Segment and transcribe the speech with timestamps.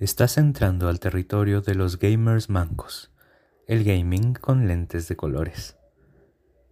[0.00, 3.12] Estás entrando al territorio de los gamers mancos,
[3.66, 5.76] el gaming con lentes de colores.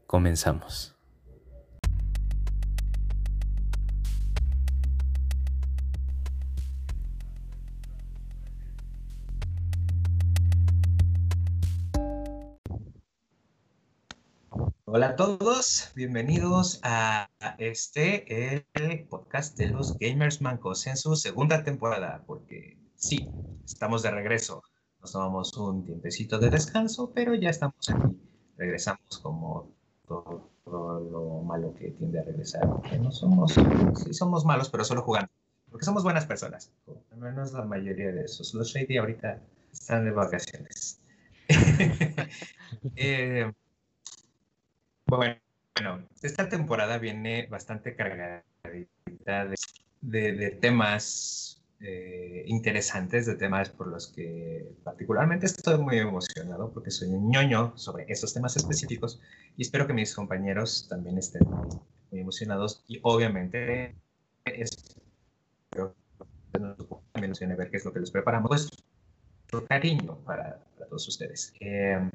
[0.06, 0.96] Comenzamos.
[14.86, 21.62] Hola a todos, bienvenidos a este, el podcast de los Gamers Mancos en su segunda
[21.62, 23.28] temporada, porque sí,
[23.64, 24.62] estamos de regreso.
[25.00, 28.16] Nos tomamos un tiempecito de descanso, pero ya estamos aquí.
[28.56, 29.70] Regresamos como
[30.06, 32.66] todo, lo malo que tiende a regresar.
[33.00, 33.54] No somos,
[33.94, 35.30] sí somos malos, pero solo jugando.
[35.70, 36.72] Porque somos buenas personas.
[37.12, 38.52] Al menos la mayoría de esos.
[38.54, 39.40] Los Shady ahorita
[39.72, 41.00] están de vacaciones.
[42.96, 43.50] eh,
[45.06, 45.36] bueno,
[46.22, 49.46] esta temporada viene bastante cargadita
[50.00, 56.90] de, de, temas eh, interesantes, de temas por los que particularmente estoy muy emocionado porque
[56.90, 59.20] soy un ñoño sobre esos temas específicos
[59.56, 61.42] y espero que mis compañeros también estén
[62.10, 63.94] muy emocionados y obviamente
[64.44, 65.94] espero
[67.12, 68.48] también ver qué es lo que les preparamos.
[68.48, 68.70] Pues,
[69.68, 71.52] cariño para, para todos ustedes.
[71.60, 72.10] Eh,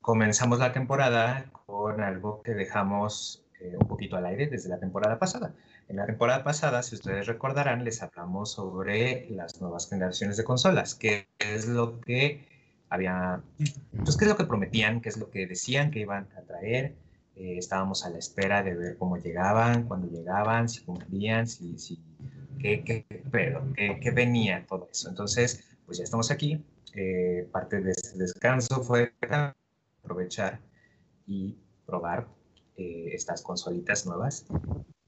[0.00, 5.18] comenzamos la temporada con algo que dejamos eh, un poquito al aire desde la temporada
[5.18, 5.54] pasada.
[5.88, 10.94] En la temporada pasada, si ustedes recordarán, les hablamos sobre las nuevas generaciones de consolas,
[10.94, 12.46] qué es lo que
[12.88, 13.42] había,
[14.04, 16.94] pues qué es lo que prometían, qué es lo que decían que iban a traer.
[17.36, 21.98] Eh, estábamos a la espera de ver cómo llegaban, cuándo llegaban, si cumplían, si, si
[22.60, 25.08] qué, qué, pero, qué, qué venía todo eso.
[25.08, 26.64] Entonces, pues ya estamos aquí.
[26.94, 29.12] Eh, parte de este descanso fue
[30.02, 30.60] aprovechar
[31.26, 32.28] y probar
[32.76, 34.46] eh, estas consolitas nuevas,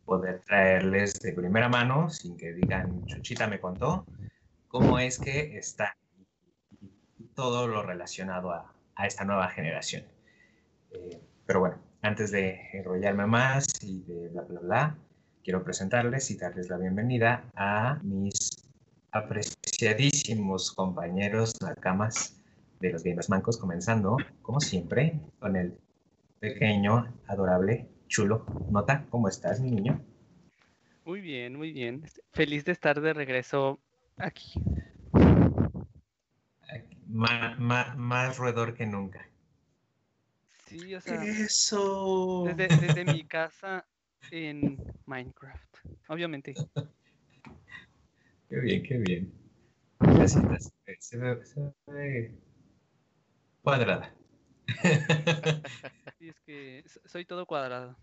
[0.06, 4.06] poder traerles de primera mano, sin que digan, Chuchita me contó,
[4.68, 5.96] cómo es que está
[7.34, 10.04] todo lo relacionado a, a esta nueva generación.
[10.92, 14.98] Eh, pero bueno, antes de enrollarme más y de bla, bla, bla,
[15.42, 18.50] quiero presentarles y darles la bienvenida a mis
[19.10, 22.42] apreciadísimos compañeros camas
[22.80, 25.78] de los Gamers Mancos, comenzando, como siempre, con el
[26.40, 28.46] pequeño, adorable, chulo.
[28.70, 30.00] Nota, ¿cómo estás, mi niño?
[31.04, 32.02] Muy bien, muy bien.
[32.32, 33.80] Feliz de estar de regreso
[34.16, 34.60] aquí.
[37.08, 39.26] más roedor que nunca.
[40.66, 41.22] Sí, o sea.
[41.22, 42.44] Eso.
[42.56, 43.86] Desde, mi casa
[44.30, 45.76] en Minecraft,
[46.08, 46.54] obviamente.
[48.48, 49.32] qué bien, qué bien.
[50.26, 52.34] Se ve, se ve
[53.62, 54.12] cuadrada.
[56.18, 57.96] Sí, es que soy todo cuadrado.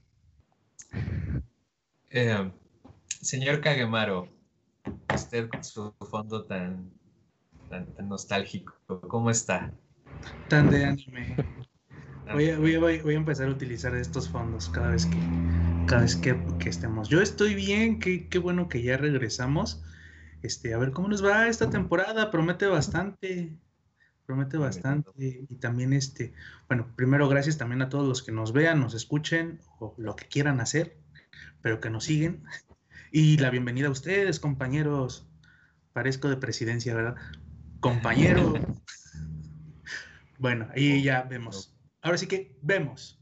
[2.12, 2.52] Eh,
[3.22, 4.30] señor Kagemaro,
[5.14, 6.92] usted con su fondo tan,
[7.70, 8.76] tan, nostálgico,
[9.08, 9.74] ¿cómo está?
[10.48, 11.36] Tan de anime.
[12.32, 15.18] Voy a, voy, a, voy a, empezar a utilizar estos fondos cada vez que,
[15.88, 17.10] cada vez que, que estemos.
[17.10, 19.84] Yo estoy bien, qué, qué, bueno que ya regresamos.
[20.42, 23.58] Este, a ver cómo nos va esta temporada, promete bastante
[24.26, 26.34] promete bastante y también este,
[26.68, 30.28] bueno, primero gracias también a todos los que nos vean, nos escuchen o lo que
[30.28, 30.98] quieran hacer,
[31.62, 32.44] pero que nos siguen.
[33.16, 35.28] Y la bienvenida a ustedes, compañeros.
[35.94, 37.16] Parezco de presidencia, ¿verdad?
[37.80, 38.54] Compañero.
[40.40, 41.74] Bueno, ahí ya vemos.
[42.02, 43.18] Ahora sí que vemos.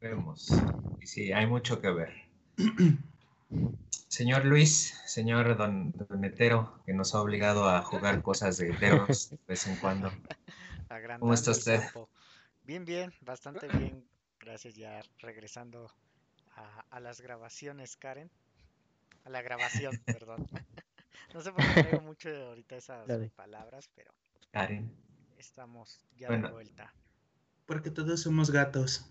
[0.00, 0.50] Vemos.
[1.00, 2.12] Y sí, hay mucho que ver.
[4.08, 9.38] Señor Luis, señor don, Donetero, que nos ha obligado a jugar cosas de heteros de
[9.46, 10.10] vez en cuando.
[11.20, 11.80] ¿Cómo está usted?
[12.64, 14.08] Bien, bien, bastante bien.
[14.40, 15.92] Gracias, ya regresando
[16.90, 18.30] a, las grabaciones, Karen.
[19.24, 20.46] A la grabación, perdón.
[21.34, 24.14] No sé por qué traigo mucho ahorita esas palabras, pero.
[24.52, 24.90] Karen.
[25.36, 26.94] Estamos ya de vuelta.
[27.66, 29.04] Porque todos somos gatos.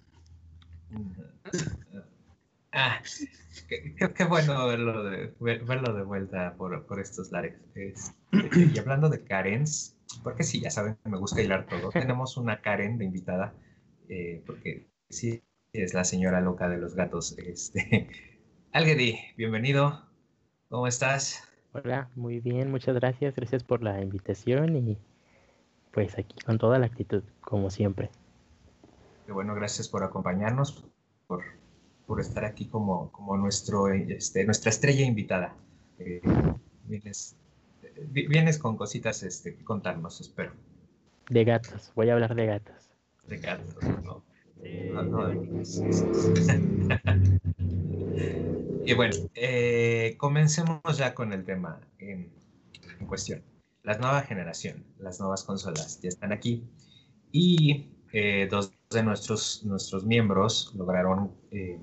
[2.78, 3.00] Ah,
[3.70, 7.56] qué, bueno verlo de, verlo de vuelta por, por estos lares.
[8.34, 11.90] y hablando de Karens, porque sí, ya saben, me gusta hilar todo.
[11.94, 13.54] Tenemos una Karen de invitada,
[14.10, 15.42] eh, porque sí,
[15.72, 17.38] es la señora loca de los gatos.
[17.38, 18.10] Este,
[18.74, 20.10] Alguedi, bienvenido.
[20.68, 21.48] ¿Cómo estás?
[21.72, 23.36] Hola, muy bien, muchas gracias.
[23.36, 24.98] Gracias por la invitación y
[25.92, 28.10] pues aquí con toda la actitud, como siempre.
[29.26, 30.86] Qué bueno, gracias por acompañarnos,
[31.28, 31.42] por
[32.06, 35.56] por estar aquí como, como nuestro, este, nuestra estrella invitada.
[36.00, 36.22] Eh,
[36.86, 37.36] vienes,
[38.12, 40.54] vienes, con cositas este, que contarnos, espero.
[41.30, 42.90] De gatos, voy a hablar de gatos.
[43.28, 44.24] De gatos, no.
[44.94, 45.32] no,
[48.86, 51.82] y bueno, eh, comencemos ya con el tema.
[52.00, 52.30] en
[53.08, 53.42] cuestión.
[53.84, 56.64] La nueva generación, las nuevas consolas ya están aquí
[57.32, 61.80] y eh, dos de nuestros, nuestros miembros lograron eh,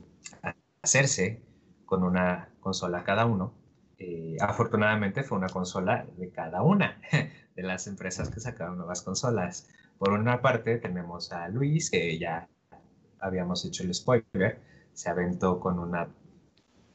[0.82, 1.43] hacerse
[1.84, 3.55] con una consola cada uno.
[3.99, 7.00] Eh, afortunadamente fue una consola de cada una
[7.56, 9.69] de las empresas que sacaron nuevas consolas.
[9.99, 12.49] Por una parte tenemos a Luis, que ya
[13.20, 14.61] habíamos hecho el spoiler,
[14.93, 16.08] se aventó con una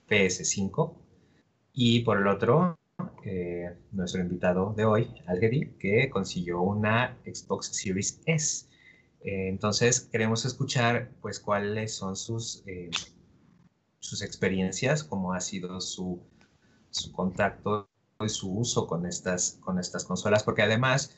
[0.09, 0.93] PS5.
[1.73, 2.77] Y por el otro,
[3.23, 8.67] eh, nuestro invitado de hoy, Algedi, que consiguió una Xbox Series S.
[9.21, 12.89] Eh, entonces, queremos escuchar pues cuáles son sus, eh,
[14.07, 16.21] sus experiencias, cómo ha sido su,
[16.91, 17.89] su contacto
[18.21, 21.13] y su uso con estas, con estas consolas, porque además,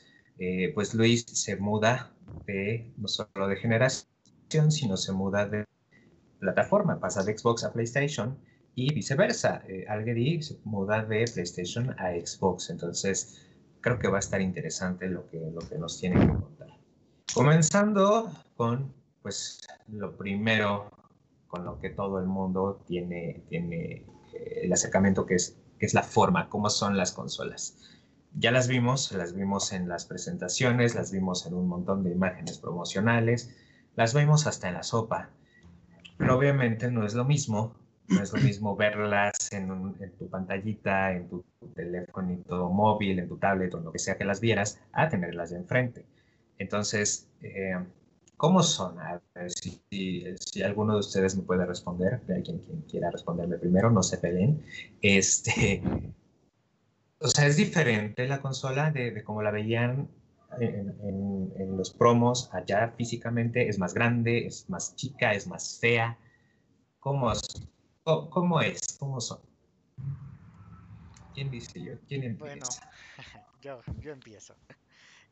[0.74, 2.12] pues Luis se muda
[2.46, 5.64] de, no solo de generación, sino se muda de
[6.40, 8.36] plataforma, pasa de Xbox a PlayStation
[8.74, 9.62] y viceversa.
[9.68, 9.86] Eh,
[10.42, 13.46] se muda de PlayStation a Xbox, entonces
[13.80, 16.68] creo que va a estar interesante lo que, lo que nos tiene que contar.
[17.32, 20.90] Comenzando con, pues, lo primero
[21.50, 25.94] con lo que todo el mundo tiene, tiene eh, el acercamiento que es, que es
[25.94, 27.76] la forma, cómo son las consolas.
[28.34, 32.58] Ya las vimos, las vimos en las presentaciones, las vimos en un montón de imágenes
[32.58, 33.54] promocionales,
[33.96, 35.30] las vimos hasta en la sopa.
[36.16, 37.74] Pero obviamente no es lo mismo
[38.10, 41.44] no es lo mismo verlas en, tu pantallita, en tu,
[41.74, 45.50] teléfono móvil, en tu tablet o en lo que sea que las vieras, a tenerlas
[45.50, 46.04] de enfrente.
[46.58, 47.78] Entonces, eh,
[48.40, 48.98] ¿cómo son?
[48.98, 53.90] A ver si, si, alguno de ustedes me puede responder, quien, quien quiera responderme primero,
[53.90, 54.64] no se peleen.
[55.02, 55.82] Este,
[57.20, 60.08] o sea, es diferente la consola de, de como la veían
[60.58, 65.78] en, en, en, los promos allá físicamente, es más grande, es más chica, es más
[65.78, 66.16] fea.
[66.98, 67.30] ¿Cómo,
[68.04, 68.96] ¿Cómo, es?
[68.98, 69.40] ¿Cómo son?
[71.34, 71.92] ¿Quién dice yo?
[72.08, 72.54] ¿Quién empieza?
[72.56, 72.66] Bueno,
[73.60, 74.54] yo, yo empiezo.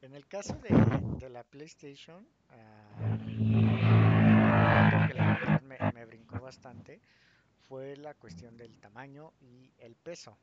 [0.00, 0.68] En el caso de,
[1.18, 3.18] de la PlayStation, uh,
[5.08, 7.00] que la me, me brincó bastante
[7.68, 10.38] fue la cuestión del tamaño y el peso.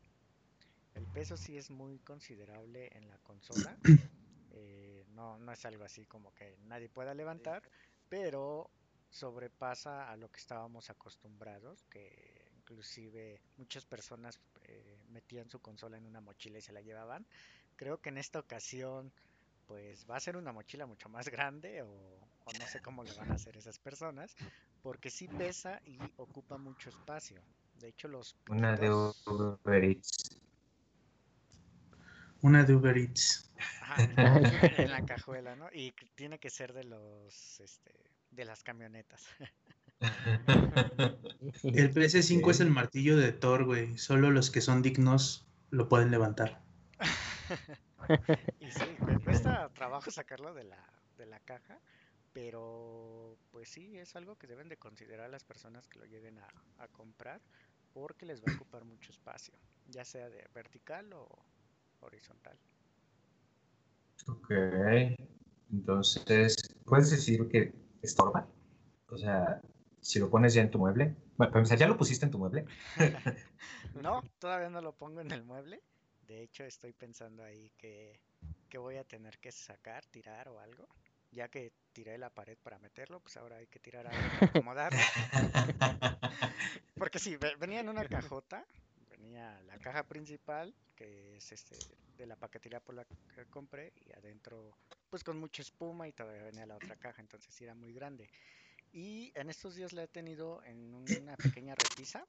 [0.93, 3.77] El peso sí es muy considerable en la consola.
[4.57, 7.61] Eh, no, no es algo así como que nadie pueda levantar,
[8.07, 8.69] pero
[9.09, 16.05] sobrepasa a lo que estábamos acostumbrados, que inclusive muchas personas eh, metían su consola en
[16.05, 17.27] una mochila y se la llevaban.
[17.75, 19.11] Creo que en esta ocasión
[19.67, 22.19] pues va a ser una mochila mucho más grande o,
[22.59, 24.35] no sé cómo le van a hacer esas personas,
[24.83, 27.41] porque sí pesa y ocupa mucho espacio.
[27.79, 28.35] De hecho los...
[28.49, 30.39] Una de Uber Eats.
[32.41, 33.51] Una de Uber Eats.
[34.77, 35.69] en la cajuela, ¿no?
[35.73, 37.91] Y tiene que ser de los, este,
[38.31, 39.25] de las camionetas.
[41.63, 43.97] El PS5 es el martillo de Thor, güey.
[43.97, 46.61] Solo los que son dignos lo pueden levantar.
[48.59, 50.83] y sí, me cuesta trabajo sacarlo de la,
[51.17, 51.79] de la caja,
[52.33, 56.47] pero pues sí, es algo que deben de considerar las personas que lo lleguen a,
[56.77, 57.41] a comprar,
[57.93, 59.53] porque les va a ocupar mucho espacio,
[59.87, 61.27] ya sea de vertical o
[62.01, 62.57] horizontal.
[64.27, 64.51] Ok,
[65.71, 66.55] entonces,
[66.85, 68.47] ¿puedes decir que estorba?
[69.09, 69.61] O sea,
[70.01, 71.15] si lo pones ya en tu mueble.
[71.37, 72.65] Bueno, para empezar, ¿ya lo pusiste en tu mueble?
[74.01, 75.81] no, todavía no lo pongo en el mueble.
[76.27, 78.19] De hecho, estoy pensando ahí que,
[78.69, 80.87] que voy a tener que sacar, tirar o algo.
[81.31, 84.99] Ya que tiré la pared para meterlo, pues ahora hay que tirar algo para acomodarlo.
[86.97, 88.65] Porque sí, venía en una cajota,
[89.09, 91.75] venía la caja principal, que es este
[92.17, 94.77] de la paquetería por la que compré, y adentro
[95.09, 98.29] pues con mucha espuma y todavía venía la otra caja, entonces sí era muy grande.
[98.91, 102.25] Y en estos días la he tenido en una pequeña repisa,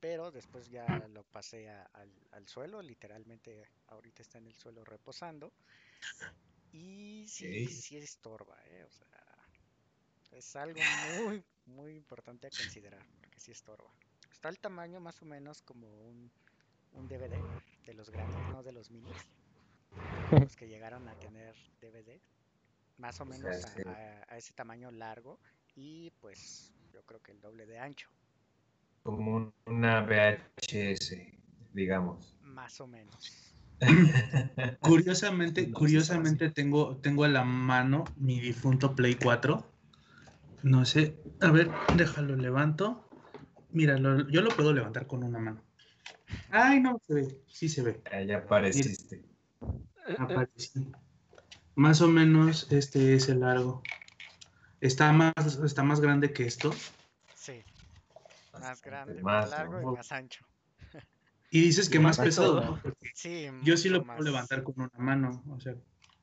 [0.00, 5.52] pero después ya lo pasé al, suelo, literalmente ahorita está en el suelo reposando.
[6.72, 8.84] Y sí, sí estorba, ¿eh?
[8.84, 10.80] o sea, es algo
[11.22, 13.90] muy, muy importante a considerar, porque sí estorba.
[14.30, 16.30] Está el tamaño más o menos como un,
[16.92, 17.42] un DVD
[17.84, 19.16] de los grandes, no de los minis
[20.30, 22.20] los que llegaron a tener DVD,
[22.98, 25.38] más o menos a, ese tamaño largo
[25.74, 28.08] y pues yo creo que el doble de ancho.
[29.02, 31.16] Como una VHS,
[31.72, 32.36] digamos.
[32.42, 33.54] Más o menos.
[34.80, 39.66] curiosamente, curiosamente tengo, tengo a la mano mi difunto Play 4.
[40.64, 43.08] No sé, a ver, déjalo, levanto.
[43.70, 45.62] Mira, yo lo puedo levantar con una mano.
[46.50, 48.02] Ay, no se ve, sí se ve.
[48.26, 49.24] Ya apareciste.
[51.74, 53.82] Más o menos este es el largo.
[54.82, 56.70] Está más, está más grande que esto.
[58.60, 58.66] Sí.
[58.68, 60.44] Más grande, más largo y más ancho.
[61.50, 62.60] Y dices que más Más pesado.
[62.60, 62.80] ¿no?
[62.80, 65.74] Porque Sí, yo sí lo puedo levantar con una mano, o sea,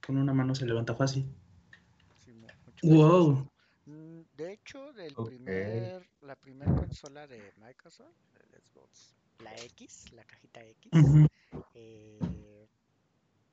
[0.06, 1.30] con una mano se levanta fácil.
[2.24, 2.34] sí,
[2.84, 3.52] Wow.
[3.86, 10.24] Mm, De hecho, del primer, la primera consola de Microsoft, el Xbox, la X, la
[10.24, 10.92] cajita X,
[11.74, 12.68] eh,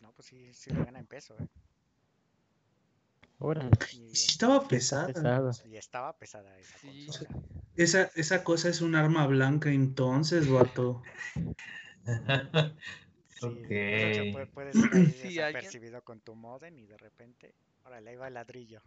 [0.03, 1.49] no, pues sí, sí le gana en peso, ¿eh?
[3.93, 5.07] Y, Sí estaba pesada.
[5.07, 5.51] pesado.
[5.67, 7.07] y estaba pesada esa Sí.
[7.07, 7.31] consola.
[7.77, 11.03] Esa, esa cosa es un arma blanca entonces, vato.
[13.29, 13.51] Sí, Ok.
[13.51, 17.55] o sea, puede- puedes ir ahí Sí, alguien- desapercibido con tu modem y de repente,
[17.85, 18.81] órale, ahí va el ladrillo.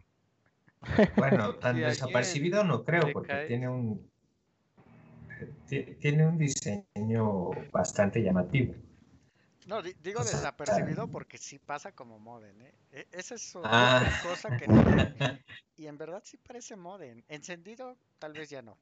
[1.16, 4.10] Bueno, tan Si desapercibido no creo, porque cae- tiene un
[5.68, 8.74] ti- tiene un diseño bastante llamativo.
[9.68, 12.74] No, di- digo O sea, desapercibido porque sí pasa como modem, ¿eh?
[12.90, 13.98] E- Esa es Ah.
[14.00, 15.42] otra cosa que noté,
[15.76, 17.22] y en verdad sí parece modem.
[17.28, 18.78] Encendido tal vez ya no,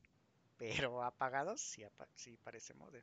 [0.56, 3.02] pero apagado sí, apa- sí parece modem.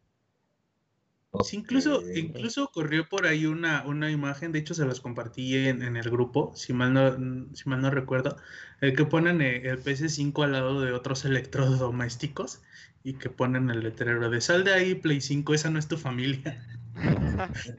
[1.43, 2.05] Sí, incluso, Ok.
[2.15, 6.09] incluso corrió por ahí una, una imagen, de hecho se los compartí en, en el
[6.09, 8.37] grupo, si mal no, si mal no recuerdo,
[8.81, 12.61] el que ponen eh, el PS5 al lado de otros electrodomésticos
[13.03, 15.97] y que ponen el letrero de sal de ahí, Play 5, esa no es tu
[15.97, 16.63] familia.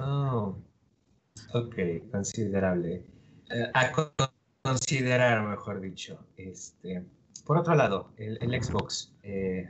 [0.00, 0.56] Oh,
[1.54, 1.74] ok,
[2.10, 3.04] considerable.
[3.50, 4.10] Eh, a con-
[4.62, 6.26] considerar, mejor dicho.
[6.36, 7.04] Este,
[7.44, 9.12] por otro lado, el, el Xbox.
[9.22, 9.68] Eh,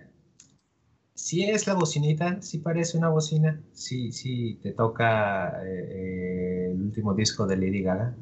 [1.14, 7.14] si es la bocinita, si parece una bocina, si sí te toca eh, el último
[7.14, 8.14] disco de Lady Gaga.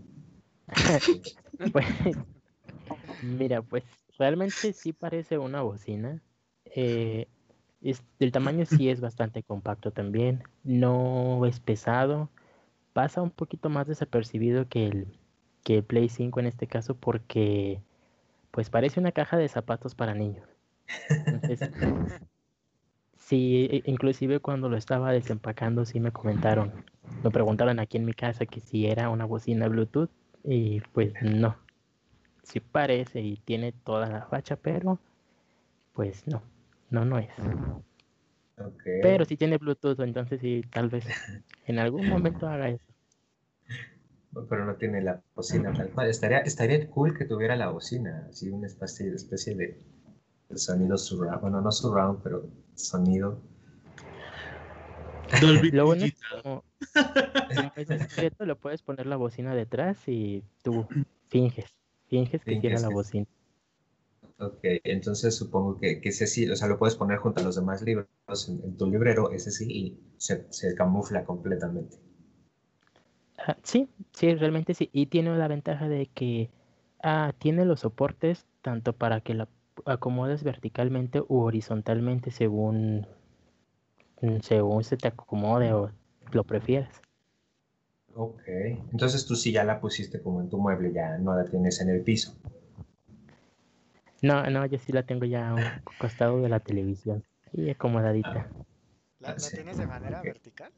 [1.72, 1.86] Pues,
[3.22, 3.84] mira, pues
[4.18, 6.20] realmente sí parece una bocina.
[6.64, 7.28] Eh,
[7.90, 10.42] es, el tamaño sí es bastante compacto también.
[10.64, 12.30] No es pesado.
[12.92, 15.06] Pasa un poquito más desapercibido que el,
[15.64, 17.80] que el Play 5 en este caso porque
[18.50, 20.48] pues parece una caja de zapatos para niños.
[21.26, 21.60] Entonces,
[23.18, 26.72] sí, i- inclusive cuando lo estaba desempacando sí me comentaron,
[27.22, 30.10] me preguntaron aquí en mi casa que si era una bocina Bluetooth
[30.44, 31.56] y pues no.
[32.42, 34.98] Sí parece y tiene toda la facha, pero
[35.94, 36.42] pues no,
[36.94, 37.28] no, no es.
[39.02, 41.04] Pero sí tiene Bluetooth, entonces sí, tal vez
[41.66, 42.86] en algún momento haga eso.
[44.48, 46.08] Pero no tiene la bocina tal cual.
[46.08, 49.78] Estaría, estaría cool que tuviera la bocina, así una especie, especie de,
[50.48, 51.40] de sonido surround.
[51.40, 53.38] Bueno, no surround, pero sonido.
[55.40, 56.42] Dolby Lo bueno es Digital.
[56.42, 56.64] como,
[57.54, 60.86] como es discreto, le puedes poner la bocina detrás y tú
[61.28, 61.66] finges,
[62.08, 63.26] finges que sí era Finges la bocina.
[64.46, 67.56] Ok, entonces supongo que, que ese sí, o sea, lo puedes poner junto a los
[67.56, 68.06] demás libros
[68.48, 71.96] en, en tu librero, ese sí, y se, se camufla completamente.
[73.38, 74.90] Ah, sí, sí, realmente sí.
[74.92, 76.50] Y tiene la ventaja de que
[77.02, 79.48] ah, tiene los soportes tanto para que la
[79.86, 83.06] acomodes verticalmente u horizontalmente según,
[84.22, 85.90] mm, según se te acomode o
[86.32, 87.00] lo prefieras.
[88.16, 88.42] Ok,
[88.92, 91.90] entonces tú sí ya la pusiste como en tu mueble, ya no la tienes en
[91.90, 92.34] el piso.
[94.24, 95.64] No, no, yo sí la tengo ya a un
[95.98, 98.48] costado de la televisión y acomodadita.
[99.18, 100.72] ¿La, la sí, tienes de manera vertical?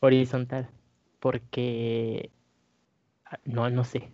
[0.00, 0.68] Horizontal,
[1.20, 2.30] porque
[3.26, 4.10] ah, no, no sé.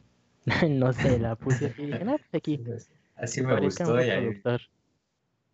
[0.68, 2.60] No sé, la puse y dije, no, pues aquí.
[3.16, 4.60] Así me gustó y ahí, reproductor.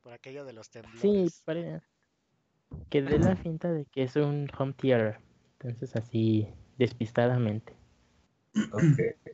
[0.02, 1.42] Por aquello de los Sí, temblores.
[1.44, 1.80] pare-
[2.90, 5.20] que dé la finta de que es un home theater.
[5.60, 7.74] Entonces así, despistadamente.
[8.72, 9.28] ok.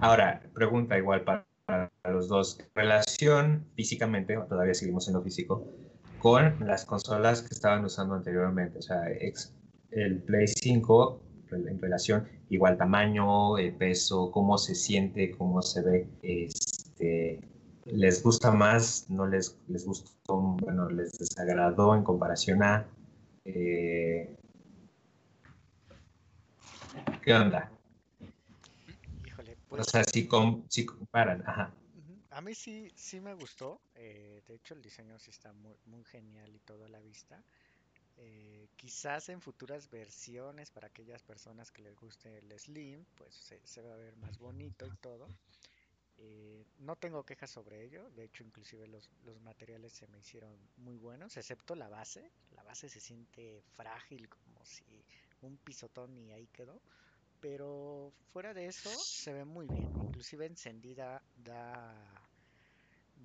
[0.00, 2.58] Ahora, pregunta igual para, para los dos.
[2.74, 5.66] Relación físicamente, todavía seguimos en lo físico,
[6.20, 8.78] con las consolas que estaban usando anteriormente.
[8.78, 9.02] O sea,
[9.90, 11.20] el Play 5
[11.50, 16.08] rel- en relación, igual tamaño, el peso, cómo se siente, cómo se ve.
[16.22, 17.40] Este,
[17.86, 19.06] ¿Les gusta más?
[19.08, 20.36] ¿No les, les gustó?
[20.38, 22.86] Bueno, ¿les desagradó en comparación a...
[23.44, 24.34] eh,
[27.22, 27.70] ¿Qué onda?
[29.78, 31.72] O sea, si, com- si comparan, ajá.
[32.30, 33.80] A mí sí, sí me gustó.
[33.94, 37.42] eh, de hecho, el diseño sí está muy, muy genial y todo a la vista.
[38.18, 43.60] Eh, quizás en futuras versiones, para aquellas personas que les guste el Slim, pues se,
[43.66, 45.32] se va a ver más bonito y todo.
[46.18, 48.10] Eh, no tengo quejas sobre ello.
[48.12, 52.32] De hecho, inclusive los, los materiales se me hicieron muy buenos, excepto la base.
[52.52, 55.04] La base se siente frágil, como si
[55.42, 56.80] un pisotón y ahí quedó.
[57.40, 59.96] Pero fuera de eso, se ve muy bien.
[59.96, 61.94] Inclusive encendida da,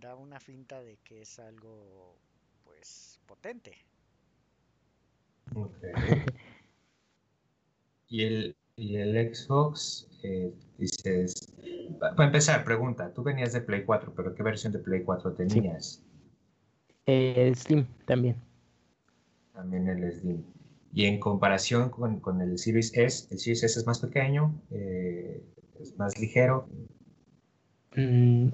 [0.01, 2.19] da una finta de que es algo,
[2.63, 3.77] pues, potente.
[5.55, 5.81] Ok.
[8.09, 11.33] Y el, y el Xbox, eh, dices,
[11.99, 15.33] pa- para empezar, pregunta, tú venías de Play 4, pero ¿qué versión de Play 4
[15.33, 16.03] tenías?
[17.05, 18.35] El Slim también.
[19.53, 20.43] También el Slim.
[20.93, 25.41] Y en comparación con, el Series S, el Series S es más pequeño, eh,
[25.79, 26.67] es más ligero.
[27.95, 28.49] Mm,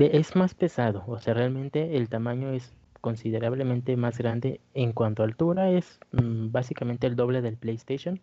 [0.00, 4.60] es más pesado, o sea, realmente el tamaño es considerablemente más grande.
[4.74, 8.20] En cuanto a altura, es mm, básicamente el doble del PlayStation.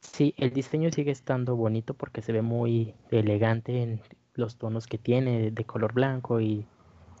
[0.00, 4.00] Sí, el diseño sigue estando bonito porque se ve muy elegante en
[4.34, 6.66] los tonos que tiene de color blanco y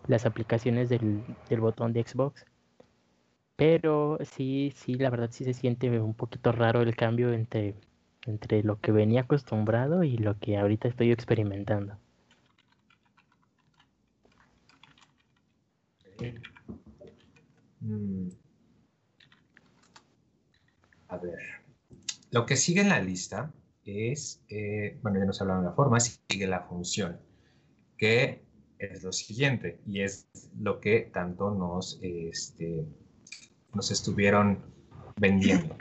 [0.06, 2.46] las aplicaciones del, del botón de Xbox.
[3.60, 7.74] Pero sí, sí, la verdad sí se siente un poquito raro el cambio entre,
[8.24, 11.98] entre lo que venía acostumbrado y lo que ahorita estoy experimentando.
[17.80, 18.28] Mm.
[21.08, 21.38] A ver.
[22.30, 23.52] Lo que sigue en la lista
[23.84, 27.20] es, eh, bueno, ya nos hablaron de la forma, sigue la función,
[27.98, 28.42] que
[28.78, 32.86] es lo siguiente, y es lo que tanto nos, este,
[33.74, 34.64] nos estuvieron
[35.16, 35.76] vendiendo.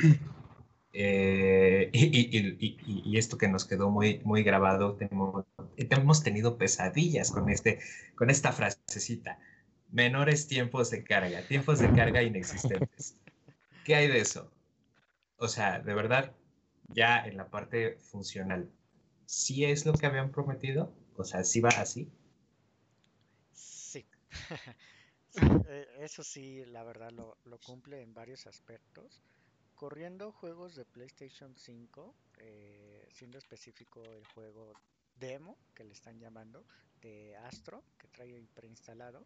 [0.91, 5.45] Eh, y, esto que nos quedó muy, muy grabado, tenemos,
[5.77, 7.79] hemos tenido pesadillas con, este,
[8.15, 9.37] con esta frasecita
[9.91, 13.17] menores tiempos de carga, tiempos de carga inexistentes.
[13.85, 14.51] ¿Qué hay de eso?
[15.37, 16.35] O sea, de verdad,
[16.89, 18.69] ya en la parte funcional,
[19.25, 20.93] ¿sí es lo que habían prometido?
[21.15, 22.11] O sea, ¿sí va así?
[23.53, 24.05] Sí.
[25.71, 29.21] Eh, eso sí, la verdad lo, cumple en varios aspectos.
[29.75, 34.73] Corriendo juegos de PlayStation 5, eh, siendo específico el juego
[35.19, 36.65] demo, que le están llamando,
[37.01, 39.25] de Astro, que trae preinstalado,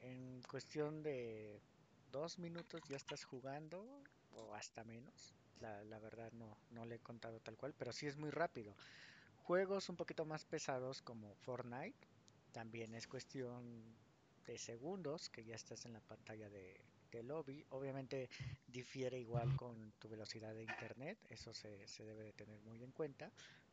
[0.00, 1.60] en cuestión de
[2.10, 3.84] dos minutos ya estás jugando
[4.32, 5.34] o hasta menos.
[5.60, 8.74] La, la, verdad no, no le he contado tal cual, pero sí es muy rápido.
[9.44, 12.06] Juegos un poquito más pesados como Fortnite,
[12.52, 13.96] también es cuestión
[14.52, 16.80] de segundos que ya estás en la pantalla de,
[17.12, 17.64] de lobby.
[17.70, 18.28] Obviamente
[18.66, 22.92] difiere igual con tu velocidad de internet, eso se, se debe de tener muy en
[22.92, 23.30] cuenta,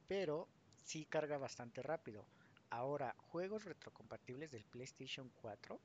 [0.07, 0.47] pero
[0.83, 2.25] sí carga bastante rápido.
[2.69, 5.79] Ahora, juegos retrocompatibles del PlayStation 4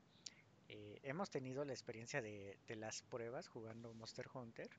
[0.73, 4.69] eh, hemos tenido la experiencia de, las pruebas jugando Monster Hunter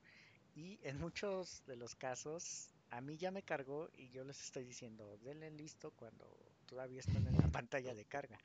[0.55, 4.63] y en muchos de los casos a mí ya me cargó y yo les estoy
[4.63, 6.25] diciendo denle listo cuando
[6.73, 8.39] todavía están en la pantalla de carga.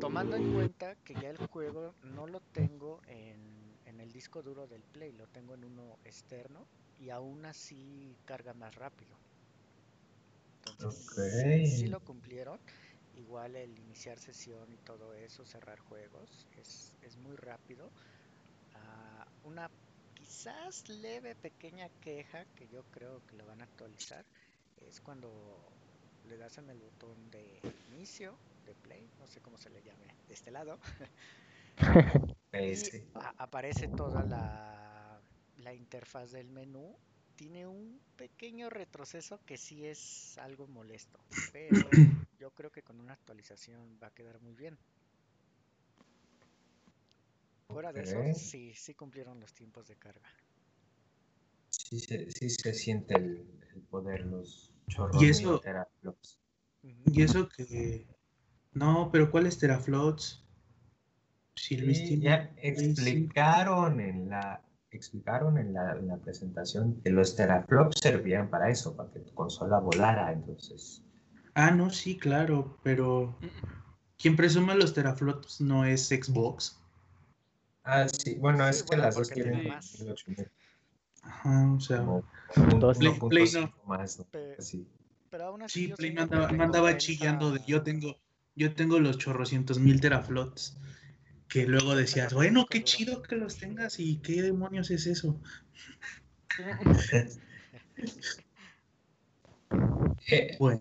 [0.00, 4.66] Tomando en cuenta que ya el juego no lo tengo en, en el disco duro
[4.66, 9.18] del Play, lo tengo en uno externo y aún así carga más rápido.
[10.64, 12.58] Entonces, sí lo cumplieron.
[13.12, 17.92] Igual el iniciar sesión y todo eso, cerrar juegos, es, es muy rápido.
[18.72, 19.70] Ah, una
[20.14, 24.24] quizás leve pequeña queja que yo creo que lo van a actualizar
[24.76, 25.75] es cuando
[26.26, 27.60] le das en el botón de
[27.92, 28.36] inicio
[28.66, 30.78] de play, no sé cómo se le llame de este lado.
[33.38, 35.20] aparece toda la,
[35.58, 36.96] la interfaz del menú
[37.36, 41.20] tiene un pequeño retroceso que sí es algo molesto,
[41.52, 41.76] pero
[42.40, 44.76] yo creo que con una actualización va a quedar muy bien.
[47.68, 50.28] Fuera de eso, sí, sí cumplieron los tiempos de carga.
[51.70, 53.44] Sí se, sí se siente el,
[53.90, 56.38] poder, los chorros y eso, teraflops.
[56.82, 58.06] Y eso que...
[58.72, 60.44] No, pero ¿cuáles teraflops?
[61.54, 64.62] Sí, ya explicaron en la
[64.96, 70.32] explicaron en la, presentación que los teraflops servían para eso, para que tu consola volara,
[70.32, 71.02] entonces.
[71.54, 73.38] Ah, no, sí, claro, pero
[74.18, 76.80] quien presume los teraflops no es Xbox.
[77.84, 79.70] Ah, sí, bueno, es que las dos tienen
[81.28, 82.04] Ajá, o sea,
[83.28, 83.72] Play, no.
[83.86, 84.24] Más,
[84.58, 84.86] sí,
[85.96, 88.16] Play me andaba, chillando de yo tengo,
[88.54, 90.76] yo tengo los chorrocientos mil teraflops
[91.48, 95.40] que luego decías, bueno, qué chido que los tengas y qué demonios es eso.
[100.28, 100.80] Eh, bueno.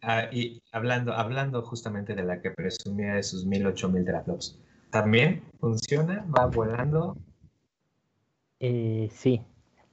[0.00, 4.58] Ah, y hablando, hablando justamente de la que presumía de sus mil, ocho mil teraflops,
[4.90, 6.24] ¿también funciona?
[6.34, 7.16] ¿Va volando?
[8.60, 9.42] Eh, sí.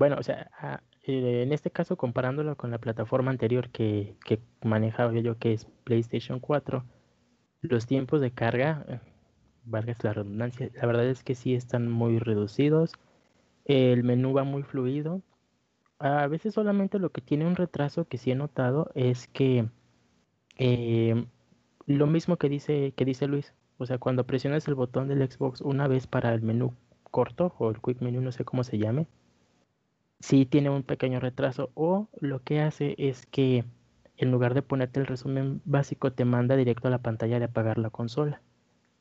[0.02, 4.40] Bueno, o sea, ah, eh, en este caso comparándolo con la plataforma anterior que, que
[4.64, 6.84] manejaba yo, que es PlayStation 4,
[7.62, 8.84] los tiempos de carga
[9.64, 12.94] valgas la redundancia, la verdad es que sí están muy reducidos.
[13.66, 15.22] El menú va muy fluido.
[16.00, 19.70] A veces solamente lo que tiene un retraso que sí he notado es que
[20.58, 21.28] eh,
[21.86, 23.54] lo mismo que dice, que dice Luis.
[23.78, 26.74] O sea, cuando presionas el botón del Xbox una vez para el menú
[27.12, 29.06] corto o el quick menu, no sé cómo se llame,
[30.22, 31.72] sí tiene un pequeño retraso.
[31.74, 33.66] O lo que hace es que
[34.18, 37.78] en lugar de ponerte el resumen básico, te manda directo a la pantalla de apagar
[37.78, 38.42] la consola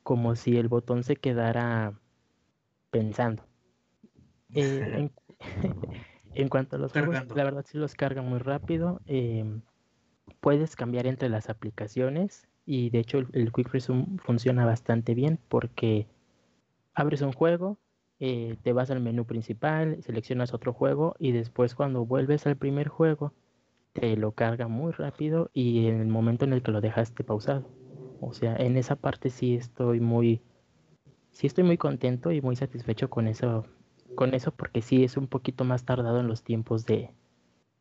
[0.02, 1.92] como si el botón se quedara
[2.90, 3.44] pensando.
[4.54, 5.10] Eh,
[6.34, 9.00] en, cuanto a los juegos, la verdad sí los carga muy rápido.
[9.06, 9.62] Em,
[10.40, 16.06] puedes cambiar entre las aplicaciones y de hecho el, Quick Resume funciona bastante bien porque
[16.94, 17.78] abres un juego,
[18.20, 22.88] eh, te vas al menú principal, seleccionas otro juego y después cuando vuelves al primer
[22.88, 23.34] juego
[23.92, 27.66] te lo carga muy rápido y en el momento en el que lo dejaste pausado.
[28.20, 30.42] O sea, en esa parte sí estoy muy,
[31.32, 33.66] sí estoy muy contento y muy satisfecho con eso,
[34.14, 37.14] con eso porque sí es un poquito más tardado en los tiempos de,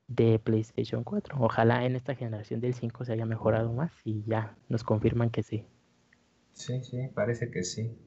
[0.07, 1.37] de PlayStation 4.
[1.41, 5.43] Ojalá en esta generación del 5 se haya mejorado más y ya nos confirman que
[5.43, 5.65] sí.
[6.51, 7.97] Sí, sí, parece que sí.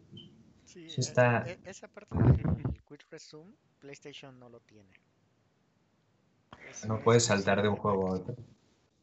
[0.73, 1.45] Sí, e, está...
[1.47, 2.41] E, esa parte del
[2.89, 4.89] Quick Resume, PlayStation no lo tiene.
[6.89, 8.37] no puedes saltar de un juego a otro.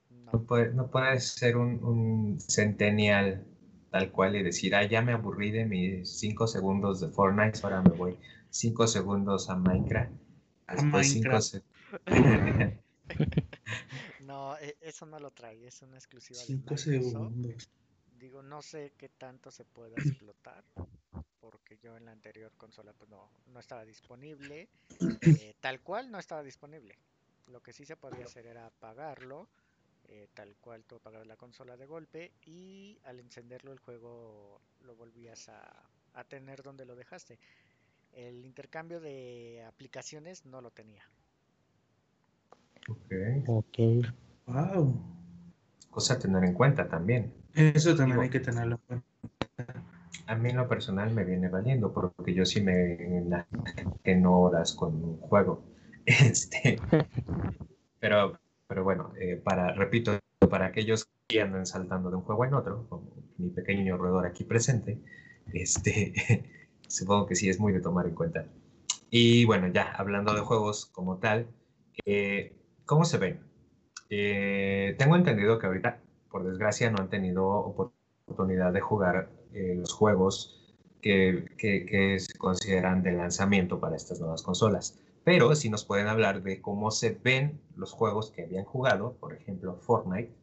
[0.10, 3.46] No, puede, no puedes ser un, un, centennial
[3.92, 7.82] tal cual y decir, ah, ya me aburrí de mis 5 segundos de Fortnite, ahora
[7.82, 8.18] me voy
[8.50, 10.12] 5 segundos a Minecraft.
[10.72, 11.70] Después 5 segundos.
[14.22, 17.70] no, e, eso no lo trae, es una exclusiva 5 segundos.
[18.20, 20.64] Digo, no sé qué tanto se puede explotar,
[21.82, 24.68] yo en la anterior consola pues no, no estaba disponible,
[25.22, 26.96] eh, tal cual no estaba disponible.
[27.48, 29.48] Lo que sí se podía hacer era apagarlo,
[30.08, 34.96] eh, tal cual tú apagas la consola de golpe y al encenderlo el juego lo
[34.96, 37.40] volvías a, a tener donde lo dejaste.
[38.14, 41.04] El intercambio de aplicaciones no lo tenía.
[42.88, 43.14] Ok.
[43.48, 43.78] Ok.
[44.48, 45.00] Wow.
[45.90, 47.34] Cosa a tener en cuenta también.
[47.54, 49.04] Eso también hay que tenerlo en
[49.58, 49.84] cuenta.
[50.30, 52.96] A mí en lo personal me viene valiendo porque yo sí me
[54.04, 55.64] en horas con un juego.
[56.06, 56.80] Este,
[58.00, 60.18] pero, pero bueno, eh, para, repito,
[60.50, 64.44] para aquellos que andan saltando de un juego en otro, como mi pequeño roedor aquí
[64.44, 64.98] presente,
[65.54, 66.14] este,
[66.88, 68.46] supongo que sí es muy de tomar en cuenta.
[69.12, 71.48] Y bueno, ya hablando de juegos como tal,
[72.06, 72.56] eh,
[72.90, 73.40] ¿Cómo se ven?
[74.10, 79.94] Eh, tengo entendido que ahorita, por desgracia, no han tenido oportunidad de jugar eh, los
[79.94, 80.60] juegos
[81.02, 85.00] que, que, se consideran de lanzamiento para estas nuevas consolas.
[85.24, 89.34] Pero si nos pueden hablar de cómo se ven los juegos que habían jugado, por
[89.34, 90.34] ejemplo, Fortnite.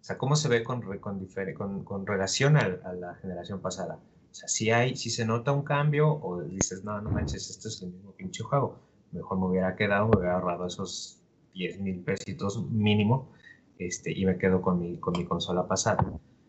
[0.00, 3.98] O sea, cómo se ve con, con, con, relación a, a, la generación pasada.
[4.30, 7.68] O sea, si, hay, si se nota un cambio o dices, no, no manches, esto
[7.68, 8.78] es el mismo pinche juego.
[9.10, 11.20] Mejor me hubiera quedado, me hubiera ahorrado esos
[11.54, 13.32] 10 mil pesitos mínimo
[13.78, 16.04] este, y me quedo con mi, con mi consola pasada.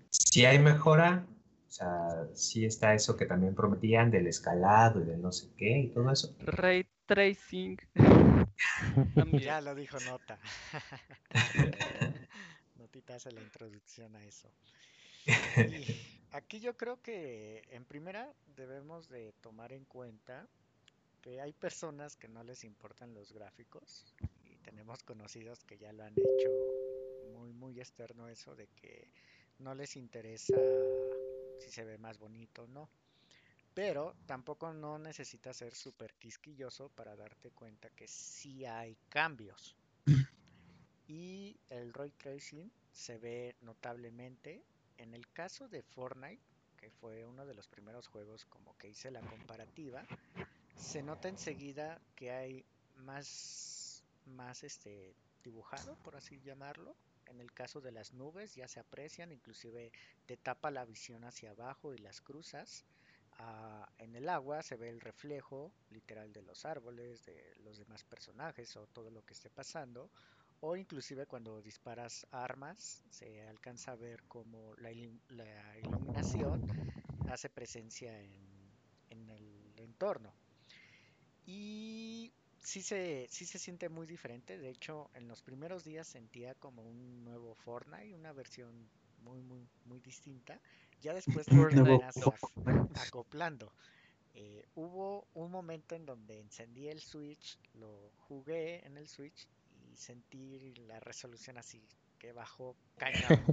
[0.10, 1.26] Si hay mejora,
[1.68, 5.80] o sea, si está eso que también prometían del escalado y del no sé qué
[5.80, 6.36] y todo eso.
[6.40, 7.78] Ray tracing.
[9.42, 10.40] ya lo dijo Nota.
[12.78, 14.50] Notita hace la introducción a eso.
[16.32, 20.48] aquí yo creo que en primera debemos de tomar en cuenta
[21.22, 24.06] que hay personas que no les importan los gráficos
[24.68, 26.50] tenemos conocidos que ya lo han hecho
[27.32, 29.10] muy, muy externo eso de que
[29.60, 30.58] no les interesa
[31.60, 32.90] si se ve más bonito o no.
[33.74, 39.76] Pero tampoco no necesitas ser súper quisquilloso para darte cuenta que sí hay cambios.
[41.10, 44.62] Y el ray tracing se ve notablemente.
[44.98, 46.42] En el caso de Fortnite,
[46.76, 50.06] que fue uno de los primeros juegos como que hice la comparativa,
[50.76, 52.66] se nota enseguida que hay
[52.98, 56.96] más más este dibujado, por así llamarlo.
[57.28, 59.92] En el caso de las nubes ya se aprecian, inclusive
[60.26, 62.86] te tapa la visión hacia abajo y las cruzas.
[63.40, 68.04] Ah, en el agua se ve el reflejo literal de los árboles, de los demás
[68.04, 70.10] personajes o todo lo que esté pasando.
[70.60, 76.66] O inclusive cuando disparas armas se alcanza a ver como la, iluminación
[77.30, 78.32] hace presencia en,
[79.10, 80.34] en el entorno.
[81.46, 82.34] Y
[82.68, 84.58] sí se, sí se siente muy diferente.
[84.58, 88.90] De hecho, en los primeros días sentía como un nuevo Fortnite, una versión
[89.24, 90.60] muy, muy, muy distinta.
[91.00, 91.48] Ya después
[93.08, 93.72] acoplando.
[94.34, 99.96] Eh, hubo un momento en donde encendí el Switch, lo jugué en el Switch y
[99.96, 101.82] sentí la resolución así
[102.20, 103.46] que bajó cañón.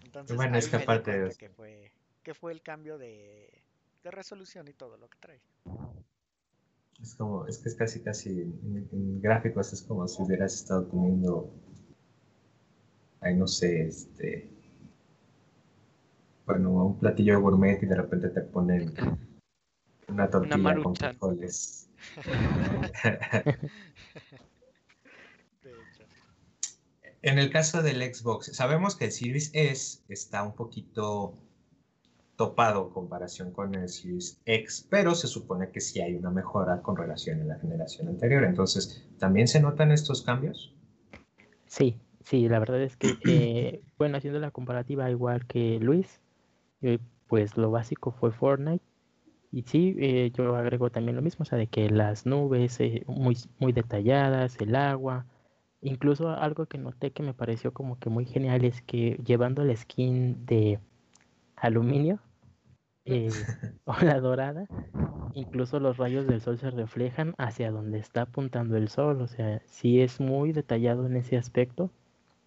[0.00, 1.90] Entonces, bueno, es que aparte que fue,
[2.22, 3.64] que fue el cambio de,
[4.02, 5.40] de resolución y todo lo que trae.
[7.02, 11.52] Es como, es que es casi, casi, en, gráficos es como si hubieras estado comiendo,
[13.20, 14.50] ay, no sé, este,
[16.46, 18.94] bueno, un platillo gourmet y de repente te ponen
[20.08, 21.90] una tortilla con frijoles.
[27.22, 31.38] en el caso del Xbox, sabemos que el Series S está un poquito
[32.36, 36.96] topado comparación con el Series X, pero se supone que sí hay una mejora con
[36.96, 38.44] relación a la generación anterior.
[38.44, 40.74] Entonces, ¿también se notan estos cambios?
[41.66, 46.20] Sí, sí, la verdad es que, eh, bueno, haciendo la comparativa igual que Luis,
[46.82, 48.84] eh, pues lo básico fue Fortnite.
[49.52, 53.38] Y sí, eh, yo agrego también lo mismo, o sea, de que las nubes muy,
[53.60, 55.26] muy detalladas, el agua,
[55.80, 59.76] incluso algo que noté que me pareció como que muy genial es que llevando el
[59.76, 60.80] skin de
[61.66, 62.20] aluminio
[63.04, 63.30] eh,
[63.84, 64.66] o la dorada,
[65.34, 69.62] incluso los rayos del sol se reflejan hacia donde está apuntando el sol, o sea,
[69.66, 71.90] sí es muy detallado en ese aspecto.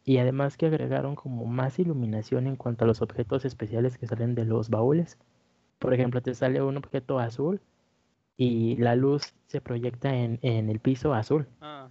[0.04, 4.36] Y además que agregaron como más iluminación en cuanto a los objetos especiales que salen
[4.36, 5.18] de los baúles.
[5.80, 7.62] Por ejemplo, te sale un objeto azul
[8.38, 11.48] y la luz se proyecta en, en el piso azul.
[11.62, 11.90] Ah.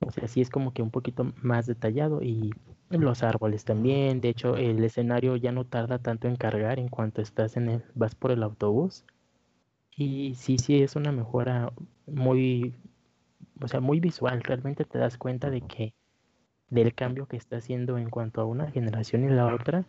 [0.00, 2.50] O sea, sí es como que un poquito más detallado y
[2.90, 4.20] los árboles también.
[4.20, 7.84] De hecho, el escenario ya no tarda tanto en cargar en cuanto estás en el,
[7.94, 9.04] vas por el autobús.
[9.96, 11.72] Y sí, sí es una mejora
[12.06, 12.74] muy,
[13.60, 14.42] o sea, muy visual.
[14.42, 15.94] Realmente te das cuenta de que
[16.70, 19.84] del cambio que está haciendo en cuanto a una generación y la otra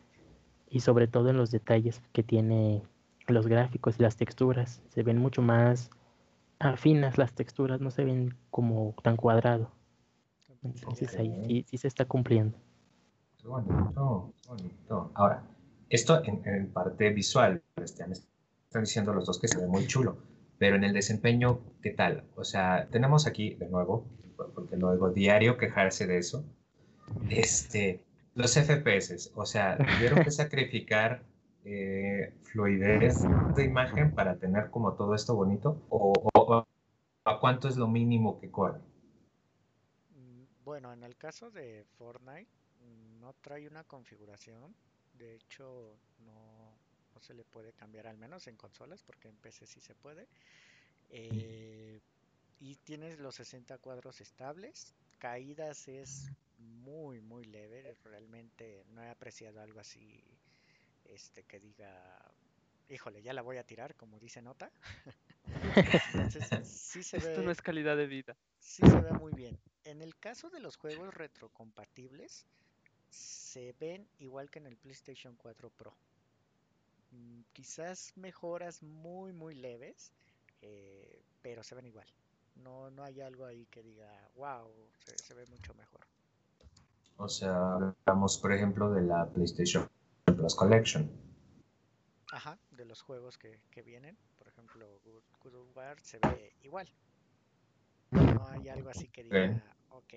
[0.69, 2.83] y sobre todo en los detalles que tiene
[3.27, 4.81] los gráficos y las texturas.
[4.89, 5.89] Se ven mucho más
[6.59, 9.71] afinas las texturas, no se ven como tan cuadrado.
[10.63, 12.57] Entonces ahí sí, se está cumpliendo.
[13.41, 15.11] Qué bonito, bonito.
[15.15, 15.43] Ahora,
[15.89, 20.17] esto en, parte visual, están, están diciendo los dos que se ve muy chulo,
[20.57, 22.23] pero en el desempeño, ¿qué tal?
[22.35, 24.05] O sea, tenemos aquí de nuevo,
[24.55, 26.45] porque luego diario quejarse de eso,
[27.29, 28.01] este,
[28.35, 31.23] los FPS, o sea, tuvieron que sacrificar
[31.65, 33.23] eh, fluidez
[33.55, 36.65] de imagen para tener como todo esto bonito, o, o
[37.25, 38.79] a cuánto es lo mínimo que corre.
[40.63, 42.49] Bueno, en el caso de Fortnite
[43.19, 44.75] no trae una configuración,
[45.13, 46.79] de hecho no,
[47.19, 50.27] se le puede cambiar al menos en consolas porque en PC sí se puede.
[51.09, 52.01] Eh,
[52.59, 59.61] y tienes los 60 cuadros estables, caídas es muy muy leve, realmente no he apreciado
[59.61, 60.23] algo así
[61.05, 62.33] este que diga
[62.89, 64.71] híjole, ya la voy a tirar, como dice Nota.
[66.13, 68.35] Entonces, sí se Esto no es calidad de vida.
[68.59, 69.57] Sí se ve muy bien.
[69.83, 72.45] En el caso de los juegos retrocompatibles,
[73.09, 75.95] se ven igual que en el PlayStation 4 Pro.
[77.11, 80.11] Mm, quizás mejoras muy, muy leves,
[80.61, 82.07] eh, pero se ven igual.
[82.55, 84.71] No, no hay algo ahí que diga, wow,
[85.23, 86.01] se, ve mucho mejor.
[87.17, 89.87] O sea, hablamos, por ejemplo, de la PlayStation
[90.25, 91.09] Plus Collection.
[92.31, 94.17] Ajá, de los juegos que, vienen.
[94.73, 94.99] Ejemplo,
[96.01, 96.87] se ve igual.
[98.11, 100.13] No hay algo así que diga, ok,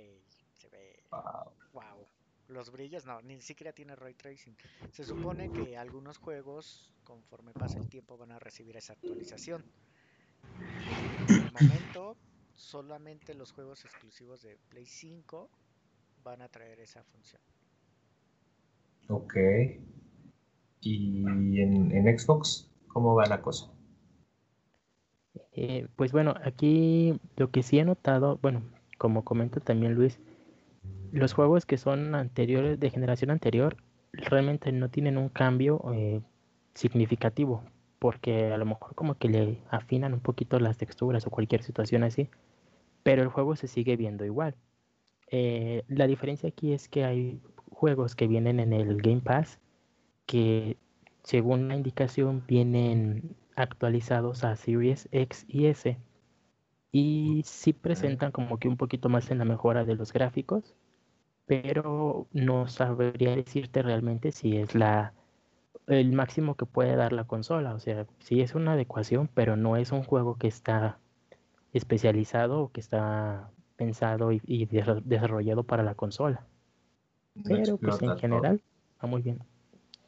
[0.52, 2.06] se ve wow.
[2.48, 4.56] Los brillos, no, ni siquiera tiene ray tracing.
[4.92, 9.64] Se supone que algunos juegos, conforme pasa el tiempo, van a recibir esa actualización.
[11.28, 12.16] En el momento,
[12.54, 15.50] solamente los juegos exclusivos de Play 5
[16.22, 17.42] van a traer esa función.
[19.08, 19.34] Ok.
[20.82, 23.75] ¿Y en, Xbox cómo va la cosa?
[25.56, 28.62] Eh, pues bueno, aquí lo que sí he notado, bueno,
[28.98, 30.20] como comenta también Luis,
[31.12, 33.76] los juegos que son anteriores, de generación anterior,
[34.12, 36.20] realmente no tienen un cambio eh,
[36.74, 37.64] significativo,
[37.98, 42.02] porque a lo mejor como que le afinan un poquito las texturas o cualquier situación
[42.04, 42.28] así,
[43.02, 44.54] pero el juego se sigue viendo igual.
[45.30, 47.40] Eh, la diferencia aquí es que hay
[47.70, 49.58] juegos que vienen en el Game Pass
[50.26, 50.76] que
[51.22, 55.98] según la indicación vienen actualizados a Series X y S
[56.92, 60.74] y sí presentan como que un poquito más en la mejora de los gráficos,
[61.46, 65.12] pero no sabría decirte realmente si es la
[65.86, 69.76] el máximo que puede dar la consola, o sea, sí es una adecuación, pero no
[69.76, 70.98] es un juego que está
[71.72, 74.66] especializado o que está pensado y,
[75.04, 76.44] desarrollado para la consola.
[77.44, 78.60] pero pues en general
[79.02, 79.38] va muy bien.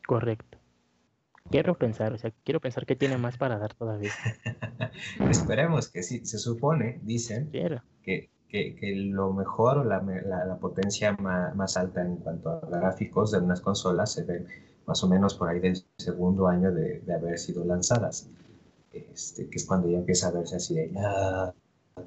[0.06, 0.57] Correcto.
[1.50, 4.12] Quiero pensar, o sea, quiero pensar que tiene más para dar todavía.
[5.30, 7.50] Esperemos que sí, se supone, dicen,
[8.02, 13.38] que, que, lo mejor o la, la, potencia más, alta en cuanto a gráficos de
[13.38, 14.44] unas consolas se ve
[14.86, 18.30] más o menos por ahí del segundo año de, de haber sido lanzadas,
[18.92, 21.52] este, que es cuando ya empieza a verse así de, ah,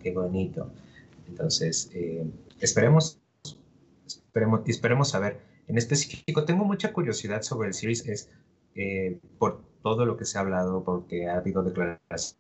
[0.02, 0.72] qué bonito.
[1.28, 2.26] Entonces, eh,
[2.60, 3.20] esperemos,
[4.06, 5.40] esperemos, esperemos saber.
[5.68, 8.30] En específico, tengo mucha curiosidad sobre el Series S
[8.76, 12.38] eh, por todo lo que se ha hablado, porque ha habido declaraciones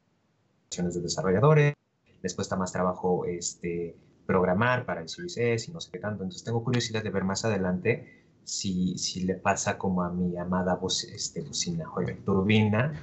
[0.95, 1.75] de desarrolladores,
[2.21, 6.23] les cuesta más trabajo este, programar para el Series S y no sé qué tanto.
[6.23, 10.75] Entonces tengo curiosidad de ver más adelante si, si le pasa como a mi amada
[10.75, 12.93] voz, este, bocina, oiga, turbina,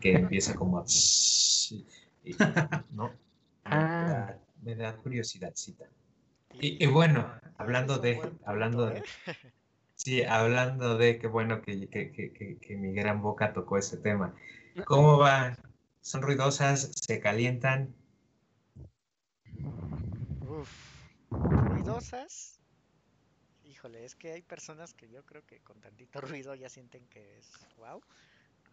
[0.00, 0.84] que empieza como a...
[2.92, 3.10] ¿no?
[3.70, 4.34] Ah.
[4.62, 5.84] Me da, curiosidadcita.
[6.58, 9.02] Y, y, bueno, hablando de, hablando de.
[9.98, 14.34] sí, hablando de, qué bueno que, que, que, que mi gran boca tocó ese tema.
[14.86, 15.56] ¿Cómo va?
[16.00, 16.92] ¿Son ruidosas?
[16.94, 17.94] ¿Se calientan?
[20.48, 20.70] Uf,
[21.30, 22.60] ruidosas.
[23.64, 27.38] Híjole, es que hay personas que yo creo que con tantito ruido ya sienten que
[27.38, 28.00] es wow.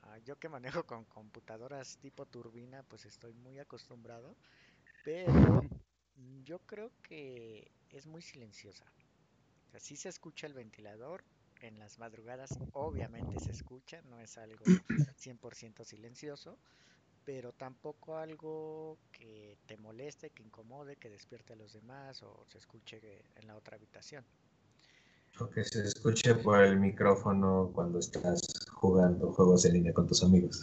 [0.03, 4.35] Ah, yo que manejo con computadoras tipo turbina, pues estoy muy acostumbrado.
[5.03, 5.63] Pero
[6.43, 8.85] yo creo que es muy silenciosa.
[9.75, 11.21] O sea, sí se escucha el ventilador.
[11.59, 14.63] En las madrugadas obviamente se escucha, no es algo
[15.19, 16.57] 100% silencioso
[17.25, 22.59] pero tampoco algo que te moleste, que incomode, que despierte a los demás o se
[22.59, 23.01] escuche
[23.35, 24.23] en la otra habitación.
[25.39, 28.39] O que se escuche por el micrófono cuando estás
[28.71, 30.61] jugando juegos en línea con tus amigos.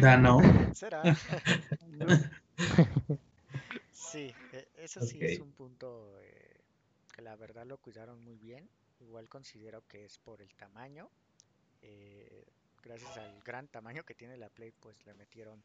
[0.00, 0.40] Da no.
[0.72, 1.02] ¿Será?
[3.92, 5.24] sí, e, eso sí Ok.
[5.24, 6.43] es un punto eh,
[7.14, 8.68] que la verdad lo cuidaron muy bien.
[8.98, 11.08] Igual considero que es por el tamaño.
[11.82, 12.44] eh,
[12.82, 15.62] gracias al gran tamaño que tiene la Play, pues le metieron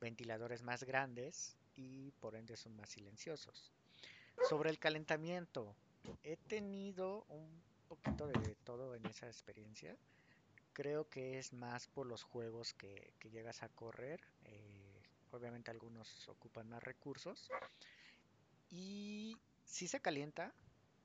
[0.00, 3.72] ventiladores más grandes y por ende son más silenciosos.
[4.48, 5.74] Sobre el calentamiento,
[6.22, 9.96] he tenido un poquito de todo en esa experiencia.
[10.72, 14.20] Creo que es más por los juegos que, llegas a correr.
[14.44, 17.48] eh, obviamente algunos ocupan más recursos.
[18.70, 20.52] Y si se calienta,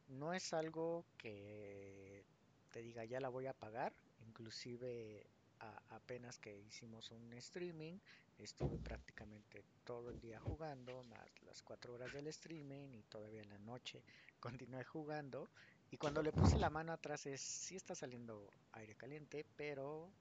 [0.07, 2.25] no es algo que
[2.71, 3.93] te diga ya la voy a pagar.
[4.19, 5.25] Inclusive
[5.59, 7.99] a- apenas que hicimos un streaming,
[8.37, 13.49] estuve prácticamente todo el día jugando, más las cuatro horas del streaming y todavía en
[13.49, 14.03] la noche
[14.39, 15.49] continué jugando.
[15.91, 20.11] Y cuando le puse la mano atrás es, sí está saliendo aire caliente, pero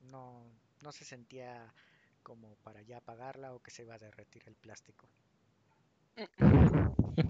[0.00, 0.44] no,
[0.82, 1.74] no se sentía
[2.22, 5.08] como para ya apagarla o que se iba a derretir el plástico.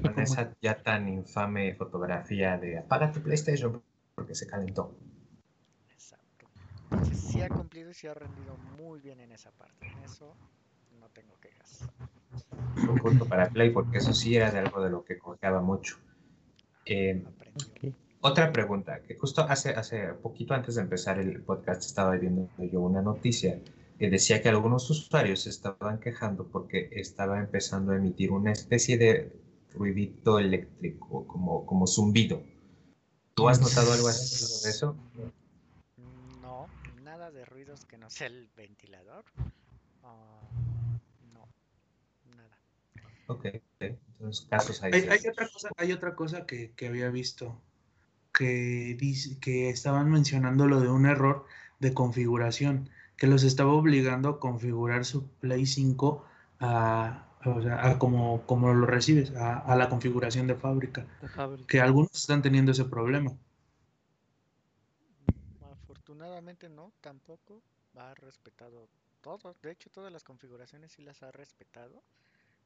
[0.02, 3.82] Con esa ya tan infame fotografía de apaga tu PlayStation
[4.14, 4.94] porque se calentó.
[5.90, 6.46] Exacto.
[6.90, 9.86] Entonces sí ha cumplido y sí ha rendido muy bien en esa parte.
[9.86, 10.34] En eso
[10.98, 11.88] no tengo quejas.
[12.88, 15.98] Un punto para Play porque eso sí era de algo de lo que cojeaba mucho.
[16.84, 17.66] Eh, Aprendió.
[17.68, 17.94] Ok.
[18.22, 22.80] Otra pregunta, que justo hace, hace poquito antes de empezar el podcast estaba viendo yo
[22.80, 23.58] una noticia
[23.98, 28.98] que decía que algunos usuarios se estaban quejando porque estaba empezando a emitir una especie
[28.98, 29.32] de
[29.74, 32.42] ruidito eléctrico, como, como zumbido.
[33.34, 34.96] ¿Tú has notado algo así de eso?
[36.42, 36.66] No,
[37.02, 39.24] nada de ruidos que no sea el ventilador.
[40.02, 40.40] Ah,
[41.32, 41.48] no,
[42.36, 42.58] nada.
[43.26, 43.46] Ok,
[43.80, 45.24] entonces casos Hay, aislados.
[45.24, 47.60] hay otra cosa, hay otra cosa que, que había visto
[48.32, 51.46] que dice que estaban mencionando lo de un error
[51.78, 56.24] de configuración, que los estaba obligando a configurar su Play 5
[56.60, 61.28] a, o sea, a como, como lo recibes, a, a la configuración de fábrica, de
[61.28, 61.66] fábrica.
[61.66, 63.32] que algunos están teniendo ese problema.
[65.60, 67.62] Afortunadamente no, tampoco.
[67.96, 68.88] Ha respetado
[69.20, 69.56] todo.
[69.62, 72.02] De hecho, todas las configuraciones sí las ha respetado.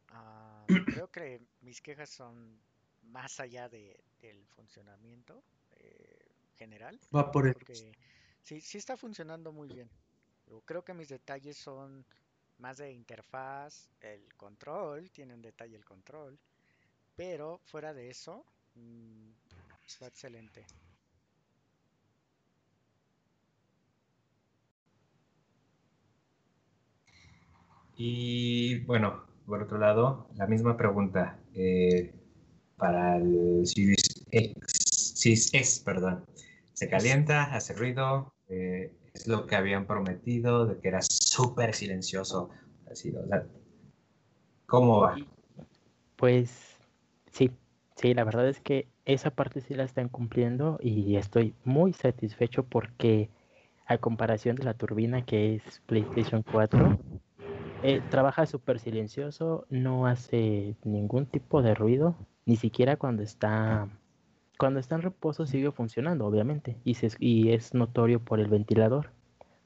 [0.09, 2.61] Ah, creo que mis quejas son
[3.03, 5.43] más allá de, del funcionamiento
[5.77, 7.01] eh, general.
[7.15, 7.55] Va por el...
[7.55, 7.93] Porque
[8.43, 9.91] sí, sí está funcionando muy bien.
[10.47, 12.05] Yo creo que mis detalles son
[12.59, 16.39] más de interfaz, el control, tiene un detalle el control.
[17.17, 19.31] Pero fuera de eso, mm,
[19.87, 20.67] está excelente.
[27.97, 32.13] Y bueno, por otro lado, la misma pregunta eh,
[32.77, 36.25] para el Series X, perdón.
[36.73, 41.01] Se calienta, hace ruido, eh, es lo que habían prometido, de que era
[41.35, 42.51] súper silencioso.
[42.91, 43.45] Así, o sea,
[44.67, 45.17] ¿Cómo va?
[46.17, 46.79] Pues
[47.31, 47.51] sí,
[47.97, 52.63] sí, la verdad es que esa parte sí la están cumpliendo y estoy muy satisfecho
[52.65, 53.29] porque
[53.87, 56.97] a comparación de la turbina que es PlayStation 4,
[57.83, 62.15] eh, trabaja súper silencioso, no hace ningún tipo de ruido,
[62.47, 63.89] ni siquiera cuando está
[64.57, 69.11] cuando está en reposo sigue funcionando, obviamente, y, se- y es notorio por el ventilador,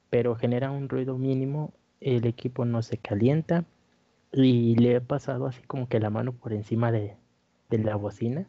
[0.09, 3.65] pero genera un ruido mínimo, el equipo no se calienta
[4.31, 7.15] y le he pasado así como que la mano por encima de,
[7.69, 8.47] de la bocina.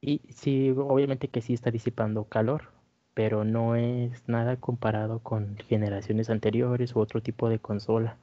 [0.00, 2.70] Y sí, obviamente que sí está disipando calor,
[3.14, 8.16] pero no es nada comparado con generaciones anteriores u otro tipo de consola.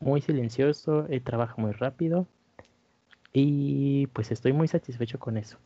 [0.00, 2.26] Muy silencioso, eh, trabaja muy rápido
[3.32, 5.58] y pues estoy muy satisfecho con eso.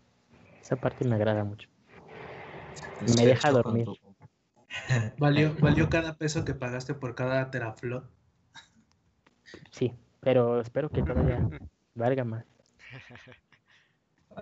[0.62, 1.68] Esa parte me agrada mucho.
[3.00, 3.86] Me deja dormir.
[5.18, 8.08] ¿Valió, ¿Valió cada peso que pagaste por cada teraflot?
[9.70, 11.48] Sí, pero espero que todavía
[11.94, 12.44] valga más.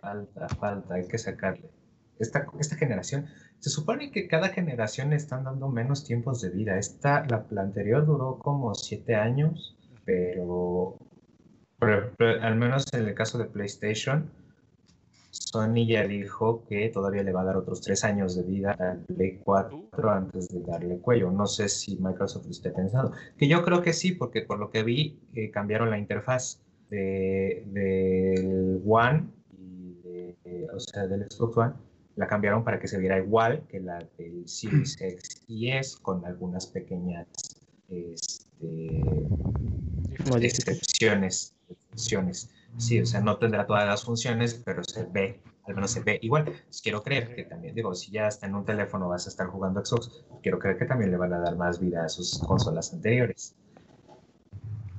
[0.01, 1.70] Falta, falta, hay que sacarle.
[2.18, 3.26] Esta, esta generación,
[3.59, 6.78] se supone que cada generación le están dando menos tiempos de vida.
[6.78, 10.97] Esta, la, la anterior duró como siete años, pero
[11.80, 14.30] al menos en el caso de PlayStation,
[15.35, 19.01] Sony ya dijo que todavía le va a dar otros tres años de vida al
[19.01, 21.30] Play 4 antes de darle cuello.
[21.30, 23.12] No sé si Microsoft lo esté pensando.
[23.37, 27.72] Que yo creo que sí, porque por lo que vi, eh, cambiaron la interfaz del
[27.72, 29.24] de, One,
[29.59, 29.97] y
[30.72, 31.74] o sea, del Xbox One,
[32.14, 36.24] la cambiaron para que se viera igual que la del Series X y S, con
[36.24, 37.26] algunas pequeñas
[37.89, 39.03] este,
[40.41, 42.51] excepciones, excepciones.
[42.77, 46.18] Sí, o sea, no tendrá todas las funciones, pero se ve, al menos se ve
[46.22, 46.45] igual.
[46.45, 49.47] Pues quiero creer que también, digo, si ya hasta en un teléfono vas a estar
[49.47, 52.93] jugando Xbox, quiero creer que también le van a dar más vida a sus consolas
[52.93, 53.55] anteriores.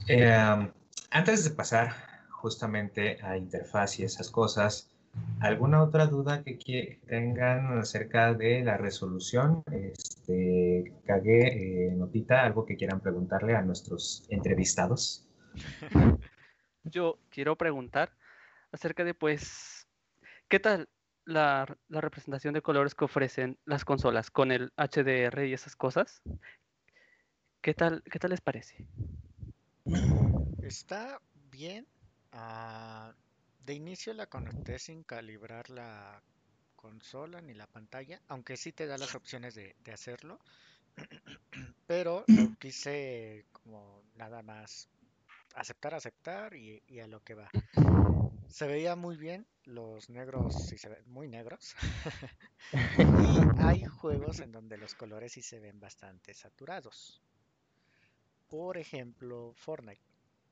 [0.08, 0.72] Eh,
[1.12, 1.94] antes de pasar
[2.30, 4.90] justamente a interfaz y esas cosas,
[5.40, 9.64] ¿alguna otra duda que tengan acerca de la resolución?
[9.72, 15.28] Este, cagué eh, notita, algo que quieran preguntarle a nuestros entrevistados.
[16.86, 18.16] yo quiero preguntar
[18.72, 19.88] acerca de, pues,
[20.48, 20.90] ¿qué tal
[21.26, 26.22] la, representación de colores que ofrecen las consolas con el HDR y esas cosas?
[27.62, 28.88] ¿Qué tal, qué tal les parece?
[30.62, 31.20] Está
[31.52, 31.88] bien.
[32.32, 33.14] Ah,
[33.66, 36.22] de inicio la conecté sin calibrar la
[36.76, 40.38] consola ni la pantalla, aunque sí te da las opciones de, de hacerlo.
[41.88, 44.88] Pero lo quise como nada más
[45.56, 47.50] aceptar, aceptar y, a lo que va.
[48.48, 51.76] Se veía muy bien, los negros sí se ven muy negros.
[52.72, 52.72] y
[53.60, 57.22] hay juegos en donde los colores sí se ven bastante saturados.
[58.48, 60.02] Por ejemplo, Fortnite.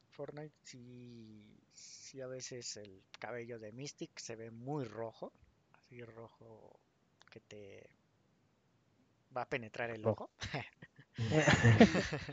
[0.10, 5.32] Fortnite sí, sí a veces el cabello de Mystic se ve muy rojo.
[5.78, 6.80] Así rojo
[7.30, 7.90] que te
[9.36, 10.30] va a penetrar el ojo.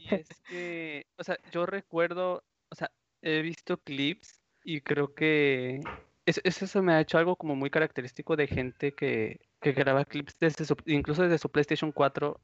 [0.01, 2.91] y es que, o sea, yo recuerdo o sea,
[3.23, 5.81] he visto clips y creo que
[6.27, 10.37] eso, eso me ha hecho algo como muy característico de gente que, que graba clips
[10.39, 12.41] desde incluso desde su PlayStation 4.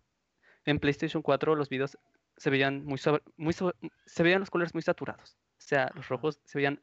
[0.64, 1.96] En PlayStation 4 los videos
[2.36, 3.00] se veían muy,
[3.36, 5.38] muy se veían los colores muy saturados.
[5.58, 6.80] O sea, los rojos se veían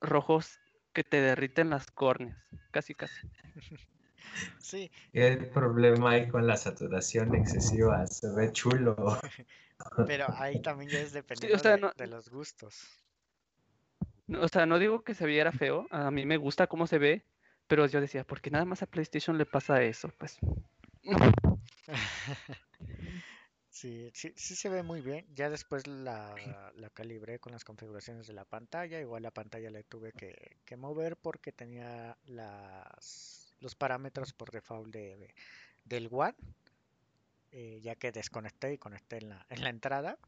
[0.00, 0.58] rojos
[0.92, 2.38] que te derriten las córneas,
[2.70, 3.28] casi casi.
[4.58, 4.90] Sí.
[5.12, 8.96] El problema hay con la saturación excesiva, se ve chulo.
[10.06, 12.86] Pero ahí también ya es dependiendo de, los gustos.
[14.40, 17.24] o sea, no digo que se viera feo, a mí me gusta cómo se ve,
[17.66, 20.08] pero yo decía, ¿por qué nada más a PlayStation le pasa eso?
[20.18, 20.38] Pues.
[23.70, 25.26] Sí, sí, sí se ve muy bien.
[25.34, 26.34] Ya después la,
[26.74, 29.00] la, calibré con las configuraciones de la pantalla.
[29.00, 34.92] Igual la pantalla le tuve que, que mover porque tenía las, los parámetros por default
[34.92, 35.34] de,
[35.84, 36.36] del One
[37.52, 40.18] eh, ya que desconecté y conecté en la, en la entrada.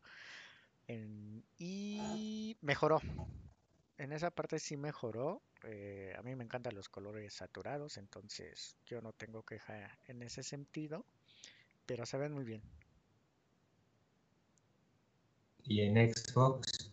[1.58, 3.00] y mejoró.
[3.96, 5.42] En esa parte sí mejoró.
[5.62, 10.42] Eh, a mí me encantan los colores saturados, entonces yo no tengo queja en ese
[10.42, 11.06] sentido,
[11.86, 12.62] pero se ven muy bien.
[15.62, 16.90] ¿Y en Xbox?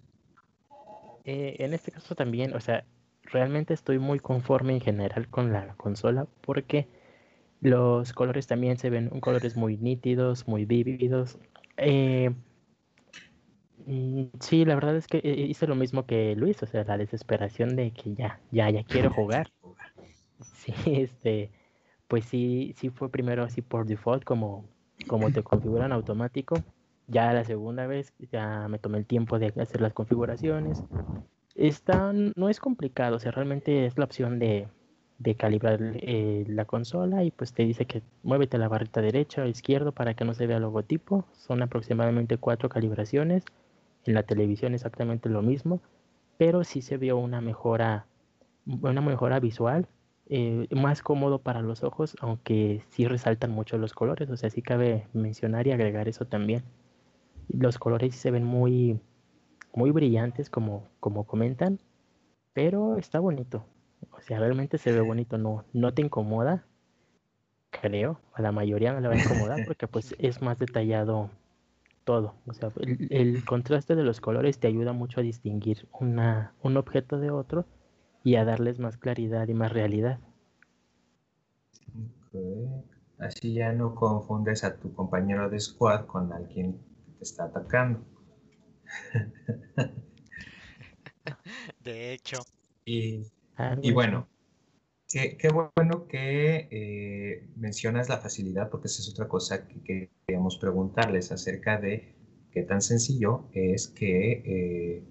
[1.26, 2.86] Eh, en este caso también, o sea,
[3.24, 6.88] realmente estoy muy conforme en general con la consola porque
[7.62, 11.40] los colores también se ven colores muy nítidos, muy vívidos.
[11.78, 12.32] Eh,
[13.86, 16.98] mm, sí, la verdad es que eh, hice lo mismo que Luis, o sea, la
[16.98, 19.52] desesperación de que ya, ya, ya quiero jugar.
[20.40, 21.52] Sí, este,
[22.08, 24.66] pues sí, sí fue primero así por default, como,
[25.08, 26.66] como te configuran automático.
[27.08, 30.84] Ya la segunda vez ya me tomé el tiempo de hacer las configuraciones.
[31.56, 34.68] Está, no es complicado, o sea, realmente es la opción de,
[35.22, 39.46] de calibrar eh, la consola y pues te dice que muévete la barrita derecha o
[39.46, 41.26] izquierda para que no se vea el logotipo.
[41.34, 43.44] Son aproximadamente cuatro calibraciones.
[44.06, 45.80] En la televisión exactamente lo mismo,
[46.38, 48.08] pero sí se vio una mejora,
[48.66, 49.88] una mejora visual,
[50.28, 54.28] eh, más cómodo para los ojos, aunque sí resaltan mucho los colores.
[54.32, 56.64] O sea, sí cabe mencionar y agregar eso también.
[57.48, 59.00] Los colores se ven muy,
[59.74, 61.80] muy brillantes como, como comentan,
[62.54, 63.66] pero está bonito.
[64.12, 66.66] O sea, realmente se ve bonito, no, no te incomoda,
[67.70, 71.30] creo, a la mayoría no le va a incomodar porque pues es más detallado
[72.04, 72.36] todo.
[72.48, 72.72] O sea,
[73.10, 77.66] el, contraste de los colores te ayuda mucho a distinguir una, un objeto de otro
[78.24, 80.20] y a darles más claridad y más realidad.
[83.20, 86.74] Así ya no confundes a tu compañero de squad con alguien
[87.06, 88.04] que te está atacando.
[91.84, 92.38] De hecho.
[92.86, 93.26] Y,
[93.56, 93.92] así.
[93.92, 94.28] bueno,
[95.08, 100.58] qué, qué bueno que eh, mencionas la facilidad, porque esa es otra cosa que queríamos
[100.58, 102.16] preguntarles acerca de
[102.52, 105.04] qué tan sencillo es que eh,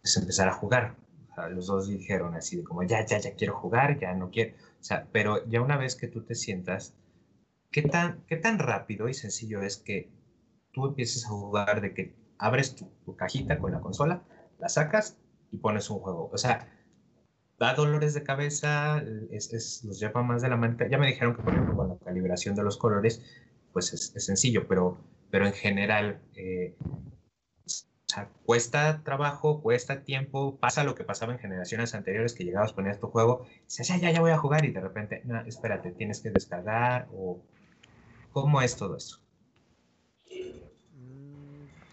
[0.00, 0.96] pues empezar a jugar.
[1.30, 4.30] O sea, los dos dijeron así de como, ya, ya, ya quiero jugar, ya no
[4.30, 4.54] quiero.
[4.80, 6.94] O sea, pero ya una vez que tú te sientas,
[7.70, 10.10] ¿qué tan, qué tan rápido y sencillo es que
[10.72, 14.22] tú empieces a jugar de que abres tu, cajita con la consola,
[14.58, 15.18] la sacas
[15.50, 16.30] y pones un juego?
[16.32, 16.68] O sea,
[17.58, 20.76] da dolores de cabeza, es, es, los lleva más de la mano.
[20.90, 23.22] Ya me dijeron que, por ejemplo, con la calibración de los colores,
[23.72, 24.98] pues es, sencillo, pero,
[25.30, 26.76] pero en general, eh,
[28.08, 32.72] o sea, cuesta trabajo, cuesta tiempo, pasa lo que pasaba en generaciones anteriores, que llegabas,
[32.72, 35.90] ponías tu juego, dices, ya, ya, ya voy a jugar, y de repente, no, espérate,
[35.92, 37.42] tienes que descargar, o
[38.32, 39.20] ¿cómo es todo eso?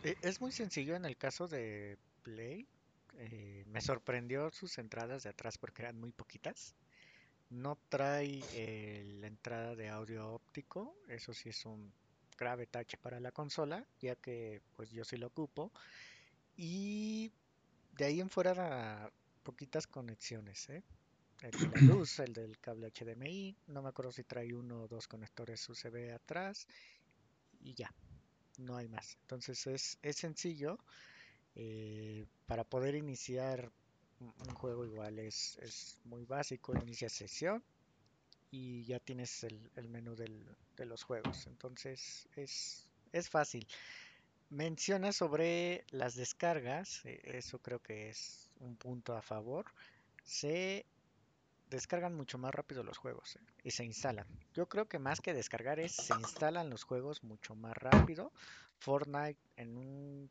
[0.06, 2.68] Mm, e- Es muy sencillo en el caso de Play.
[3.18, 6.76] eh, me sorprendió sus entradas de atrás porque eran muy poquitas.
[7.50, 11.94] No trae eh, la entrada de audio óptico, eso sí es un
[12.38, 15.72] grave tache para la consola, ya que pues yo sí lo ocupo.
[16.58, 17.34] Y
[17.94, 19.12] de ahí en fuera da
[19.44, 20.84] poquitas conexiones, ¿eh?
[21.42, 24.88] El de la luz, el del cable HDMI, no me acuerdo si trae uno o
[24.90, 26.68] dos conectores USB atrás
[27.60, 27.94] y ya,
[28.60, 29.18] no hay más.
[29.22, 30.78] Entonces es, es sencillo.
[31.56, 33.72] eh, para poder iniciar
[34.20, 37.64] un juego igual es, es muy básico, inicia sesión
[38.52, 41.48] y ya tienes el, el menú del- de los juegos.
[41.48, 43.68] Entonces es, es fácil.
[44.50, 49.66] Menciona sobre las descargas, eh, eso creo que es un punto a favor.
[50.24, 50.86] Se
[51.70, 54.28] descargan mucho más rápido los juegos, eh, y se instalan.
[54.54, 58.32] Yo creo que más que descargar es se instalan los juegos mucho más rápido.
[58.80, 60.30] Fortnite en un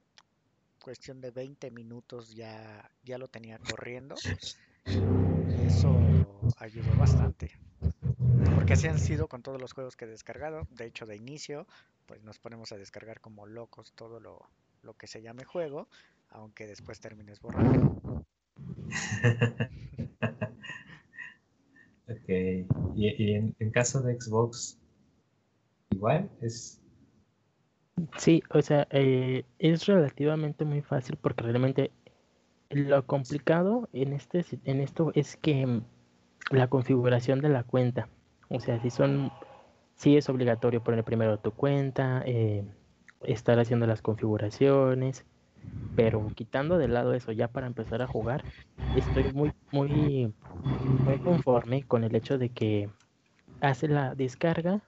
[0.80, 4.14] cuestión de 20 minutos ya, ya lo tenía corriendo.
[5.66, 5.90] Eso
[6.58, 7.50] ayudó bastante.
[8.54, 10.66] Porque así han sido con todos los juegos que he descargado.
[10.70, 11.66] De hecho, de inicio,
[12.06, 14.46] pues nos ponemos a descargar como locos todo lo,
[14.82, 15.88] lo que se llame juego,
[16.30, 18.22] aunque después termines borrando.
[22.24, 22.28] Ok,
[22.96, 24.78] y, y en, en caso de Xbox,
[25.92, 26.82] igual es...
[28.18, 31.92] Sí, o sea, eh, es relativamente muy fácil porque realmente
[32.70, 35.82] lo complicado en este, si- en esto es que
[36.50, 38.10] la configuración de la cuenta,
[38.50, 39.32] o sea, si son,
[39.96, 42.64] sí es obligatorio poner primero tu cuenta, eh,
[43.22, 45.26] estar haciendo las configuraciones,
[45.94, 48.46] pero quitando de lado eso ya para empezar a jugar,
[48.92, 50.32] estoy muy, muy,
[51.04, 52.90] muy conforme con el hecho de que
[53.60, 54.82] hace la descarga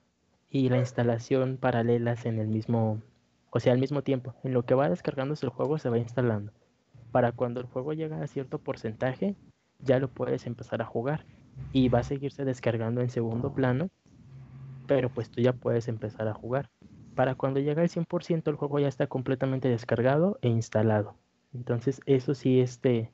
[0.48, 3.02] y la instalación paralelas en el mismo,
[3.50, 4.36] o sea, al mismo tiempo.
[4.44, 6.52] En lo que va descargándose el juego se va instalando.
[7.10, 9.34] Para cuando el juego llega a cierto porcentaje,
[9.80, 11.26] ya lo puedes empezar a jugar
[11.72, 13.90] y va a seguirse descargando en segundo plano,
[14.86, 16.70] pero pues tú ya puedes empezar a jugar.
[17.16, 21.16] Para cuando llega al 100% el juego ya está completamente descargado e instalado.
[21.52, 23.10] Entonces eso sí, este,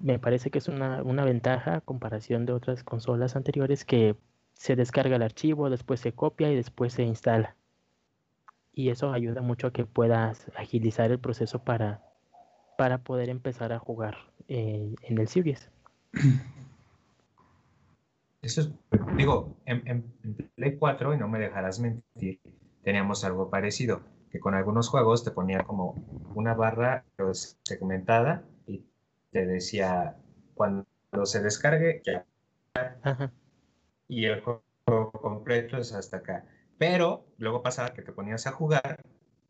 [0.00, 4.16] me parece que es una, una ventaja comparación de otras consolas anteriores que
[4.54, 7.56] se descarga el archivo, después se copia y después se instala.
[8.72, 12.02] Y eso ayuda mucho a que puedas agilizar el proceso para,
[12.78, 14.16] para poder empezar a jugar
[14.48, 15.70] eh, en el Series.
[18.42, 18.70] Eso es,
[19.18, 22.40] digo, en, en- en Play 4, y no me dejarás mentir,
[22.82, 25.94] teníamos algo parecido, que con algunos juegos te ponía como
[26.34, 27.04] una barra
[27.64, 28.42] segmentada
[29.30, 30.16] te decía
[30.54, 30.86] cuando
[31.24, 32.26] se descargue ya,
[33.02, 33.32] Ajá.
[34.08, 36.44] y el juego completo es hasta acá.
[36.78, 39.00] Pero luego pasaba que te ponías a jugar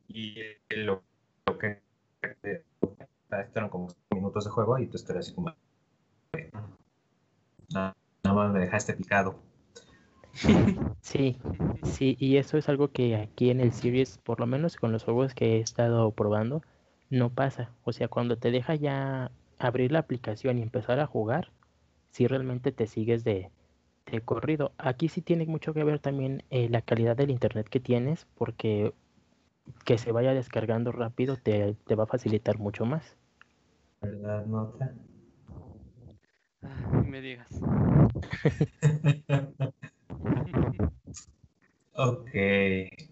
[0.08, 0.34] y
[0.70, 1.02] lo,
[1.46, 1.80] lo que
[2.22, 2.58] esto
[3.54, 5.54] eran como minutos de juego y tú estarías así como
[7.72, 9.40] "No, nada más me dejaste picado.
[11.02, 11.38] Sí,
[11.82, 15.02] sí, y eso es algo que aquí en el Series, por lo menos con los
[15.02, 16.62] juegos que he estado probando,
[17.08, 17.70] no pasa.
[17.84, 21.52] O sea, cuando te deja ya abrir la aplicación y empezar a jugar,
[22.10, 23.50] si realmente te sigues de,
[24.10, 24.72] de corrido.
[24.78, 28.92] Aquí sí tiene mucho que ver también eh, la calidad del internet que tienes, porque
[29.84, 33.16] que se vaya descargando rápido te, te va a facilitar mucho más.
[34.02, 34.94] ¿Verdad, Nota?
[36.62, 37.48] Ah, me digas.
[42.02, 42.30] Ok,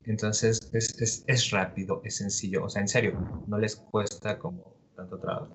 [0.07, 4.76] entonces es, es, es rápido, es sencillo, o sea, en serio, no les cuesta como
[4.96, 5.55] tanto trabajo.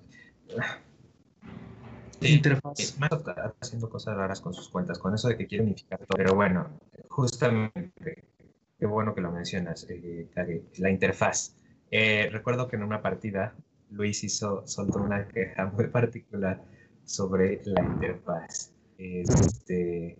[2.20, 2.96] Sí, Interfaz.
[2.98, 6.16] Microsoft está haciendo cosas raras con sus cuentas, con eso de que quiere unificar todo.
[6.16, 6.68] Pero bueno,
[7.08, 8.24] justamente,
[8.78, 10.28] qué bueno que lo mencionas, eh,
[10.78, 11.56] la interfaz.
[11.90, 13.54] Eh, recuerdo que en una partida
[13.90, 16.62] Luis hizo, soltó una queja muy particular
[17.04, 18.72] sobre la interfaz.
[18.98, 20.16] Este,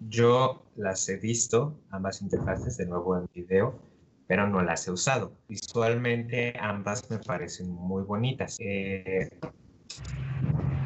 [0.00, 3.78] yo las he visto, ambas interfaces, de nuevo en video,
[4.26, 5.32] pero no las he usado.
[5.48, 8.56] Visualmente ambas me parecen muy bonitas.
[8.60, 9.28] Eh,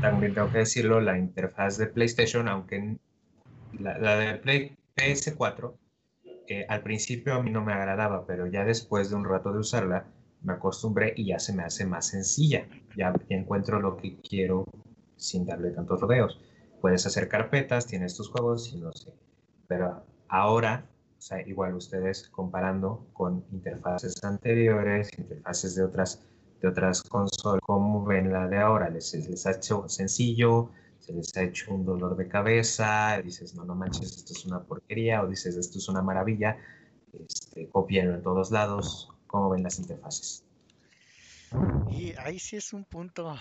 [0.01, 2.97] también tengo que decirlo, la interfaz de PlayStation, aunque
[3.79, 5.75] la, de Play, PS4,
[6.49, 9.61] eh, al principio a mí no me agradaba, pero ya después de un rato de
[9.61, 10.07] usarla,
[10.43, 12.67] me acostumbré y ya se me hace más sencilla.
[12.97, 14.65] Ya encuentro lo que quiero
[15.17, 16.41] sin darle tantos rodeos.
[16.81, 19.13] Puedes hacer carpetas, tienes tus juegos y no sé.
[19.69, 20.90] Pero ahora,
[21.21, 26.23] o sea, igual ustedes comparando con interfaces anteriores, interfaces de otras,
[26.63, 28.89] de otras consolas, ¿cómo ven la de ahora?
[28.89, 30.71] ¿Les, les ha hecho sencillo?
[30.99, 33.21] ¿Se les ha hecho un dolor de cabeza?
[33.23, 35.23] Dices, no, no manches, esto es una porquería.
[35.23, 36.57] O dices, esto es una maravilla.
[37.13, 40.43] Este, copienlo en todos lados cómo ven las interfaces.
[41.91, 43.37] Y ahí sí es un punto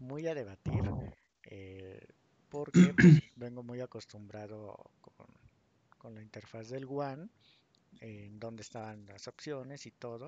[0.00, 0.82] muy a debatir,
[1.42, 2.00] eh,
[2.48, 4.90] porque pues, vengo muy acostumbrado
[5.98, 7.28] con, la interfaz del One,
[8.00, 10.26] en donde estaban las opciones y todo,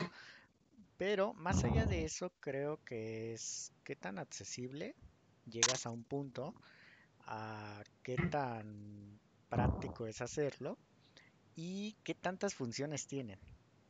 [0.97, 4.95] pero más allá de eso creo que es qué tan accesible
[5.47, 6.55] llegas a un punto,
[7.27, 9.19] a qué tan
[9.49, 10.79] práctico es hacerlo
[11.57, 13.39] y qué tantas funciones tienen.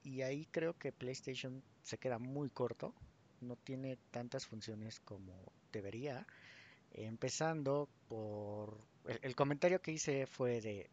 [0.03, 2.95] Y ahí creo que PlayStation se queda muy corto,
[3.41, 6.27] no tiene tantas funciones como debería.
[6.93, 8.79] Empezando por
[9.23, 10.91] el, comentario que hice fue de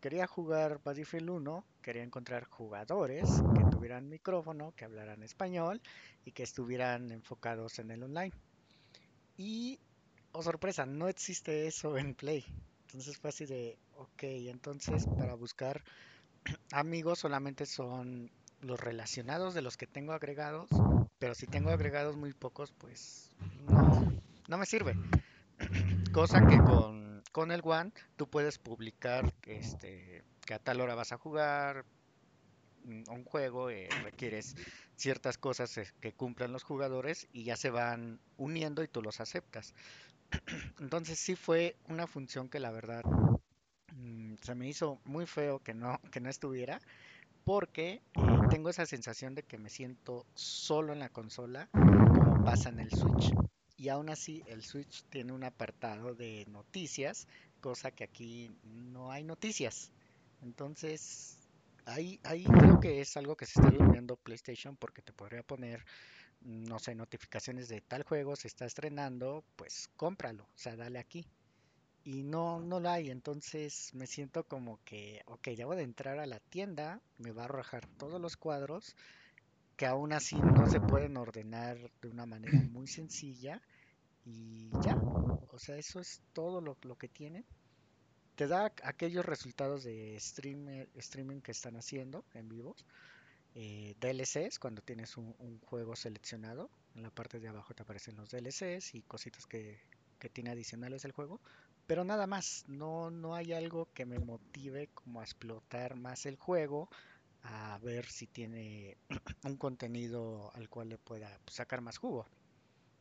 [0.00, 5.80] quería jugar Battlefield 1, quería encontrar jugadores que tuvieran micrófono, que hablaran español
[6.24, 8.32] y que estuvieran enfocados en el online.
[9.36, 9.78] Y,
[10.32, 12.44] oh sorpresa, no existe eso en Play.
[12.82, 15.82] Entonces fue así de, ok, entonces para buscar
[16.72, 18.30] amigos solamente son
[18.60, 20.68] los relacionados de los que tengo agregados,
[21.18, 23.30] pero si tengo agregados muy pocos, pues
[23.68, 24.12] no,
[24.48, 24.94] no me sirve.
[26.12, 27.05] Cosa que con,
[27.36, 31.84] con el One tú puedes publicar este, que a tal hora vas a jugar
[32.84, 34.54] un juego, eh, requieres
[34.96, 39.20] ciertas cosas eh, que cumplan los jugadores y ya se van uniendo y tú los
[39.20, 39.74] aceptas.
[40.80, 43.02] Entonces sí fue una función que la verdad
[43.96, 46.80] Mm, se me hizo muy feo que no, que no estuviera,
[47.44, 52.68] porque eh, tengo esa sensación de que me siento solo en la consola, como pasa
[52.68, 53.32] en el Switch.
[53.76, 57.26] Y aún así, el Switch tiene un apartado de noticias,
[57.60, 59.92] cosa que aquí no hay noticias.
[60.42, 61.38] Entonces,
[61.84, 65.84] ahí, ahí creo que es algo que se está durmiendo PlayStation porque te podría poner,
[66.40, 71.26] no sé, notificaciones de tal juego se está estrenando, pues cómpralo, o sea, dale aquí
[72.06, 73.10] y no, no lo hay.
[73.10, 77.44] Entonces me siento como que, ok, debo de entrar a la tienda, me va a
[77.46, 78.96] arrojar todos los cuadros
[79.76, 83.60] que aún así no se pueden ordenar de una manera muy sencilla
[84.24, 84.96] y ya.
[84.96, 87.44] O sea, eso es todo lo, que tiene.
[88.34, 92.74] Te da aquellos resultados de streamer, streaming que están haciendo en vivo.
[93.54, 96.70] Eh, DLCs cuando tienes un, un, juego seleccionado.
[96.94, 99.80] En la parte de abajo te aparecen los DLCs y cositas que,
[100.18, 101.40] que tiene adicionales el juego.
[101.86, 106.36] Pero nada más, no, no hay algo que me motive como a explotar más el
[106.36, 106.88] juego,
[107.46, 108.96] a ver si tiene
[109.44, 112.26] un contenido al cual le pueda pues, sacar más jugo.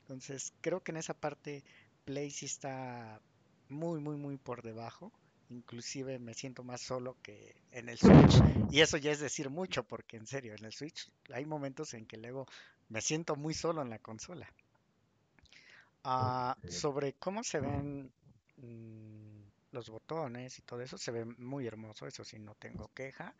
[0.01, 1.63] Entonces, creo que en esa parte
[2.05, 3.19] Play sí está
[3.69, 5.11] muy, muy, muy por debajo.
[5.49, 8.41] Inclusive me siento más solo que en el Switch.
[8.71, 12.05] Y eso ya es decir mucho, porque en serio, en el Switch hay momentos en
[12.05, 12.45] que luego
[12.89, 14.47] me siento muy solo en la consola.
[16.03, 18.11] Ah, sobre cómo se ven
[18.57, 23.35] Mm, los botones y todo eso se ve muy hermoso, eso sí, no tengo queja.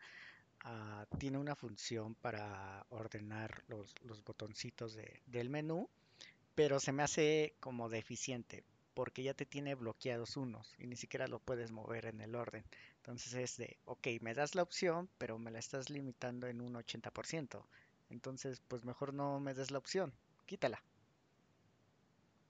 [0.68, 3.94] Ah, tiene una función para ordenar los,
[4.24, 5.88] botoncitos del menú,
[6.56, 11.28] pero se me hace como deficiente porque ya te tiene bloqueados unos y ni siquiera
[11.28, 12.64] lo puedes mover en el orden.
[12.96, 16.74] Entonces es de, ok, me das la opción, pero me la estás limitando en un
[16.74, 17.64] 80%.
[18.10, 20.12] Entonces, pues mejor no me des la opción,
[20.46, 20.82] quítala.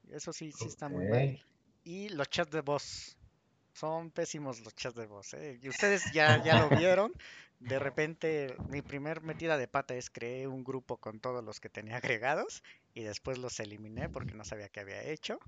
[0.09, 1.45] Eso sí, sí está muy mal.
[1.85, 3.19] Y los chats de voz.
[3.77, 5.35] Son pésimos los chats de voz.
[5.35, 5.59] ¿eh?
[5.63, 7.13] Y ustedes ya, ya lo vieron.
[7.61, 11.69] De repente, mi primer metida de pata es creé un grupo con todos los que
[11.69, 12.63] tenía agregados
[12.95, 15.39] y después los eliminé porque no sabía qué había hecho.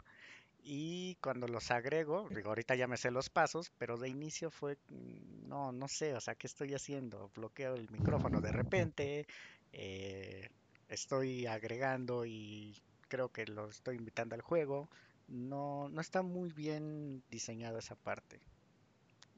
[0.63, 4.77] Y cuando los agrego, digo, ahorita ya me sé los pasos, pero de inicio fue,
[4.91, 7.31] mm, no, no sé, o sea, ¿qué estoy haciendo?
[7.35, 9.27] Bloqueo el micrófono de repente,
[9.73, 10.51] eh,
[10.91, 12.77] estoy agregando y
[13.09, 14.91] creo que lo estoy invitando al juego
[15.29, 18.41] no, no está muy bien diseñada esa parte.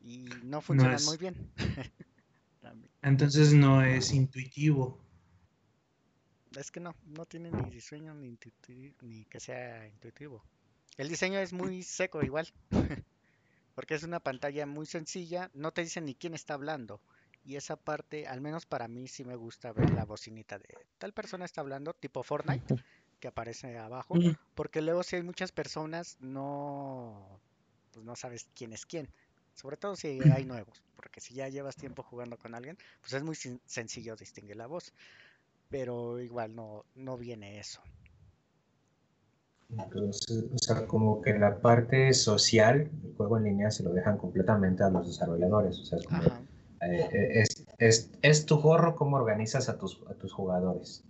[0.03, 1.37] y no funcionan es- muy bien.
[3.03, 4.99] Entonces no es intuitivo.
[6.57, 8.37] Es que no, no tiene ni diseño ni,
[9.03, 10.45] ni que sea intuitivo.
[10.97, 12.49] El diseño es muy seco igual,
[13.75, 17.03] porque es una pantalla muy sencilla, no te dice ni quién está hablando.
[17.45, 21.13] Y esa parte, al menos para mí, sí me gusta ver la bocinita de tal
[21.15, 22.67] persona está hablando, tipo Fortnite,
[23.21, 24.31] que aparece abajo, Mm.
[24.55, 27.41] porque luego si hay muchas personas, no,
[27.93, 29.09] pues no sabes quién es quién.
[29.55, 33.23] Sobre todo si hay nuevos, porque si ya llevas tiempo jugando con alguien, pues es
[33.23, 34.93] muy sen- sencillo distinguir la voz.
[35.71, 37.81] Pero igual no, no viene eso.
[39.71, 44.19] Entonces, o sea, como que la parte social del juego en línea se lo dejan
[44.19, 45.79] completamente a los desarrolladores.
[45.79, 50.03] O sea, es como, eh, eh, es, es, es tu gorro cómo organizas a tus,
[50.09, 51.05] a tus jugadores.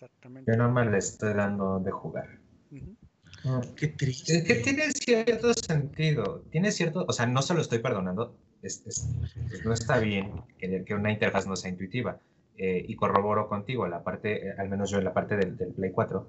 [0.00, 0.50] Exactamente.
[0.50, 2.38] Yo nada más le estoy dando de jugar.
[2.70, 3.60] Mm.
[3.76, 4.36] Qué triste.
[4.36, 6.42] Es que tiene cierto sentido.
[6.50, 8.36] Tiene cierto, o sea, no se lo estoy perdonando.
[8.62, 9.08] Es, es-
[9.48, 12.20] pues no está bien que, que una interfaz no sea intuitiva.
[12.56, 15.92] Eh, y corroboro contigo, la parte, al menos yo en la parte del, del Play
[15.92, 16.26] 4,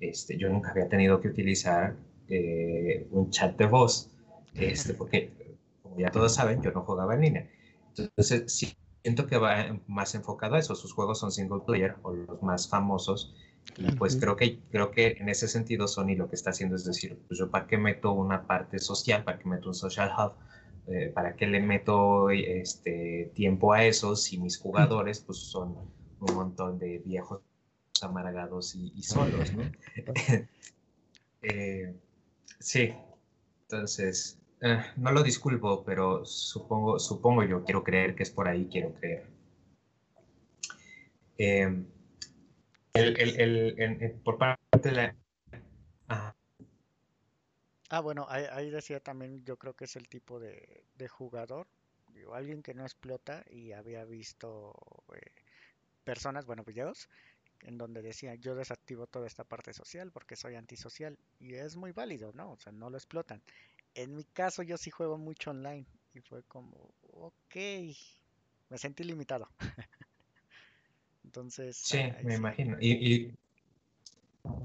[0.00, 1.94] este, yo nunca había tenido que utilizar
[2.28, 4.10] eh, un chat de voz,
[4.54, 5.30] este, porque,
[5.82, 7.50] como ya todos saben, yo no jugaba en línea.
[7.90, 8.72] Entonces, sí,
[9.04, 10.74] siento que va más enfocado a eso.
[10.76, 13.34] Sus juegos son single player o los más famosos.
[13.78, 16.84] Y pues creo que, creo que en ese sentido Sony lo que está haciendo es
[16.84, 20.34] decir, pues yo para qué meto una parte social, para qué meto un social hub,
[20.86, 25.76] Eh, para qué le meto este tiempo a eso si mis jugadores pues son
[26.20, 27.40] un montón de viejos
[28.02, 29.64] amargados y, y solos, ¿no?
[31.42, 31.94] Eh,
[32.58, 32.94] sí,
[33.62, 38.68] entonces eh, no lo disculpo, pero supongo, supongo yo, quiero creer que es por ahí,
[38.70, 39.26] quiero creer.
[41.38, 41.84] Eh,
[42.94, 45.16] el, el, el- por parte de la...
[47.90, 51.66] Ah, bueno, ahí, decía también, yo creo que es el tipo de, de jugador,
[52.08, 54.74] digo, alguien que no explota y había visto
[55.14, 55.30] eh,
[56.04, 57.08] personas, bueno, videos,
[57.62, 61.92] en donde decía, yo desactivo toda esta parte social porque soy antisocial y es muy
[61.92, 62.52] válido, ¿no?
[62.52, 63.42] O sea, no lo explotan.
[63.94, 67.56] En mi caso yo sí juego mucho online y fue como, ok,
[68.68, 69.48] me sentí limitado.
[71.24, 72.36] Entonces, Sí, ahí me sí.
[72.36, 72.76] imagino.
[72.80, 73.34] Y, y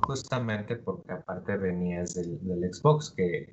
[0.01, 3.49] justamente porque aparte venías del, del Xbox, que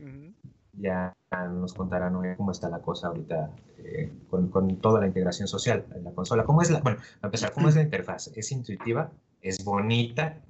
[0.74, 1.12] ya
[1.50, 5.86] nos contarán hoy cómo está la cosa ahorita eh, con, con toda la integración social
[5.94, 6.44] en la consola.
[6.44, 8.28] ¿Cómo es la, bueno, a empezar, ¿cómo es la interfaz?
[8.36, 9.10] ¿Es intuitiva?
[9.40, 10.42] ¿Es bonita?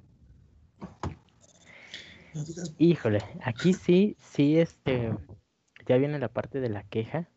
[2.37, 5.11] No digas- Híjole, aquí sí, sí, este,
[5.87, 7.27] ya viene la parte de la queja.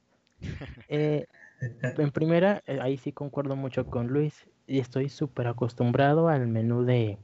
[0.89, 1.25] Eh,
[1.99, 6.85] en primera, eh, ahí sí concuerdo mucho con Luis y estoy súper acostumbrado al menú
[6.85, 7.17] de,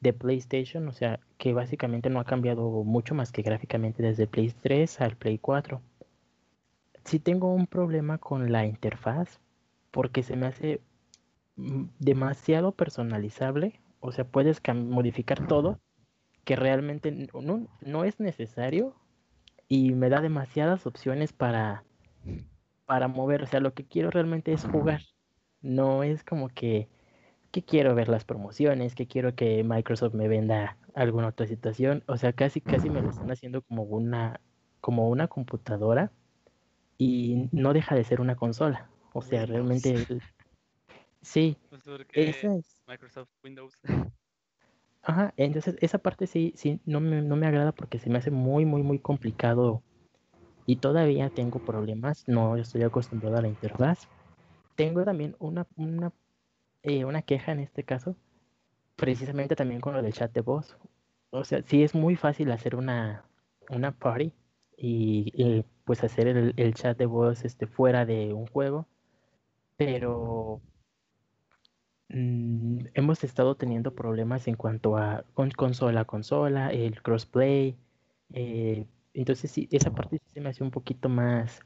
[0.00, 4.52] de PlayStation, o sea, que básicamente no ha cambiado mucho más que gráficamente desde Play
[4.60, 5.80] 3 al Play 4.
[7.04, 9.38] Sí tengo un problema con la interfaz
[9.92, 10.80] porque se me hace
[11.56, 15.78] mm, demasiado personalizable, o sea, puedes modificar todo
[16.44, 18.94] que realmente no, no es necesario
[19.68, 21.84] y me da demasiadas opciones para,
[22.86, 23.42] para mover.
[23.42, 25.02] O sea, lo que quiero realmente es jugar.
[25.62, 26.88] No es como que,
[27.52, 32.04] que quiero ver las promociones, que quiero que Microsoft me venda alguna otra situación.
[32.06, 34.40] O sea, casi casi me lo están haciendo como una,
[34.80, 36.12] como una computadora
[36.98, 38.90] y no deja de ser una consola.
[39.12, 40.06] O sea, realmente
[41.22, 41.56] sí,
[42.12, 42.82] Pues.
[42.86, 43.80] Microsoft Windows.
[45.02, 48.30] Ajá, entonces esa parte sí, sí, no me, no me agrada porque se me hace
[48.30, 49.82] muy, muy, muy complicado
[50.66, 54.08] y todavía tengo problemas, no estoy acostumbrado a la interfaz.
[54.76, 56.12] Tengo también una, una,
[56.82, 58.16] eh, una queja en este caso,
[58.96, 60.76] precisamente también con lo del chat de voz.
[61.30, 63.24] O sea, sí es muy fácil hacer una,
[63.70, 64.32] una party
[64.76, 68.86] y, y, pues hacer el, el chat de voz este, fuera de un juego,
[69.76, 70.60] pero
[72.10, 77.76] mm, hemos estado teniendo problemas en cuanto a con consola a consola, el crossplay.
[78.34, 81.60] eh, entonces sí, esa parte se me hace un poquito más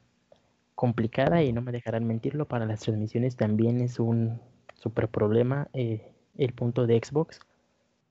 [0.75, 2.47] complicada y no me dejarán mentirlo.
[2.49, 4.41] Para las transmisiones también es un
[4.75, 7.41] super problema eh, el punto de Xbox.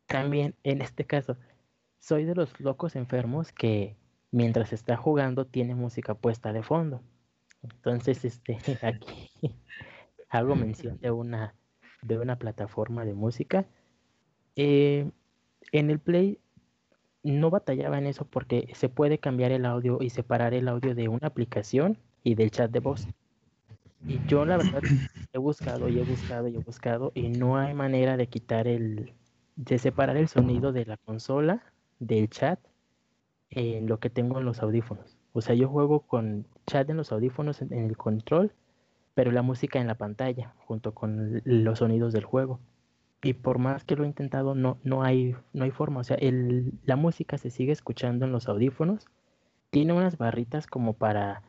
[0.08, 1.38] También en este caso,
[2.00, 3.96] soy de los locos enfermos que
[4.32, 7.02] mientras está jugando tiene música puesta de fondo.
[7.64, 9.56] Entonces, este, aquí
[10.30, 11.56] hago mención de una,
[12.04, 13.66] de una plataforma de música.
[14.56, 15.10] Eh,
[15.72, 16.40] en el Play
[17.24, 21.08] no batallaba en eso porque se puede cambiar el audio y separar el audio de
[21.08, 23.08] una aplicación y del chat de voz.
[24.08, 24.82] Y yo la verdad
[25.32, 29.14] he buscado y he buscado y he buscado y no hay manera de quitar el,
[29.56, 31.64] de separar el sonido de la consola
[32.00, 32.60] del chat
[33.50, 35.18] en lo que tengo en los audífonos.
[35.32, 38.52] O sea, yo juego con chat en los audífonos en, el control,
[39.14, 42.60] pero la música en la pantalla, junto con los sonidos del juego.
[43.22, 46.02] Y por más que lo he intentado, no, no, hay, no hay forma.
[46.02, 49.06] O sea, el, la música se sigue escuchando en los audífonos.
[49.70, 51.42] Tiene unas barritas como para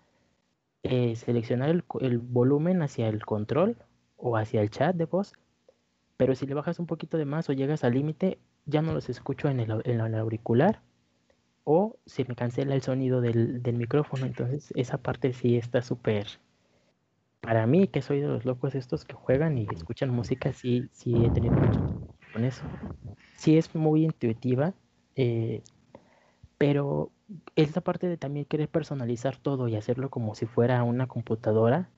[0.82, 3.76] eh, seleccionar el, el, volumen hacia el control
[4.16, 5.32] o hacia el chat de voz.
[6.16, 9.08] Pero si le bajas un poquito de más o llegas al límite, ya no los
[9.08, 10.80] escucho en el, en el auricular
[11.64, 14.26] o se me cancela el sonido del, micrófono.
[14.26, 16.26] Entonces esa parte sí está súper...
[17.44, 21.24] Para mí, que soy de los locos estos que juegan y escuchan música, sí, sí
[21.26, 21.80] he tenido mucho
[22.32, 22.64] con eso.
[23.34, 24.74] Sí es muy intuitiva,
[25.16, 25.62] eh,
[26.58, 27.12] pero
[27.56, 31.90] esta parte de también querer personalizar todo y hacerlo como si fuera una computadora,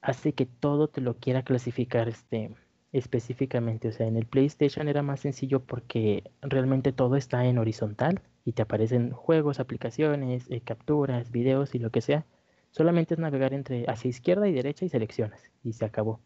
[0.00, 2.56] hace que todo te lo quiera clasificar este,
[2.92, 3.88] específicamente.
[3.88, 8.52] O sea, en el PlayStation era más sencillo porque realmente todo está en horizontal y
[8.52, 12.26] te aparecen juegos, aplicaciones, eh, capturas, videos y lo que sea.
[12.70, 16.20] Solamente es navegar entre hacia izquierda y derecha y seleccionas y se acabó.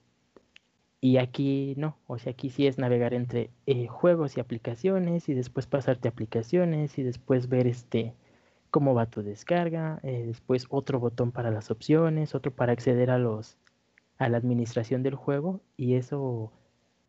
[1.00, 5.34] Y aquí no, o sea, aquí sí es navegar entre eh, juegos y aplicaciones y
[5.34, 8.14] después pasarte aplicaciones y después ver este
[8.70, 13.18] cómo va tu descarga, eh, después otro botón para las opciones, otro para acceder a
[13.18, 13.58] los
[14.18, 16.52] a la administración del juego y eso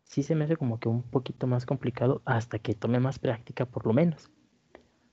[0.02, 3.64] sí se me hace como que un poquito más complicado hasta que tome más práctica
[3.66, 4.30] por lo menos.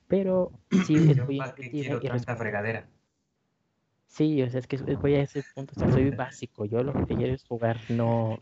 [0.07, 0.51] Pero
[0.85, 2.89] sí, es muy quiero tanta fregadera.
[4.11, 6.65] Sí, o sea, es que voy a ese punto, soy básico.
[6.65, 8.41] Yo lo que quiero es jugar, no,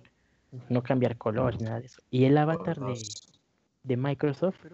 [0.67, 2.01] no cambiar color, nada de eso.
[2.09, 2.97] Y el avatar de,
[3.84, 4.65] de Microsoft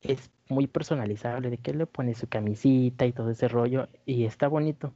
[0.00, 4.48] es muy personalizable, de que le pone su camisita y todo ese rollo, y está
[4.48, 4.94] bonito.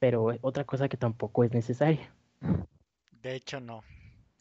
[0.00, 2.12] Pero otra cosa que tampoco es necesaria.
[3.22, 3.82] De hecho, no.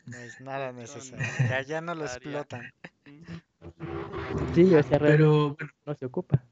[0.05, 1.25] No es nada necesario.
[1.49, 2.69] Ya, ya no lo explotan.
[4.53, 6.43] Sí, o sea, pero no se ocupa.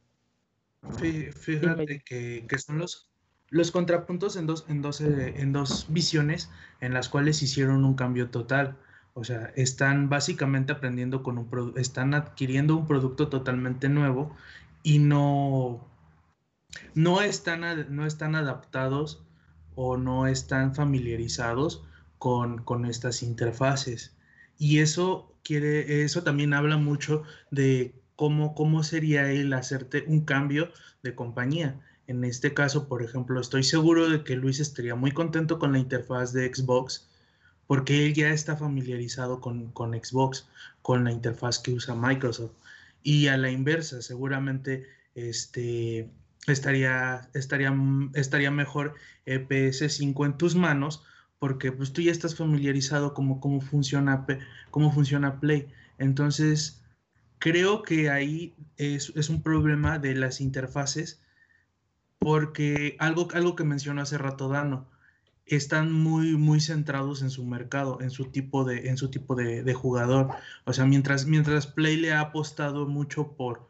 [0.98, 3.13] Fíjate que, son los,
[3.54, 6.50] los contrapuntos en dos, en, dos, eh, en dos visiones
[6.82, 8.78] en las cuales hicieron un cambio total.
[9.14, 14.36] O sea, están básicamente aprendiendo con un están adquiriendo un producto totalmente nuevo
[14.82, 15.88] y no,
[16.96, 19.24] no, están, no están adaptados
[19.76, 21.84] o no están familiarizados
[22.18, 24.16] con, con estas interfaces.
[24.58, 30.72] Y eso quiere, eso también habla mucho de cómo, cómo sería el hacerte un cambio
[31.04, 31.80] de compañía.
[32.08, 35.80] En este caso, por ejemplo, estoy seguro de que Luis estaría muy contento con la
[35.80, 37.10] interfaz de Xbox
[37.68, 40.48] porque él ya está familiarizado con, con Xbox,
[40.82, 42.52] con la interfaz que usa Microsoft.
[43.04, 44.86] Y a la inversa, seguramente
[45.16, 46.10] este,
[46.48, 47.74] estaría, estaría,
[48.14, 48.96] estaría mejor
[49.26, 51.04] PS5 en tus manos
[51.40, 54.26] porque pues tú ya estás familiarizado como cómo funciona,
[54.72, 55.68] cómo funciona Play.
[55.98, 56.82] Entonces,
[57.38, 61.22] creo que ahí es, un problema de las interfaces
[62.24, 64.88] porque algo, algo que mencionó hace rato Dano,
[65.46, 69.74] están muy, muy centrados en su mercado, en su tipo de, en su tipo de,
[69.74, 70.30] jugador.
[70.66, 73.68] O sea, mientras, mientras Play le ha apostado mucho por,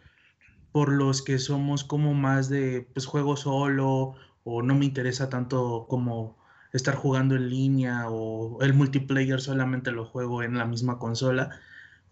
[0.72, 5.88] por los que somos como más de pues, juego solo o no me interesa tanto
[5.90, 6.38] como
[6.74, 11.60] estar jugando en línea o el multiplayer solamente lo juego en la misma consola.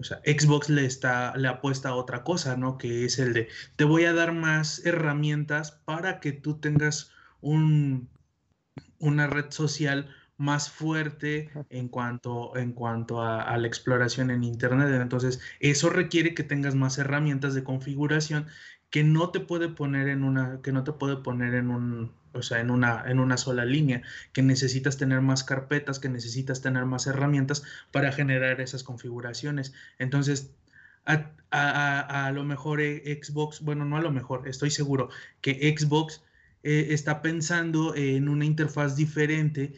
[0.02, 2.78] O sea, Xbox le está le apuesta a otra cosa, ¿no?
[2.78, 8.10] Que es el de te voy a dar más herramientas para que tú tengas un,
[8.99, 14.89] una red social más fuerte en cuanto, en cuanto a, la exploración en Internet.
[14.99, 18.47] Entonces, eso requiere que tengas más herramientas de configuración
[18.89, 22.42] que no te puede poner en una, que no te puede poner en un, o
[22.42, 24.02] sea, en una, en una sola línea,
[24.34, 29.74] que necesitas tener más carpetas, que necesitas tener más herramientas para generar esas configuraciones.
[30.00, 30.52] Entonces,
[31.06, 35.10] a, lo mejor eh, Xbox, bueno, no a lo mejor, estoy seguro
[35.42, 36.24] que Xbox
[36.64, 39.74] eh, está pensando en una interfaz diferente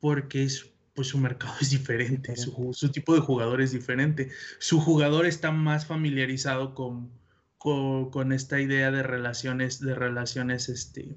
[0.00, 4.30] porque es, pues su mercado es diferente, su, su, tipo de jugador es diferente.
[4.58, 7.10] Su jugador está más familiarizado con,
[7.56, 11.16] con, con esta idea de relaciones, de relaciones, este,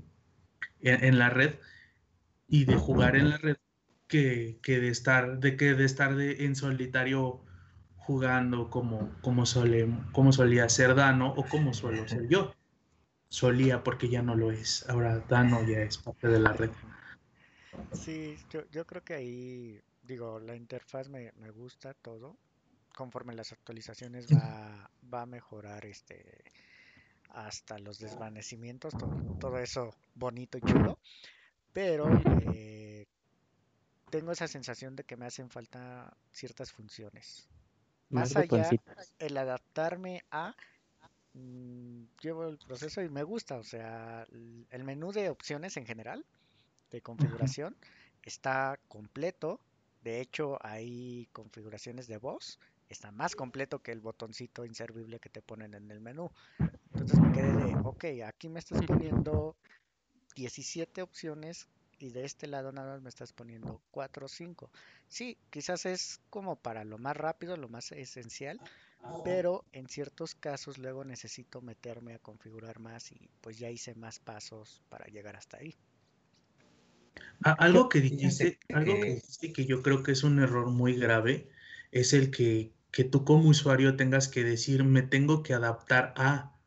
[0.84, 1.56] en, la red
[2.48, 3.58] y de jugar en la red
[4.08, 7.42] que, de estar, de que de estar de, en solitario
[7.96, 9.44] jugando como, como,
[10.12, 12.54] como solía ser Dano o como suelo ser yo.
[13.30, 14.86] Solía porque ya no lo es.
[14.90, 16.72] Ahora Dano ya es parte de la red.
[17.94, 22.38] Sí, yo, yo creo que ahí, digo, la interfaz me, me gusta todo.
[22.94, 26.44] Conforme las actualizaciones va, va a mejorar este
[27.34, 28.94] hasta los desvanecimientos,
[29.40, 31.00] todo, eso bonito y chulo.
[31.74, 32.10] Pero
[32.54, 33.08] eh,
[34.10, 37.48] tengo esa sensación de que me hacen falta ciertas funciones.
[38.10, 38.70] Más allá,
[39.20, 40.56] el adaptarme a...
[41.34, 43.58] Mm, llevo el proceso y me gusta.
[43.58, 44.28] O sea,
[44.70, 46.26] el menú de opciones en general,
[46.92, 47.78] de configuración,
[48.24, 49.62] está completo.
[50.04, 52.60] De hecho, hay configuraciones de voz.
[52.90, 56.32] Está más completo que el botoncito inservible que te ponen en el menú.
[56.94, 59.58] Entonces me quedé de, ok, aquí me estás poniendo
[60.36, 61.68] 17 opciones
[62.00, 64.72] y de este lado nada más me estás poniendo 4 o 5.
[65.08, 68.62] Sí, quizás es como para lo más rápido, lo más esencial,
[69.24, 74.20] pero en ciertos casos luego necesito meterme a configurar más y pues ya hice más
[74.20, 75.76] pasos para llegar hasta ahí.
[77.44, 80.96] Ah, algo que dijiste, algo que dijiste que yo creo que es un error muy
[80.96, 81.50] grave
[81.92, 86.58] es el que, que tú como usuario tengas que decir me tengo que adaptar a.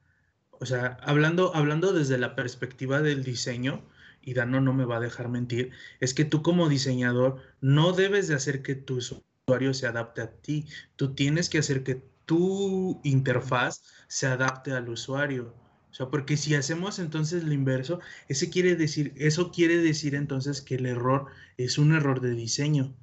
[0.61, 3.85] O sea, hablando, hablando desde la perspectiva del diseño,
[4.25, 8.29] y Dano no me va a dejar mentir, es que tú como diseñador no debes
[8.29, 10.67] de hacer que tu usuario se adapte a ti.
[10.97, 15.55] Tú tienes que hacer que tu interfaz se adapte al usuario.
[15.91, 20.61] O sea, porque si hacemos entonces lo inverso, ese quiere decir, eso quiere decir entonces
[20.61, 21.27] que el error
[21.57, 22.95] es un error de diseño.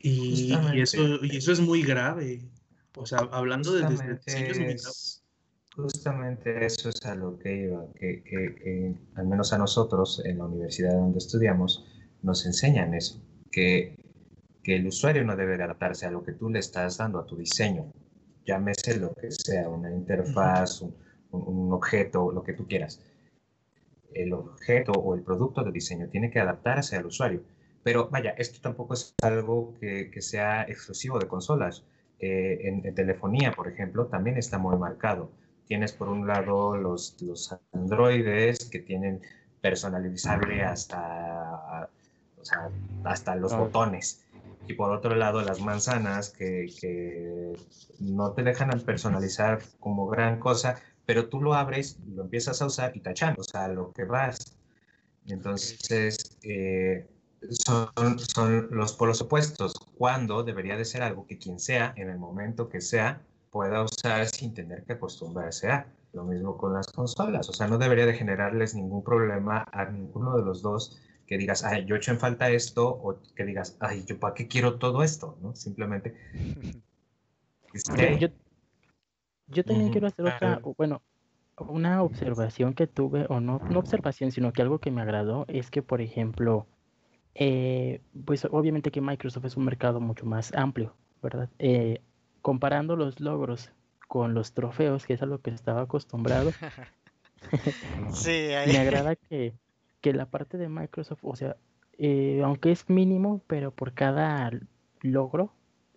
[0.00, 2.48] Y, eso, y eso es muy grave.
[2.94, 5.24] O sea, hablando de diseño es
[5.78, 10.46] Justamente eso es a lo que iba, que, que, al menos a nosotros en la
[10.46, 11.86] universidad donde estudiamos
[12.20, 13.22] nos enseñan eso,
[13.52, 13.94] que,
[14.64, 17.26] que el usuario no debe de adaptarse a lo que tú le estás dando, a
[17.26, 17.92] tu diseño,
[18.44, 20.96] llámese lo que sea, una interfaz, un,
[21.30, 23.00] un, objeto, lo que tú quieras.
[24.12, 27.44] El objeto o el producto de diseño tiene que adaptarse al usuario.
[27.84, 31.84] Pero vaya, esto tampoco es algo que, que sea exclusivo de consolas.
[32.18, 35.30] Eh, en, en, telefonía, por ejemplo, también está muy marcado.
[35.68, 39.20] Tienes por un lado los, los androides que tienen
[39.60, 41.88] personalizable hasta,
[42.40, 42.70] o sea,
[43.04, 44.24] hasta los botones
[44.68, 47.56] y por otro lado las manzanas que, que,
[48.00, 52.96] no te dejan personalizar como gran cosa, pero tú lo abres, lo empiezas a usar
[52.96, 54.56] y tachan, o sea, lo que vas.
[55.26, 57.08] Entonces, eh,
[57.50, 62.18] son, son los polos opuestos, cuando debería de ser algo que quien sea, en el
[62.18, 65.86] momento que sea, pueda usar sin tener que acostumbrarse a.
[66.14, 70.36] Lo mismo con las consolas, o sea, no debería de generarles ningún problema a ninguno
[70.38, 74.02] de los dos que digas, ay, yo echo en falta esto, o que digas, ay,
[74.06, 75.54] yo para qué quiero todo esto, ¿no?
[75.54, 76.16] Simplemente.
[78.18, 78.28] Yo,
[79.46, 81.02] yo, también quiero hacer otra, bueno,
[81.58, 85.70] una observación que tuve, o no, no observación, sino que algo que me agradó es
[85.70, 86.66] que, por ejemplo,
[87.34, 91.50] eh, pues obviamente que Microsoft es un mercado mucho más amplio, ¿verdad?
[91.58, 92.00] Eh,
[92.48, 93.72] comparando los logros
[94.06, 96.50] con los trofeos, que es a lo que estaba acostumbrado,
[98.14, 99.52] sí, me agrada que
[100.00, 101.56] que la parte de Microsoft, o sea,
[101.98, 104.50] eh, aunque es mínimo, pero por cada
[105.02, 105.52] logro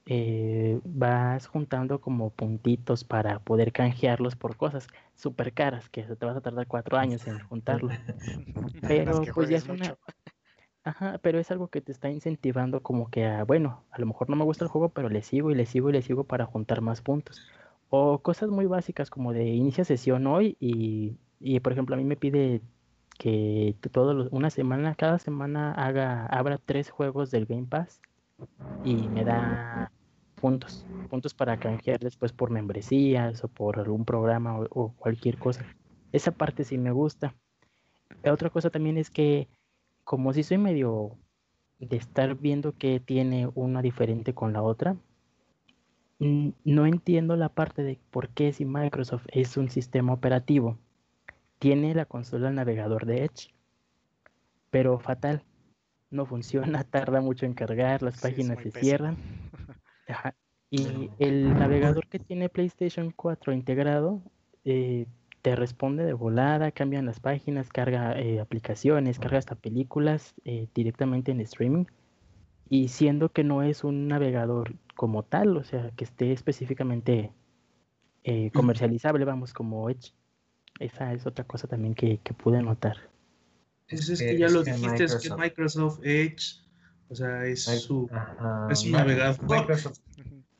[0.05, 6.35] eh, vas juntando como puntitos para poder canjearlos por cosas súper caras, que te vas
[6.35, 7.91] a tardar cuatro años en juntarlo.
[8.81, 9.95] Pero pues ya es una...
[10.83, 14.29] Ajá, pero es algo que te está incentivando como que a, bueno, a lo mejor
[14.29, 16.45] no me gusta el juego, pero le sigo y le sigo y le sigo para
[16.45, 17.41] juntar más puntos.
[17.89, 22.03] O cosas muy básicas como de inicia sesión hoy y, y por ejemplo a mí
[22.03, 22.61] me pide
[23.19, 28.01] que todo una semana, cada semana haga, abra tres juegos del Game Pass
[28.83, 29.91] y me da
[30.39, 35.63] puntos, puntos para canjear después por membresías o por algún programa o, cualquier cosa.
[36.11, 37.35] Esa parte sí me gusta.
[38.23, 39.47] Otra cosa también es que
[40.11, 41.17] como si soy medio
[41.79, 44.97] de estar viendo que tiene una diferente con la otra,
[46.19, 50.77] no entiendo la parte de por qué si Microsoft es un sistema operativo
[51.59, 53.53] tiene la consola el navegador de Edge,
[54.69, 55.45] pero fatal.
[56.09, 59.15] No funciona, tarda mucho en cargar, las páginas se cierran.
[60.73, 64.21] Y el navegador que tiene PlayStation 4 integrado
[64.63, 65.05] eh,
[65.41, 71.31] te responde de volada, cambian las páginas, carga eh, aplicaciones, carga hasta películas eh, directamente
[71.31, 71.85] en streaming.
[72.69, 77.31] Y siendo que no es un navegador como tal, o sea, que esté específicamente
[78.53, 80.13] comercializable, vamos, como Edge,
[80.79, 82.97] esa es otra cosa también que, que pude notar.
[83.87, 86.61] Es, es que ya lo dijiste, es que Microsoft Edge,
[87.09, 88.09] o sea, es su
[88.69, 89.41] es un navegador.
[89.43, 89.99] Microsoft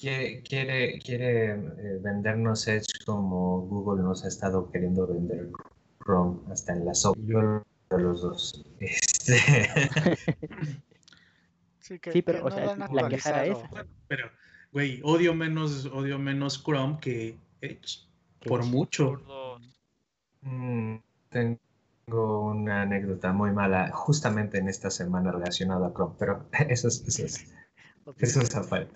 [0.01, 5.49] quiere, quiere, quiere eh, vendernos Edge como Google nos ha estado queriendo vender
[6.03, 8.65] Chrome hasta en la de los dos.
[8.79, 9.37] Este...
[11.79, 13.57] sí, que, sí, pero o sea, la queja es.
[14.07, 14.31] Pero,
[14.71, 18.07] güey, odio menos, odio menos Chrome que Edge.
[18.43, 19.21] Por mucho.
[20.41, 20.95] Mm,
[21.29, 21.59] tengo
[22.49, 27.25] una anécdota muy mala justamente en esta semana relacionada a Chrome, pero eso es, eso
[27.25, 27.53] es,
[28.17, 28.95] eso es aparte.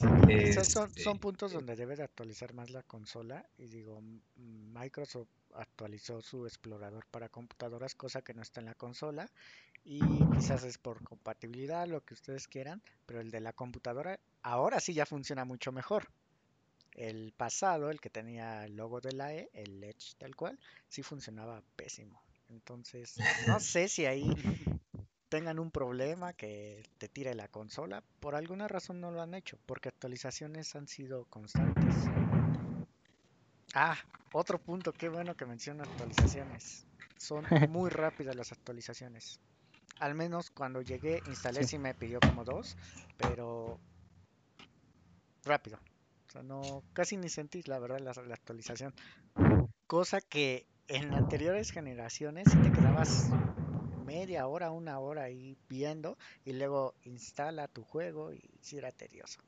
[0.00, 3.44] Quizás son, Este, son puntos donde debe de actualizar más la consola.
[3.56, 4.00] Y digo,
[4.36, 9.30] Microsoft actualizó su explorador para computadoras, cosa que no está en la consola.
[9.84, 12.82] Y quizás es por compatibilidad, lo que ustedes quieran.
[13.06, 16.08] Pero el de la computadora ahora sí ya funciona mucho mejor.
[16.94, 21.02] El pasado, el que tenía el logo de la E, el Edge tal cual, sí
[21.02, 22.20] funcionaba pésimo.
[22.48, 24.34] Entonces, no sé si ahí
[25.28, 28.04] tengan un problema que te tire la consola.
[28.20, 32.12] Por alguna razón no lo han hecho, porque actualizaciones han sido constantes.
[33.74, 33.96] Ah,
[34.30, 36.86] otro punto, qué bueno que menciona actualizaciones.
[37.16, 39.40] Son muy rápidas las actualizaciones.
[40.00, 41.64] Al menos cuando llegué, instalé, Sí.
[41.64, 42.76] sí me pidió como dos,
[43.16, 43.82] pero
[45.44, 45.78] rápido.
[46.28, 48.94] O sea, no, casi ni sentí, la verdad, la, la actualización.
[49.86, 53.36] Cosa que en anteriores generaciones sí te quedabas
[54.08, 59.40] media hora, una hora ahí viendo y luego instala tu juego y sí era tedioso.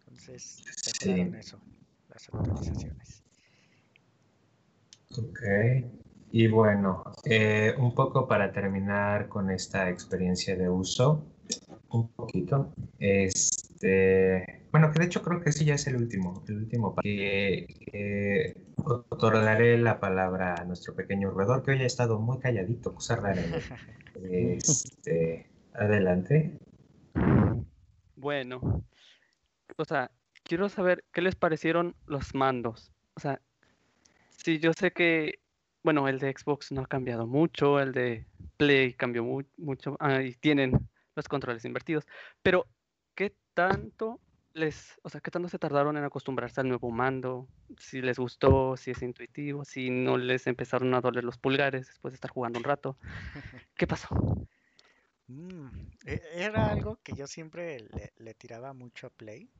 [0.00, 0.62] Entonces
[1.02, 1.40] mejoraron Sí.
[1.40, 1.60] eso,
[2.08, 3.22] las actualizaciones.
[5.16, 5.40] Ok.
[6.32, 11.24] Y bueno, eh, un poco para terminar con esta experiencia de uso,
[11.90, 12.72] un poquito.
[13.88, 16.94] Este, bueno, que de hecho creo que sí ya es el último, el último.
[16.96, 22.94] Que, que otorgaré la palabra a nuestro pequeño roedor que hoy ha estado muy calladito,
[22.94, 23.42] cosa rara.
[24.22, 26.56] Este, adelante.
[28.14, 28.84] Bueno,
[29.76, 30.10] o sea,
[30.44, 32.92] quiero saber qué les parecieron los mandos.
[33.16, 33.40] O sea,
[34.30, 35.40] sí, yo sé que,
[35.82, 38.24] bueno, el de Xbox no ha cambiado mucho, el de
[38.56, 42.06] Play cambió mu- mucho, ah, y tienen los controles invertidos,
[42.40, 42.66] pero
[43.14, 44.20] ¿qué tanto
[44.54, 47.48] les, o sea, qué tanto se tardaron en acostumbrarse al nuevo mando?
[47.78, 52.12] Si les gustó, si es intuitivo, si no les empezaron a doler los pulgares después
[52.12, 52.96] de estar jugando un rato.
[53.76, 54.08] ¿Qué pasó?
[55.28, 55.68] Mm,
[56.06, 59.50] e- era algo que yo siempre le, le tiraba mucho a Play.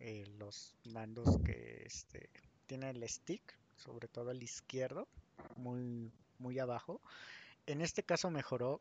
[0.00, 2.30] eh, los mandos que este,
[2.66, 3.42] tiene el stick,
[3.76, 5.08] sobre todo el izquierdo,
[5.56, 7.00] muy, muy abajo.
[7.66, 8.80] En este caso mejoró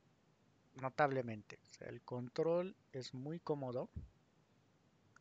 [0.75, 1.59] notablemente.
[1.63, 3.89] O sea, el control es muy cómodo.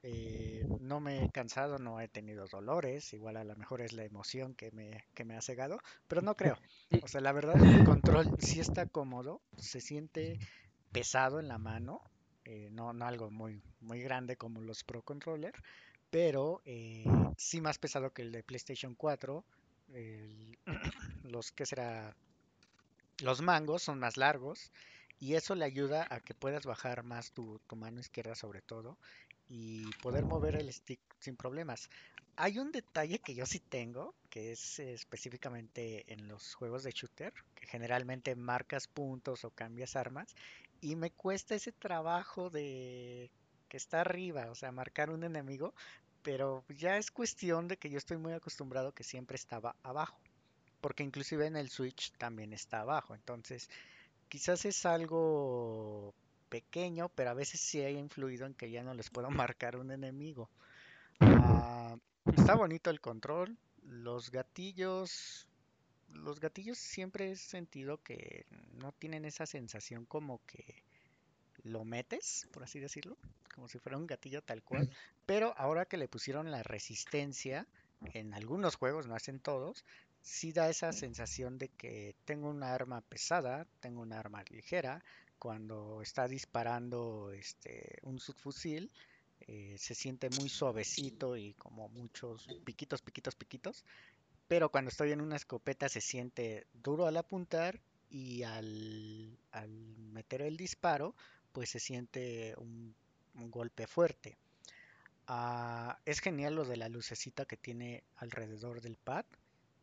[0.07, 3.12] Eh, no me he cansado, no he tenido dolores.
[3.14, 6.36] Igual a lo mejor es la emoción que me, que me ha cegado, pero no
[6.36, 6.57] creo.
[7.00, 10.40] O sea, la verdad, el control sí está cómodo, se siente
[10.92, 12.02] pesado en la mano,
[12.44, 15.54] eh, no, no algo muy, muy grande como los Pro Controller,
[16.11, 17.04] pero eh,
[17.36, 19.44] sí más pesado que el de PlayStation 4.
[19.88, 20.59] el-
[21.24, 22.16] los que será,
[23.18, 24.72] los mangos son más largos
[25.18, 28.98] y eso le ayuda a que puedas bajar más tu, tu mano izquierda sobre todo
[29.49, 31.88] y poder mover el stick sin problemas.
[32.36, 37.32] Hay un detalle que yo sí tengo, que es específicamente en los juegos de shooter,
[37.55, 40.34] que generalmente marcas puntos o cambias armas,
[40.80, 43.30] y me cuesta ese trabajo de
[43.68, 45.74] que está arriba, o sea, marcar un enemigo,
[46.22, 50.20] pero ya es cuestión de que yo estoy muy acostumbrado que siempre estaba abajo,
[50.80, 53.70] porque inclusive en el Switch también está abajo, entonces
[54.28, 56.14] quizás es algo
[56.49, 59.90] pequeño, pero a veces sí ha influido en que ya no les puedo marcar un
[59.90, 60.51] enemigo.
[61.20, 63.57] Ah, está bonito el control.
[63.82, 65.49] Los gatillos.
[66.09, 68.47] Los gatillos siempre he sentido que
[68.80, 70.82] no tienen esa sensación como que
[71.62, 73.16] lo metes, por así decirlo,
[73.55, 74.88] como si fuera un gatillo tal cual.
[75.26, 77.66] Pero ahora que le pusieron la resistencia,
[78.14, 79.84] en algunos juegos, no es en todos,
[80.20, 85.02] sí da esa sensación de que tengo una arma pesada, tengo una arma ligera.
[85.38, 88.90] Cuando está disparando este, un subfusil,
[89.40, 93.84] eh, se siente muy suavecito y como muchos piquitos, piquitos, piquitos.
[94.48, 97.80] Pero cuando estoy en una escopeta se siente duro al apuntar
[98.10, 99.70] y al, al
[100.12, 101.14] meter el disparo,
[101.52, 102.94] pues se siente un,
[103.34, 104.38] un golpe fuerte.
[105.26, 109.24] Ah, es genial lo de la lucecita que tiene alrededor del pad.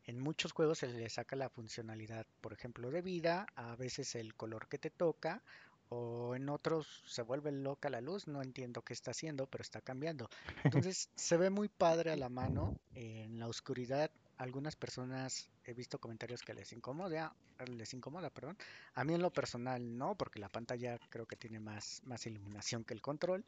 [0.05, 4.35] En muchos juegos se le saca la funcionalidad, por ejemplo, de vida, a veces el
[4.35, 5.41] color que te toca,
[5.89, 9.81] o en otros se vuelve loca la luz, no entiendo qué está haciendo, pero está
[9.81, 10.29] cambiando.
[10.87, 14.11] Entonces se ve muy padre a la mano, en la oscuridad.
[14.37, 17.33] Algunas personas he visto comentarios que les incomoda,
[17.67, 18.57] les incomoda, perdón.
[18.95, 22.83] A mí en lo personal no, porque la pantalla creo que tiene más, más iluminación
[22.83, 23.45] que el control.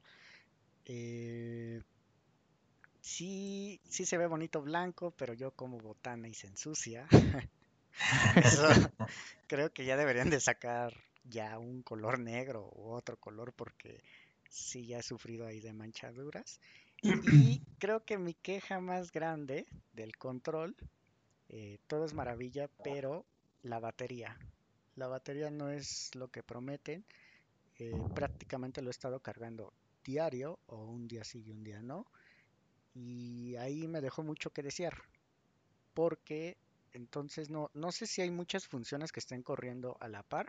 [0.86, 1.82] Eh,
[3.06, 7.08] Sí, sí se ve bonito blanco, pero yo como botana y se ensucia.
[8.42, 8.68] Eso
[9.48, 14.02] creo que ya deberían de sacar ya un color negro u otro color porque
[14.50, 16.60] sí ya he sufrido ahí de manchaduras.
[17.02, 20.76] Y creo que mi queja más grande del control,
[21.50, 23.26] eh, todo es maravilla, pero
[23.64, 24.38] la batería.
[24.96, 27.06] La batería no es lo que prometen.
[27.80, 29.74] eh, prácticamente lo he estado cargando
[30.04, 32.06] diario o un día sí y un día no
[32.96, 34.96] Y ahí me dejó mucho que desear.
[35.94, 36.58] Porque
[36.94, 40.48] entonces no, no sé si hay muchas funciones que estén corriendo a la par.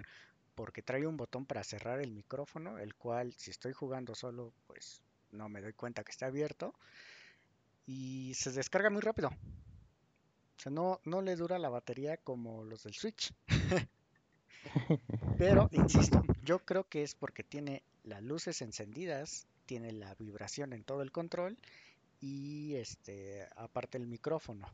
[0.55, 5.03] Porque trae un botón para cerrar el micrófono, el cual si estoy jugando solo, pues
[5.33, 6.73] no me doy cuenta que está abierto.
[7.85, 9.29] Y se descarga muy rápido.
[9.29, 13.35] O sea, no, no le dura la batería como los del Switch.
[15.39, 20.85] Pero, insisto, yo creo que es porque tiene las luces encendidas, tiene la vibración en
[20.85, 21.59] todo el control
[22.27, 24.67] y este aparte el micrófono.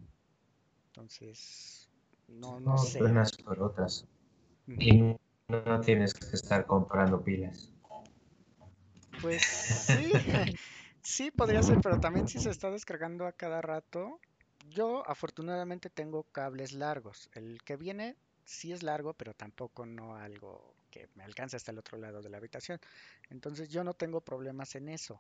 [0.89, 1.89] Entonces,
[2.29, 3.03] no, no, No, sé.
[3.03, 4.07] unas por otras.
[4.67, 4.81] Ujú.
[4.81, 4.93] Y
[5.49, 7.71] no, no tienes que estar comprando pilas.
[9.21, 10.13] Pues sí,
[11.03, 14.19] sí podría ser, pero también si se está descargando a cada rato.
[14.71, 17.29] Yo afortunadamente tengo cables largos.
[17.35, 21.79] El que viene sí es largo, pero tampoco no algo que me alcance hasta el
[21.79, 22.79] otro lado de la habitación.
[23.31, 25.19] Entonces yo no tengo problemas en eso.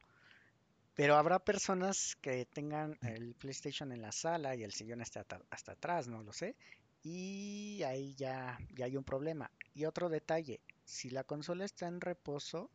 [0.95, 5.41] Pero habrá personas que tengan el PlayStation en la sala y el sillón está hasta,
[5.51, 6.57] hasta atrás, no lo sé.
[7.03, 9.51] Y ahí ya, ya hay un problema.
[9.75, 12.71] Y otro detalle, si la consola está en reposo,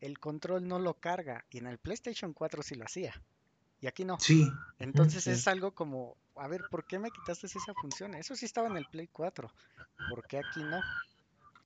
[0.00, 1.44] el control no lo carga.
[1.50, 3.14] Y en el PlayStation 4 sí lo hacía.
[3.80, 4.18] Y aquí no.
[4.18, 4.50] Sí.
[4.78, 5.30] Entonces sí.
[5.30, 8.14] es algo como, a ver, ¿por qué me quitaste esa función?
[8.14, 9.52] Eso sí estaba en el Play 4.
[10.08, 10.80] ¿Por qué aquí no?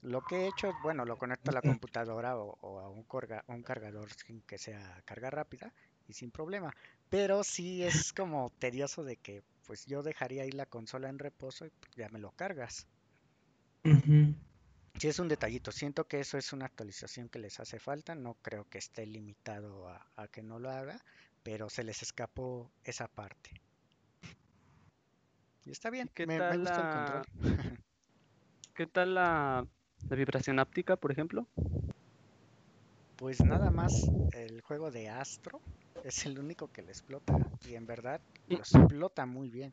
[0.02, 3.44] Lo que he hecho, bueno, lo conecto a la computadora o, o a un, corga-
[3.48, 5.72] un cargador sin que sea carga rápida
[6.09, 6.72] y sin problema.
[7.09, 11.66] Pero sí es como tedioso de que pues yo dejaría ahí la consola en reposo
[11.66, 12.86] y ya me lo cargas.
[13.85, 14.35] Ujú.
[14.98, 18.35] Sí es un detallito, siento que eso es una actualización que les hace falta, no
[18.43, 20.98] creo que esté limitado a, a que no lo haga,
[21.44, 23.51] pero se les escapó esa parte.
[25.64, 27.26] Y está bien, ¿Qué me, me tal gusta el la, control.
[28.74, 29.66] qué tal la,
[30.09, 31.48] la vibración áptica, por ejemplo?
[33.16, 35.61] Pues nada más el juego de Astro
[36.03, 39.73] es el único que le explota y en verdad lo explota muy bien.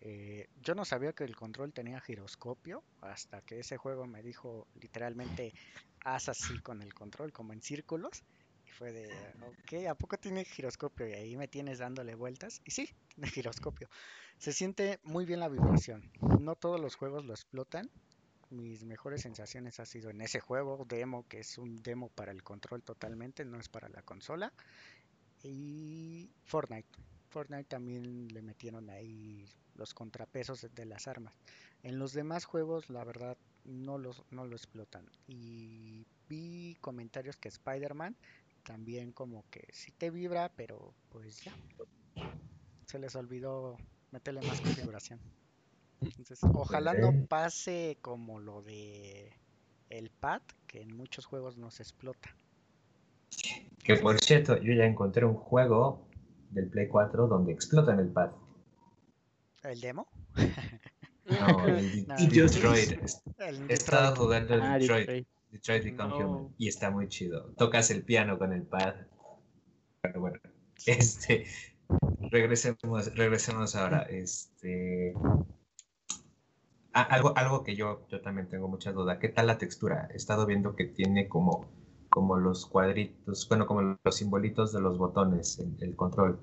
[0.00, 4.68] Eh, yo no sabía que el control tenía giroscopio hasta que ese juego me dijo
[4.74, 5.52] literalmente
[6.04, 8.22] haz así con el control como en círculos
[8.64, 11.08] y fue de ok, ¿a poco tiene giroscopio?
[11.08, 13.88] Y ahí me tienes dándole vueltas y sí, tiene giroscopio.
[14.38, 16.10] Se siente muy bien la vibración.
[16.40, 17.90] No todos los juegos lo explotan,
[18.50, 22.42] mis mejores sensaciones ha sido en ese juego demo, que es un demo para el
[22.42, 24.52] control totalmente, no es para la consola.
[25.42, 26.88] Y Fortnite.
[27.28, 31.34] Fortnite también le metieron ahí los contrapesos de- las armas.
[31.82, 35.06] En los demás juegos, la verdad, no, los, no lo explotan.
[35.26, 38.16] Y vi comentarios que Spider-Man
[38.64, 41.54] también como que sí te vibra, pero pues ya.
[42.86, 43.76] Se les olvidó
[44.10, 45.20] meterle más configuración.
[46.00, 49.32] Entonces, ojalá no pase como lo de
[49.90, 52.34] el pad, que en muchos juegos no se explota.
[53.82, 56.06] Que por cierto, yo ya encontré un juego
[56.50, 58.30] del Play 4 donde explotan el pad.
[59.62, 60.08] ¿El demo?
[61.24, 62.16] No, el No.
[62.16, 62.92] Detroit.
[63.68, 65.00] He estado jugando el Ah, Detroit.
[65.08, 65.28] Detroit.
[65.50, 66.16] Detroit Become No.
[66.28, 66.54] Human.
[66.58, 67.52] Y está muy chido.
[67.56, 68.94] Tocas el piano con el pad.
[70.00, 70.38] Pero bueno,
[70.86, 71.46] este.
[72.30, 74.02] Regresemos, regresemos ahora.
[74.02, 75.14] Este.
[76.92, 79.18] Algo, algo que yo, yo también tengo mucha duda.
[79.18, 80.08] ¿Qué tal la textura?
[80.12, 81.66] He estado viendo que tiene como,
[82.10, 86.40] como los cuadritos, bueno, como los simbolitos de los botones, el, el control.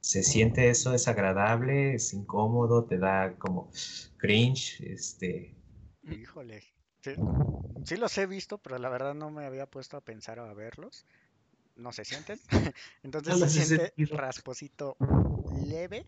[0.00, 0.94] ¿Se siente eso?
[0.94, 1.94] ¿Es agradable?
[1.94, 2.84] ¿Es incómodo?
[2.84, 3.70] ¿Te da como
[4.18, 4.80] cringe?
[4.82, 5.54] Este.
[6.02, 6.62] Híjole.
[7.02, 7.16] Sí,
[7.84, 10.54] sí los he visto, pero la verdad no me había puesto a pensar o a
[10.54, 11.06] verlos.
[11.76, 12.40] No se sienten.
[13.02, 14.96] Entonces No se siente rasposito
[15.48, 16.06] leve.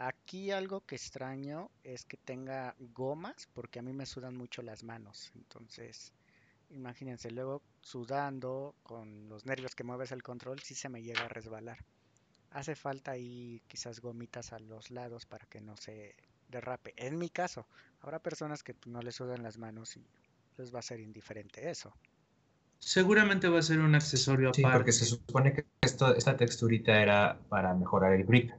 [0.00, 4.84] Aquí algo que extraño es que tenga gomas, porque a mí me sudan mucho las
[4.84, 5.30] manos.
[5.34, 6.12] Entonces,
[6.70, 11.28] imagínense, luego sudando, con los nervios que mueves el control, sí se me llega a
[11.28, 11.78] resbalar.
[12.50, 16.14] Hace falta ahí quizás gomitas a los lados para que no se
[16.48, 16.94] derrape.
[16.96, 17.66] En mi caso,
[18.00, 20.08] habrá personas que no les sudan las manos y
[20.58, 21.92] les va a ser indiferente eso.
[22.80, 24.78] Seguramente va a ser un accesorio Sí, aparte.
[24.78, 28.50] porque se supone que esto, esta texturita era para mejorar el grip.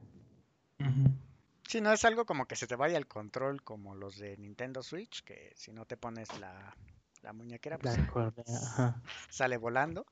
[0.80, 1.29] Ujú.
[1.70, 4.84] Si no es algo como que se te vaya el control como los de Nintendo
[4.84, 6.78] Switch, que si no te pones la,
[7.22, 8.02] la muñequera, pues
[8.48, 9.02] ajá.
[9.30, 10.06] sale volando.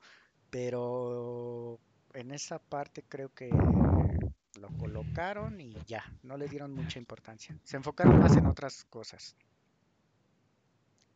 [0.50, 1.80] Pero
[2.14, 4.18] en esa parte creo que
[4.54, 7.58] lo colocaron y ya, no le dieron mucha importancia.
[7.64, 9.36] Se enfocaron más en otras cosas.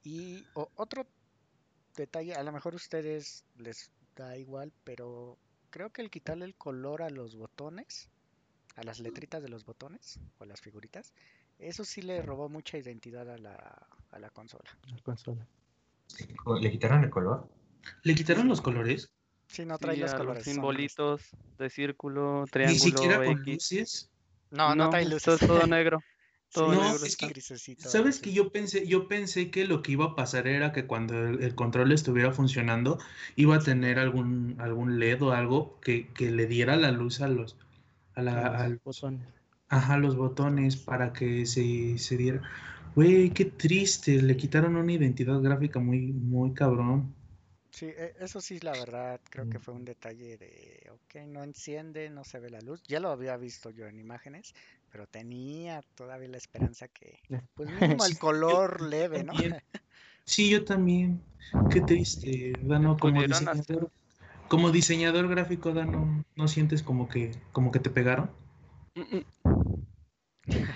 [0.05, 1.09] Y o- otro
[1.97, 5.41] detalle, a lo mejor a ustedes les da igual, pero
[5.71, 8.12] creo que el quitarle el color a los botones,
[8.77, 11.13] a las letritas de los botones o a las figuritas,
[11.59, 14.71] eso sí le robó mucha identidad a la, a la consola.
[14.91, 15.47] La consola.
[16.61, 17.49] ¿Le quitaron el color?
[18.03, 19.11] ¿Le quitaron los colores?
[19.49, 20.45] Sí, no trae Sí, los a colores.
[20.45, 21.23] son, simbolitos
[21.59, 23.47] de círculo, Ni triángulo, siquiera con X.
[23.47, 24.11] luces.
[24.51, 25.39] este, No, no, trae es luces.
[25.39, 26.03] todo, todo negro.
[26.53, 28.23] Todo No, negro es que- grisecito, ¿Sabes sí.
[28.23, 31.43] que yo pensé, yo pensé que lo que iba a pasar era que cuando el,
[31.43, 32.99] el control estuviera funcionando,
[33.37, 37.29] iba a tener algún, algún LED o algo que, que le diera la luz a
[37.29, 37.57] los,
[38.15, 39.29] a la, Los a los- botones.
[39.69, 42.43] ajá, los botones para que se, se diera.
[42.95, 47.15] Güey, qué triste, le quitaron una identidad gráfica muy, muy cabrón.
[47.71, 52.11] Sí, e- eso sí, la verdad, creo que fue un detalle de, ok, no enciende,
[52.11, 52.83] no se ve la luz.
[52.87, 54.55] Ya lo había visto yo en imágenes,
[54.91, 57.19] pero tenía todavía la esperanza que,
[57.55, 59.33] pues mínimo el color leve, ¿no?
[60.25, 61.21] Sí, yo también.
[61.71, 63.91] Qué triste, Dano, como Pudieron hacer- diseñador,
[64.53, 68.31] como diseñador gráfico, Dano, ¿no sientes como que, como que te pegaron?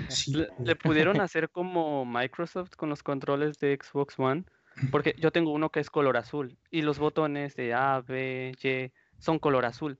[0.09, 4.45] Sí, Le, le pudieron hacer como Microsoft con los controles de Xbox One,
[4.91, 8.93] porque yo tengo uno que es color azul y los botones de A, B, Y
[9.19, 9.99] son color azul,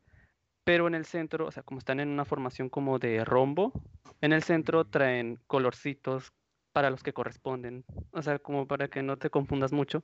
[0.65, 3.75] pero en el centro, o sea, como están en una formación como de rombo,
[4.23, 6.33] en el centro traen colorcitos
[6.73, 10.03] para los que corresponden, o sea, como para que no te confundas mucho.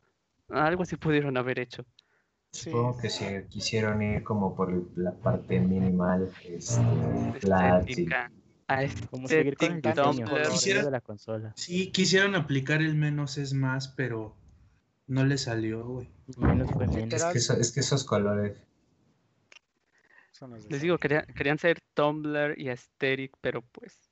[0.50, 1.86] Algo así pudieron haber hecho.
[2.52, 8.30] Sí, Supongo que si quisieron ir como por la parte minimal, este, y- Estética.
[9.10, 10.26] Como seguir con el diseño
[10.84, 11.52] de la consola.
[11.56, 14.36] Sí, quisieron aplicar el menos es más, pero
[15.06, 16.08] no le salió, güey.
[16.36, 17.12] Menos fue menos.
[17.14, 18.56] es que, eso- es que esos colores,
[20.68, 24.10] Les digo, querían, querían ser Tumblr y aesthetic, pero pues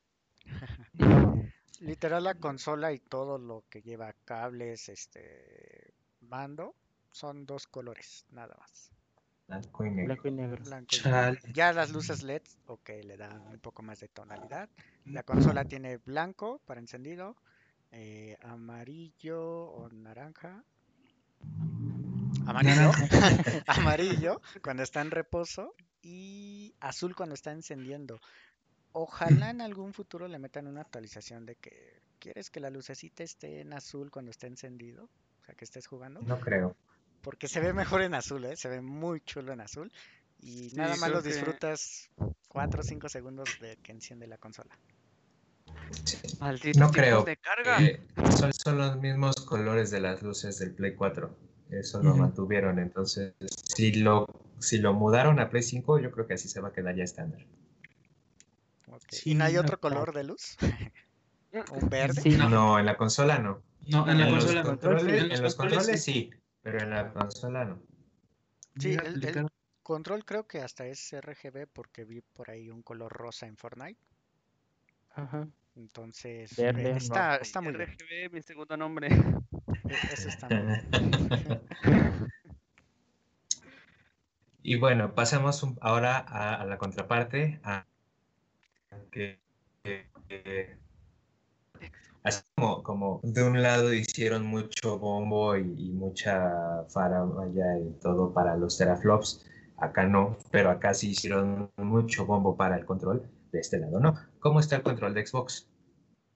[1.80, 6.74] Literal la consola y todo lo que lleva cables, este, mando,
[7.10, 8.92] son dos colores, nada más.
[9.46, 10.06] blanco y negro.
[10.06, 10.64] Blanco y negro.
[10.64, 11.38] Blanco y Chale.
[11.40, 11.40] negro.
[11.52, 14.68] Ya las luces LED, ok, le dan un poco más de tonalidad.
[15.10, 17.36] La consola tiene blanco para encendido,
[17.92, 20.64] eh, amarillo o naranja.
[22.46, 22.90] Amarillo,
[23.66, 28.20] amarillo cuando está en reposo y azul cuando está encendiendo.
[28.92, 33.60] Ojalá en algún futuro le metan una actualización de que quieres que la lucecita esté
[33.60, 36.76] en azul cuando esté encendido, o sea que estés jugando, No creo.
[37.22, 38.56] Porque se ve mejor en azul, ¿eh?
[38.56, 39.92] Se ve muy chulo en azul
[40.40, 42.10] y Sí, nada más creo lo que- disfrutas
[42.48, 44.76] 4 o 5 segundos de que enciende la consola.
[46.76, 47.22] No creo.
[47.24, 47.82] de carga.
[47.82, 48.00] Eh,
[48.36, 51.30] son, son los mismos colores de las luces del Play 4.
[51.70, 52.78] Eso lo mantuvieron.
[52.78, 53.34] Entonces,
[53.76, 54.26] si lo,
[54.58, 57.04] si lo mudaron a Play 5, yo creo que así se va a quedar ya
[57.04, 57.44] estándar.
[59.08, 60.56] Sí, ¿Y no hay otro color de luz?
[61.72, 62.22] ¿Un verde?
[62.22, 63.62] Sí, No, en la consola no.
[63.86, 66.30] No, en la En los consola controles, En en los los controles sí,
[66.62, 67.82] pero en la consola no.
[68.78, 69.48] Sí, el-
[69.82, 73.98] Control creo que hasta es RGB porque vi por ahí un color rosa en Fortnite.
[75.14, 75.48] Ajá.
[75.74, 77.42] Entonces, Verde, eh, está, rojo.
[77.42, 77.88] está muy bien.
[77.90, 79.08] RGB, mi segundo nombre.
[79.08, 81.60] E- Eso está muy bien.
[84.62, 87.86] Y bueno, pasamos un- ahora a, a la contraparte, a
[89.10, 89.40] que,
[89.82, 90.76] que- que-
[92.22, 98.32] así como, como de un lado hicieron mucho bombo y, y mucha faramaya y todo
[98.32, 103.22] para los teraflops, acá no, pero acá sí hicieron mucho bombo para el control,
[103.52, 104.14] de este lado no.
[104.38, 105.68] ¿Cómo está el control de Xbox?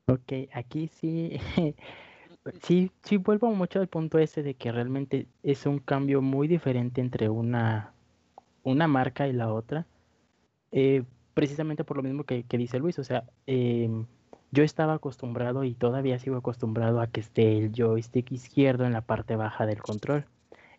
[0.07, 1.39] Ok, aquí sí,
[2.63, 7.01] sí, sí vuelvo mucho al punto ese de que realmente es un cambio muy diferente
[7.01, 7.95] entre una,
[8.63, 9.87] una marca y la otra,
[10.73, 14.07] eh, precisamente por lo mismo que, que dice Luis, o sea, em,
[14.55, 19.01] yo estaba acostumbrado y todavía sigo acostumbrado a que esté el joystick izquierdo en la
[19.03, 20.27] parte baja del control.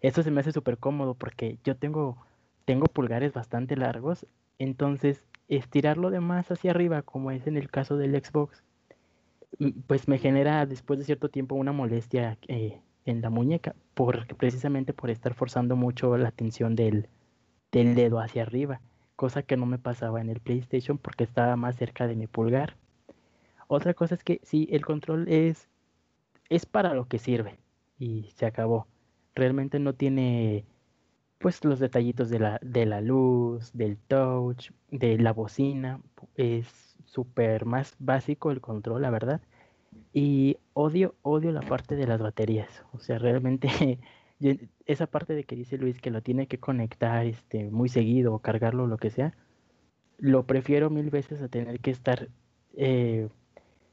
[0.01, 2.17] Esto se me hace súper cómodo porque yo tengo,
[2.63, 4.25] tengo pulgares bastante largos,
[4.59, 8.63] entonces estirarlo de más hacia arriba, como es en el caso del Xbox,
[9.87, 13.75] pues me genera después de cierto tiempo una molestia eh, en la muñeca,
[14.37, 17.09] precisamente por estar forzando mucho la tensión del,
[17.73, 18.81] del dedo hacia arriba,
[19.17, 22.77] cosa que no me pasaba en el PlayStation porque estaba más cerca de mi pulgar.
[23.67, 25.69] Otra cosa es que sí, el control es,
[26.49, 27.57] es para lo que sirve
[27.99, 28.87] y se acabó.
[29.33, 30.65] Realmente no tiene
[31.39, 36.01] pues los detallitos de la, de la luz, del touch, de la bocina.
[36.35, 39.41] Es súper más básico el control, la verdad.
[40.13, 42.83] Y odio, odio la parte de las baterías.
[42.93, 43.99] O sea, realmente
[44.85, 48.39] esa parte de que dice Luis que lo tiene que conectar este, muy seguido o
[48.39, 49.35] cargarlo lo que sea,
[50.17, 52.29] lo prefiero mil veces a tener que estar
[52.75, 53.29] eh,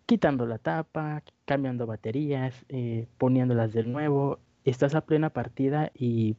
[0.06, 4.38] quitando la tapa, cambiando baterías, eh, poniéndolas de nuevo.
[4.64, 6.36] Estás a plena partida y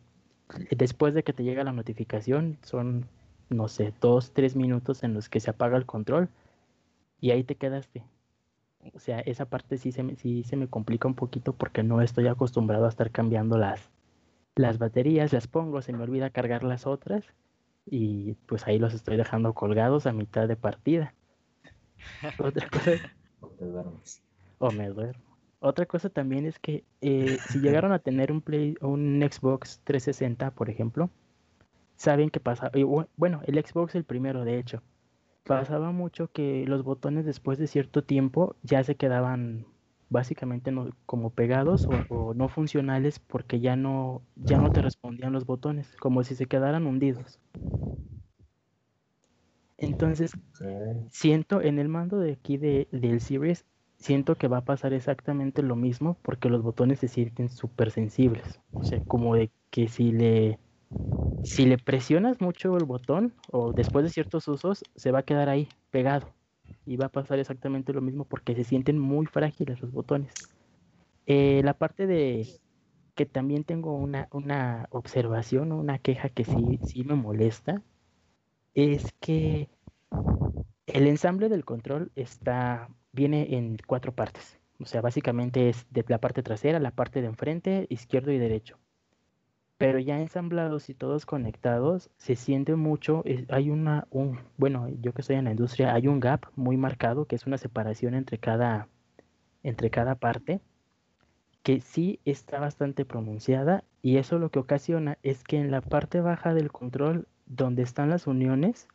[0.71, 3.07] después de que te llega la notificación son,
[3.49, 6.29] no sé, dos, tres minutos en los que se apaga el control
[7.19, 8.03] y ahí te quedaste.
[8.93, 12.01] O sea, esa parte sí se me, sí se me complica un poquito porque no
[12.01, 13.89] estoy acostumbrado a estar cambiando las,
[14.55, 17.25] las baterías, las pongo, se me olvida cargar las otras
[17.85, 21.13] y pues ahí los estoy dejando colgados a mitad de partida.
[22.39, 22.91] Otra cosa,
[23.43, 23.57] O
[24.57, 25.39] o me duermo.
[25.59, 30.51] Otra cosa también es que eh, si llegaron a tener un Play, un Xbox 360,
[30.55, 31.11] por ejemplo,
[31.97, 32.71] saben que pasa,
[33.17, 34.83] bueno, el Xbox el primero, de hecho,
[35.45, 39.67] pasaba mucho que los botones después de cierto tiempo ya se quedaban
[40.09, 40.71] básicamente
[41.07, 45.95] como pegados o, o no funcionales porque ya no, ya no te respondían los botones,
[45.97, 47.39] como si se quedaran hundidos.
[49.83, 50.37] Entonces,
[51.09, 53.65] siento en el mando de aquí de, del Series,
[53.99, 58.61] siento que va a pasar exactamente lo mismo porque los botones se sienten súper sensibles.
[58.73, 60.59] O sea, como de que si le,
[61.41, 65.49] si le presionas mucho el botón o después de ciertos usos, se va a quedar
[65.49, 66.35] ahí pegado.
[66.85, 70.33] Y va a pasar exactamente lo mismo porque se sienten muy frágiles los botones.
[71.25, 72.61] Eh, la parte de
[73.15, 77.83] que también tengo una, una observación, una queja que sí, sí me molesta,
[78.73, 79.69] es que
[80.87, 84.59] el ensamble del control está, viene en cuatro partes.
[84.79, 88.79] O sea, básicamente es de la parte trasera, la parte de enfrente, izquierdo y derecho.
[89.77, 95.21] Pero ya ensamblados y todos conectados, se siente mucho, hay una, un, bueno, yo que
[95.21, 98.87] estoy en la industria, hay un gap muy marcado, que es una separación entre cada,
[99.63, 100.61] entre cada parte,
[101.63, 106.21] que sí está bastante pronunciada, y eso lo que ocasiona es que en la parte
[106.21, 108.87] baja del control, donde están las uniones,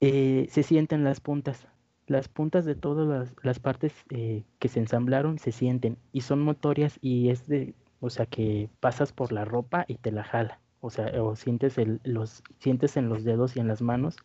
[0.00, 1.66] eh, se sienten las puntas.
[2.06, 6.42] Las puntas de todas las, las partes eh, que se ensamblaron se sienten y son
[6.42, 10.60] motorias y es de, o sea que pasas por la ropa y te la jala.
[10.80, 14.16] O sea, o sientes, el, los, sientes en los dedos y en las manos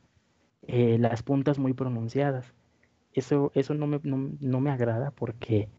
[0.63, 2.53] eh, las puntas muy pronunciadas.
[3.13, 5.69] Eso, eso no, me, no, no me agrada porque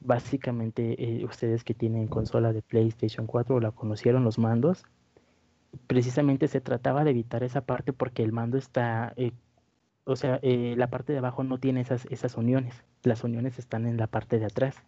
[0.00, 4.84] básicamente ustedes que tienen consola de PlayStation 4 o la conocieron los mandos,
[5.86, 9.32] precisamente se trataba de evitar esa parte porque el mando está, eh,
[10.04, 13.86] o sea, eh, la parte de abajo no tiene esas, esas uniones, las uniones están
[13.86, 14.84] en la parte de atrás.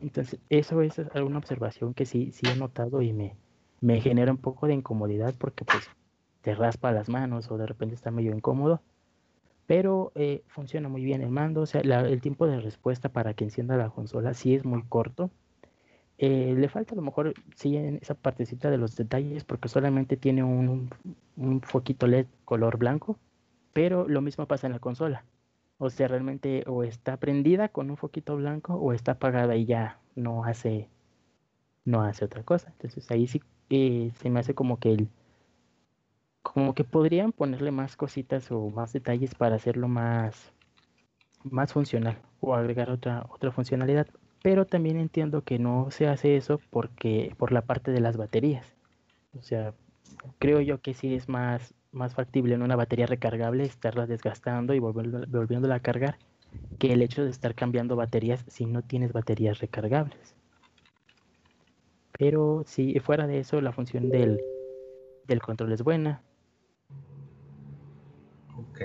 [0.00, 3.36] Entonces, eso es alguna observación que sí, sí he notado y me,
[3.80, 5.90] me genera un poco de incomodidad porque pues
[6.40, 8.82] te raspa las manos o de repente está medio incómodo.
[9.66, 13.44] Pero eh, funciona muy bien el mando, o sea, el tiempo de respuesta para que
[13.44, 15.30] encienda la consola sí es muy corto.
[16.20, 20.16] Eh, le falta a lo mejor, sí, en esa partecita de los detalles, porque solamente
[20.18, 20.90] tiene un,
[21.36, 23.18] un foquito LED color blanco,
[23.72, 25.24] pero lo mismo pasa en la consola.
[25.78, 29.98] O sea, realmente o está prendida con un foquito blanco o está apagada y ya
[30.16, 30.90] no hace,
[31.84, 32.70] no hace otra cosa.
[32.72, 35.08] Entonces ahí sí eh, se me hace como que el,
[36.42, 40.52] como que podrían ponerle más cositas o más detalles para hacerlo más,
[41.44, 44.08] más funcional o agregar otra, otra funcionalidad.
[44.42, 48.66] Pero también entiendo que no se hace eso porque por la parte de las baterías.
[49.38, 49.74] O sea,
[50.38, 54.78] creo yo que sí es más, más factible en una batería recargable estarla desgastando y
[54.78, 56.18] volviéndola a cargar
[56.78, 60.34] que el hecho de estar cambiando baterías si no tienes baterías recargables.
[62.12, 64.40] Pero si fuera de eso, la función del,
[65.26, 66.22] del control es buena.
[68.56, 68.80] Ok.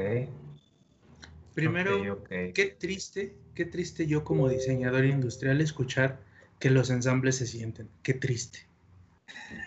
[1.56, 2.24] Primero,
[2.54, 6.20] qué triste, qué triste yo como diseñador industrial escuchar
[6.60, 7.90] que los ensambles se sienten.
[8.04, 8.60] Qué triste.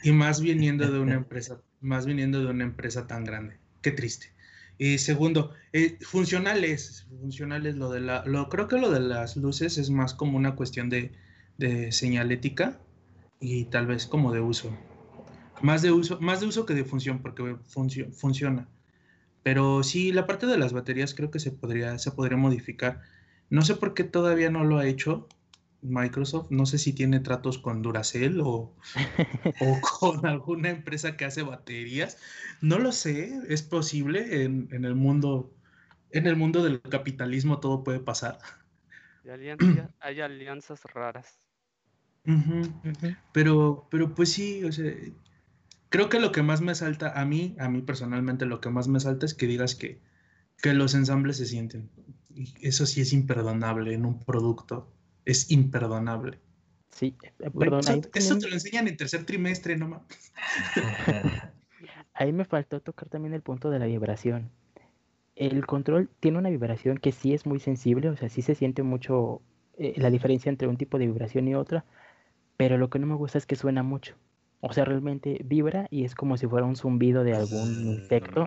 [0.05, 3.59] Y más viniendo de una empresa, más viniendo de una empresa tan grande.
[3.83, 4.33] Qué triste.
[4.77, 9.77] Y segundo, eh, funcionales, funcionales lo de la, lo, creo que lo de las luces
[9.79, 11.13] es más como una cuestión de,
[11.57, 12.79] de señalética
[13.41, 14.71] y tal vez como de uso.
[15.63, 18.69] Más de uso, más de uso que de función, porque funcio- funciona.
[19.49, 23.01] Pero sí, la parte de las baterías creo que se podría, se podría modificar.
[23.49, 25.27] No sé por qué todavía no lo ha hecho
[25.81, 26.51] Microsoft.
[26.51, 28.75] No sé si tiene tratos con Duracell o,
[29.61, 32.19] o con alguna empresa que hace baterías.
[32.61, 33.41] No lo sé.
[33.49, 35.51] Es posible en, en el mundo,
[36.11, 38.39] en el mundo del capitalismo todo puede pasar.
[39.25, 41.41] Y alianza- hay alianzas raras.
[42.27, 42.61] Ujú.
[43.33, 44.93] Pero, pero pues sí, o sea,
[45.89, 48.89] creo que lo que más me salta a mí, a mí personalmente, lo que más
[48.89, 50.01] me salta es que digas que,
[50.63, 51.91] que los ensambles se sienten.
[52.35, 54.93] Y eso sí es imperdonable en un producto.
[55.25, 56.39] Es imperdonable.
[56.91, 57.15] Sí,
[57.59, 60.33] perdón, eso, ahí, eso también- te lo enseñan en tercer trimestre, no mames.
[62.15, 64.51] ahí me faltó tocar también el punto de la vibración.
[65.37, 68.83] El control tiene una vibración que sí es muy sensible, o sea, sí se siente
[68.83, 69.41] mucho
[69.77, 71.85] eh, la diferencia entre un tipo de vibración y otra,
[72.57, 74.17] pero lo que no me gusta es que suena mucho.
[74.61, 78.47] O sea, realmente vibra y es como si fuera un zumbido de algún insecto,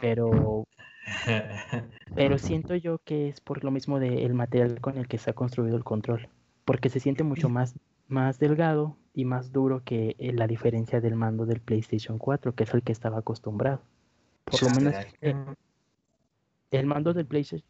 [0.00, 0.64] pero
[2.14, 5.32] Pero siento yo que es por lo mismo del material con el que se ha
[5.34, 6.28] construido el control,
[6.64, 7.74] porque se siente mucho más
[8.06, 12.64] más delgado y más duro que eh, la diferencia del mando del PlayStation 4, que
[12.64, 13.80] es el que estaba acostumbrado.
[14.44, 15.34] Por lo menos eh,
[16.70, 17.66] el mando del PlayStation,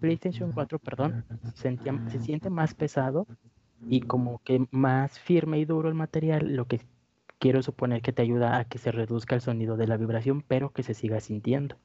[0.00, 1.14] PlayStation 4, perdón,
[1.54, 3.26] sentía- se siente más pesado
[3.88, 6.80] y como que más firme y duro el material, lo que
[7.40, 10.72] quiero suponer que te ayuda a que se reduzca el sonido de la vibración, pero
[10.72, 11.76] que se siga sintiendo.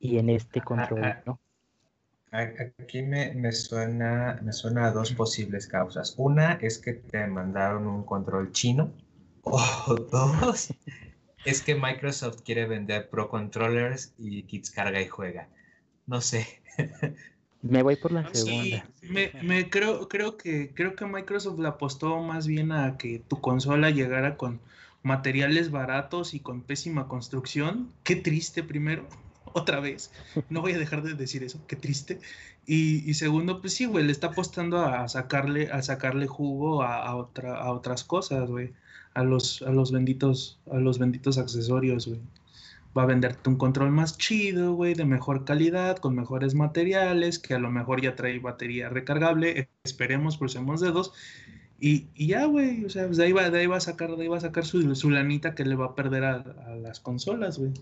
[0.00, 1.14] Y en este control.
[1.24, 1.38] ¿no?
[2.32, 6.14] Aquí me, me suena, me suena a dos posibles causas.
[6.16, 8.90] Una es que te mandaron un control chino.
[9.42, 9.60] O
[10.10, 10.74] dos,
[11.44, 15.48] es que Microsoft quiere vender Pro Controllers y kits carga y juega.
[16.06, 16.46] No sé.
[17.64, 18.90] Me voy por la Sí, segunda.
[19.02, 23.40] me, me creo, creo que creo que Microsoft le apostó más bien a que tu
[23.40, 24.60] consola llegara con
[25.02, 27.90] materiales baratos y con pésima construcción.
[28.02, 29.08] Qué triste primero,
[29.54, 30.12] otra vez.
[30.50, 32.20] No voy a dejar de decir eso, qué triste.
[32.66, 37.02] Y, y segundo, pues sí, güey, le está apostando a sacarle, a sacarle jugo a,
[37.06, 38.72] a otra, a otras cosas, güey.
[39.14, 42.20] A los, a los benditos, a los benditos accesorios, güey.
[42.96, 47.54] Va a venderte un control más chido, güey, de mejor calidad, con mejores materiales, que
[47.54, 49.68] a lo mejor ya trae batería recargable.
[49.82, 51.12] Esperemos, crucemos dedos.
[51.80, 54.14] Y, y ya, güey, o sea, pues de ahí va, de ahí va a sacar,
[54.16, 56.76] de ahí va a sacar su, su lanita que le va a perder a, a
[56.76, 57.72] las consolas, güey.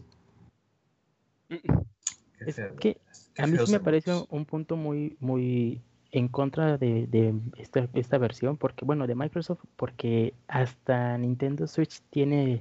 [2.47, 2.99] Es que
[3.37, 5.81] A mí sí me parece un punto muy, muy
[6.11, 12.01] en contra de, de esta, esta versión, porque, bueno, de Microsoft, porque hasta Nintendo Switch
[12.11, 12.61] tiene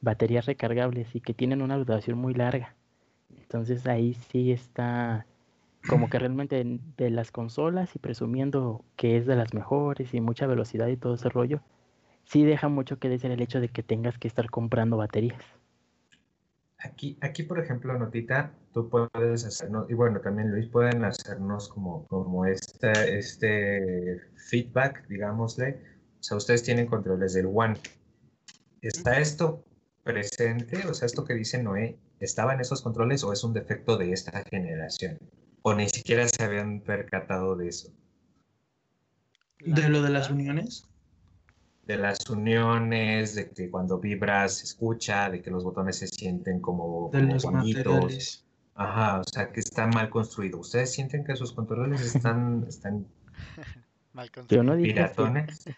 [0.00, 2.74] baterías recargables y que tienen una duración muy larga.
[3.36, 5.26] Entonces ahí sí está
[5.88, 10.20] como que realmente en- de las consolas y presumiendo que es de las mejores y
[10.20, 11.60] mucha velocidad y todo ese rollo,
[12.24, 15.42] sí deja mucho que decir el hecho de que tengas que estar comprando baterías.
[16.82, 22.06] Aquí, aquí, por ejemplo, Notita, tú puedes hacernos, y bueno, también Luis, pueden hacernos como,
[22.06, 24.18] como este, este
[24.48, 25.78] feedback, digámosle.
[26.18, 27.74] O sea, ustedes tienen controles del One.
[28.80, 29.62] ¿Está esto
[30.02, 30.86] presente?
[30.86, 34.12] O sea, esto que dice Noé, ¿estaba en esos controles o es un defecto de
[34.12, 35.18] esta generación?
[35.62, 37.92] O ni siquiera se habían percatado de eso.
[39.60, 40.86] De lo de las uniones.
[41.84, 46.60] De las uniones, de que cuando vibras se escucha, de que los botones se sienten
[46.60, 47.84] como, De como los bonitos.
[47.84, 48.44] materiales.
[48.74, 50.58] Ajá, o sea, que está mal construido.
[50.60, 53.06] ¿Ustedes sienten que sus controles están, están
[54.12, 55.64] Mal Yo no dije piratones?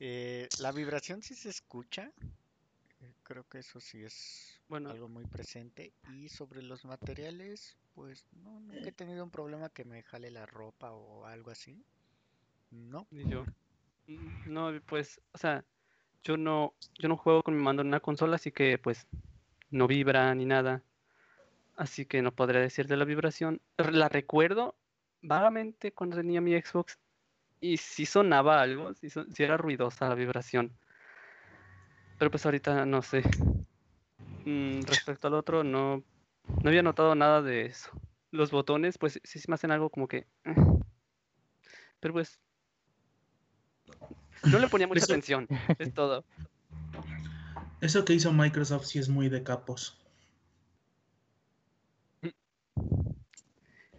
[0.00, 2.10] Eh, la vibración sí se escucha.
[3.24, 4.90] Creo que eso sí es Bueno.
[4.90, 5.92] algo muy presente.
[6.12, 10.44] Y sobre los materiales, pues no, nunca he tenido un problema que me jale la
[10.46, 11.82] ropa o algo así.
[12.70, 13.06] No.
[13.10, 13.44] Ni yo.
[14.06, 15.64] Mm, No, pues, o sea,
[16.22, 19.06] yo no, yo no juego con mi mando en una consola, así que pues
[19.70, 20.82] no vibra ni nada.
[21.76, 23.60] Así que no podría decir de la vibración.
[23.78, 24.74] La recuerdo
[25.22, 26.98] vagamente cuando tenía mi Xbox
[27.60, 30.70] y sí sonaba algo, sí, son- sí era ruidosa la vibración.
[32.18, 33.22] Pero pues ahorita no sé.
[34.44, 36.02] Mm, respecto al otro, no,
[36.62, 37.90] no había notado nada de eso.
[38.30, 40.26] Los botones, pues sí se me hacen algo como que...
[40.44, 40.54] eh.
[42.00, 42.38] Pero pues...
[44.44, 46.24] No le ponía mucha Eso- atención, es todo.
[47.80, 49.98] Eso que hizo Microsoft sí es muy de capos.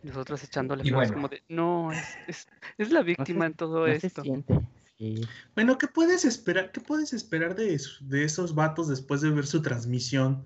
[0.03, 1.13] Nosotros echándole flores bueno.
[1.13, 2.47] como de, no, es, es,
[2.77, 4.21] es la No se, víctima en todo no se esto.
[4.21, 4.53] siente.
[4.97, 5.21] Sí.
[5.55, 6.71] Bueno, ¿qué puedes esperar?
[6.71, 10.45] ¿Qué puedes esperar de, es- de esos vatos después de ver su transmisión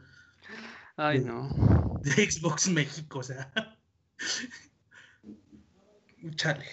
[0.98, 2.00] Ay, de- no.
[2.04, 3.20] de Xbox México?
[3.20, 3.52] O sea,
[6.36, 6.66] chale,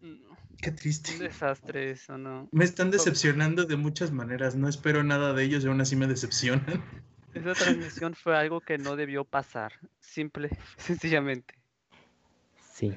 [0.00, 1.18] no, qué Un triste.
[1.18, 2.48] desastre eso, ¿no?
[2.52, 4.54] Me están decepcionando de muchas maneras.
[4.54, 6.82] No espero nada de ellos y aún así me decepcionan.
[7.34, 9.72] Esa transmisión fue algo que no debió pasar.
[10.00, 11.54] Simple, sencillamente.
[12.74, 12.94] Sí.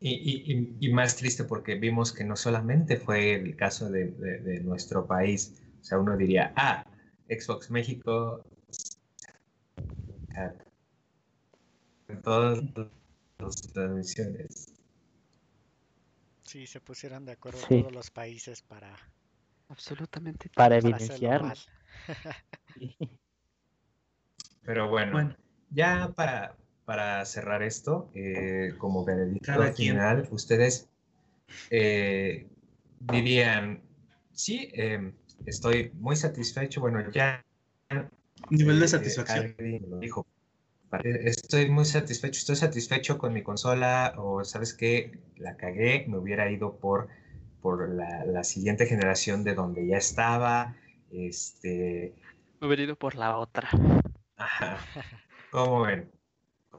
[0.00, 4.38] Y, y- y- más triste porque vimos que no solamente fue el caso de, de-
[4.40, 5.60] de nuestro país.
[5.80, 6.84] O sea, uno diría, ah,
[7.28, 8.42] Xbox México.
[12.08, 12.62] En todas
[13.38, 14.72] las transmisiones.
[16.44, 17.80] Sí, se pusieron de acuerdo Sí.
[17.80, 18.96] todos los países para,
[19.68, 20.48] Absolutamente.
[20.54, 21.58] Para para mal.
[24.62, 25.36] Pero bueno, Bueno,
[25.70, 26.56] ya para,
[26.88, 29.92] para cerrar esto, eh, como veredicto Cada quien.
[29.92, 30.88] final, ustedes
[31.70, 32.46] eh,
[33.00, 33.82] dirían,
[34.32, 35.12] sí, eh,
[35.44, 36.80] estoy muy satisfecho.
[36.80, 37.44] Bueno, ya
[38.50, 39.54] nivel de Eh, satisfacción.
[40.00, 40.26] dijo.
[41.04, 46.50] Estoy muy satisfecho, estoy satisfecho con mi consola o sabes qué, la cagué, me hubiera
[46.50, 47.08] ido por,
[47.60, 50.74] por la, la siguiente generación de donde ya estaba.
[51.12, 52.14] Este,
[52.60, 53.68] Me hubiera ido por la otra.
[54.36, 54.78] ajá.
[55.50, 56.10] ¿Cómo ven?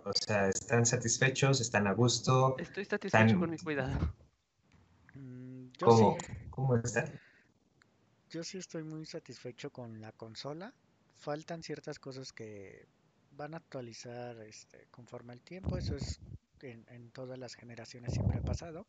[0.06, 1.62] O sea, ¿están satisfechos?
[1.62, 2.56] ¿Están a gusto?
[2.58, 4.14] Estoy satisfecho Tan- con mi cuidado.
[5.16, 6.50] Mm, Yo ¿Cómo, sí.
[6.50, 7.06] ¿Cómo está?
[8.30, 10.74] Yo sí estoy muy satisfecho con la consola.
[11.18, 12.88] Faltan ciertas cosas que
[13.32, 15.78] van a actualizar este, conforme al tiempo.
[15.78, 16.20] Eso es
[16.62, 18.86] en, en todas las generaciones siempre ha pasado.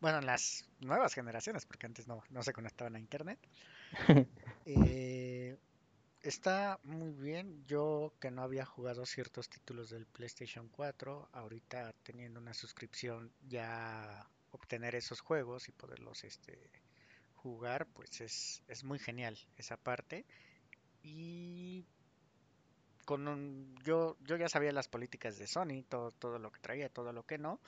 [0.00, 3.38] Bueno, en las nuevas generaciones, porque antes no, no se conectaban a internet.
[4.66, 5.56] Eh,
[6.24, 7.64] está muy bien.
[7.66, 14.28] Yo que no había jugado ciertos títulos del PlayStation 4, ahorita teniendo una suscripción ya
[14.50, 16.58] obtener esos juegos y poderlos este,
[17.36, 20.26] jugar, pues es, es muy genial esa parte.
[21.02, 21.86] Y
[23.04, 26.88] con un- yo, yo ya sabía las políticas de Sony, todo, todo lo que traía,
[26.88, 27.60] todo lo que no.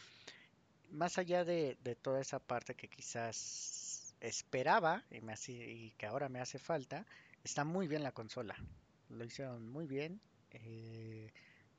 [0.90, 6.06] Más allá de, de toda esa parte que quizás esperaba y, me hacía- y que
[6.06, 7.06] ahora me hace falta,
[7.46, 8.56] está muy bien la consola.
[9.08, 10.20] Lo hicieron muy bien.
[10.50, 11.32] eh,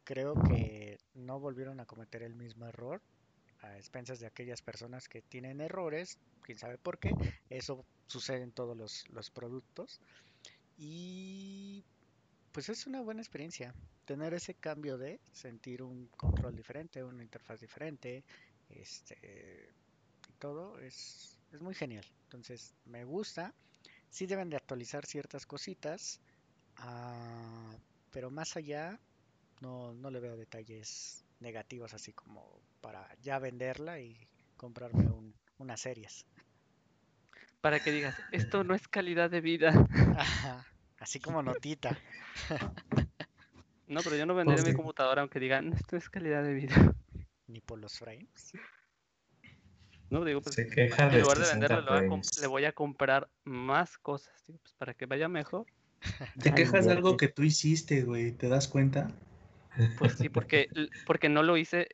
[0.03, 3.01] creo que no volvieron a cometer el mismo error
[3.61, 7.11] a expensas de aquellas personas que tienen errores, quién sabe por qué.
[7.49, 9.99] Eso sucede en todos los, los productos.
[10.77, 11.83] Y
[12.51, 13.73] pues es una buena experiencia
[14.05, 18.23] tener ese cambio de sentir un control diferente, una interfaz diferente,
[18.69, 19.69] este,
[20.39, 22.05] todo es, es muy genial.
[22.23, 23.53] Entonces me gusta.
[24.17, 26.19] Sí deben de actualizar ciertas cositas,
[26.77, 27.77] ah,
[28.11, 28.99] pero más allá
[29.61, 34.17] no, no le veo detalles negativos así como para ya venderla y
[34.57, 36.25] comprarme un, unas series.
[37.61, 39.69] Para que digas, esto no es calidad de vida.
[40.17, 40.65] Ajá,
[40.99, 41.95] Así como notita.
[43.85, 46.75] No, pero yo no venderé mi computadora aunque digan, esto es calidad de vida.
[47.45, 48.51] Ni por los frames.
[50.09, 52.21] No, digo, pues Se queja en de lugar de 60 venderla, le voy, a com-
[52.23, 52.41] frames.
[52.41, 55.65] le voy a comprar más cosas, digo, pues para que vaya mejor.
[56.41, 58.31] Te quejas de algo que tú hiciste, güey.
[58.31, 59.11] ¿Te das cuenta?
[59.97, 60.67] Pues sí, porque,
[61.05, 61.89] porque no lo hice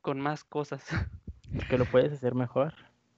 [0.00, 0.84] con más cosas.
[1.68, 2.74] Que lo puedes hacer mejor.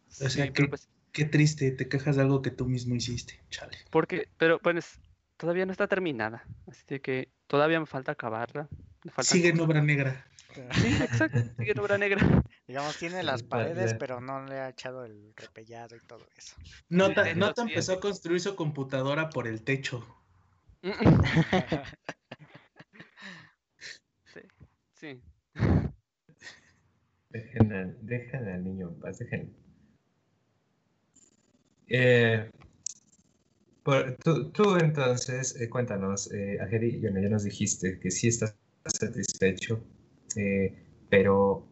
[0.09, 2.95] O sea, Sí, que- pero pues, Qué triste, te quejas de algo que tú mismo
[2.95, 3.41] hiciste.
[3.51, 3.77] Chale.
[3.91, 5.01] porque, pero pues
[5.37, 8.69] todavía no está terminada, así que todavía me falta acabarla.
[9.03, 10.25] me faltan Sigue en obra negra.
[10.75, 12.43] Sí, exacto, sigue en obra negra.
[12.67, 16.55] Digamos, tiene las Ya, paredes, pero no le ha echado el repellado y todo eso.
[16.89, 20.05] Nota, Sí, Nota empezó a construir su computadora por el techo.
[24.33, 24.41] Sí,
[24.93, 25.21] sí.
[27.31, 29.53] Dejen al, dejen al niño en paz, dejen.
[31.89, 32.51] Eh,
[33.83, 38.57] por- tú, tú entonces, eh, cuéntanos, eh, Ajeri, bueno, ya nos dijiste que sí estás
[38.99, 39.83] satisfecho,
[40.36, 40.74] eh,
[41.09, 41.66] pero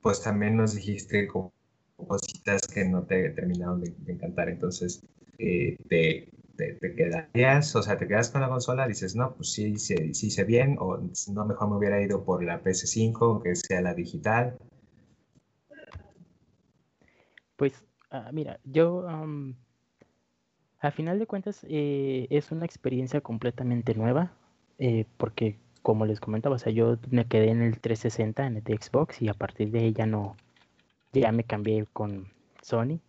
[0.00, 1.52] pues también nos dijiste como
[1.96, 5.04] cositas que no te terminaron de, encantar, entonces
[5.38, 9.52] eh, te, te, te quedarías, o sea, te quedas con la consola, dices, no, pues
[9.52, 10.98] sí, sí, sí hice bien, o
[11.32, 14.56] no, mejor me hubiera ido por la PS5, aunque sea la digital.
[17.56, 17.74] Pues,
[18.10, 19.56] ah, mira, yo, am,
[20.80, 24.32] a final de cuentas, eh, es una experiencia completamente nueva,
[24.78, 28.64] eh, porque, como les comentaba, o sea, yo me quedé en el 360, en el
[28.64, 30.36] Xbox, y a partir de ahí ya no,
[31.12, 32.28] ya me cambié con
[32.62, 33.00] Sony.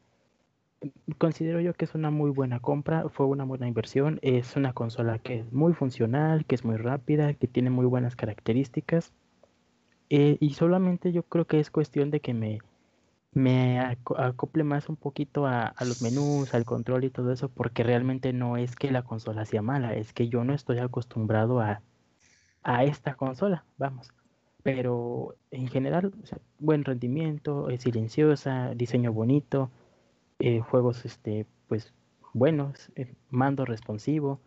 [1.19, 5.19] Considero yo que es una muy buena compra, fue una buena inversión, es una consola
[5.19, 9.14] que es muy funcional, que es muy rápida, que tiene muy buenas características,
[10.10, 12.60] eh, y solamente yo creo que es cuestión de que me
[13.34, 17.49] me aco- acople más un poquito a, a los menús, al control y todo eso,
[17.49, 21.61] porque realmente no es que la consola sea mala, es que yo no estoy acostumbrado
[21.61, 21.84] a,
[22.63, 24.11] a esta consola, vamos.
[24.63, 26.13] Pero en general,
[26.59, 29.71] buen rendimiento, es silenciosa, diseño bonito,
[30.39, 31.93] eh, juegos este, pues
[32.33, 34.39] buenos, eh, mando responsivo.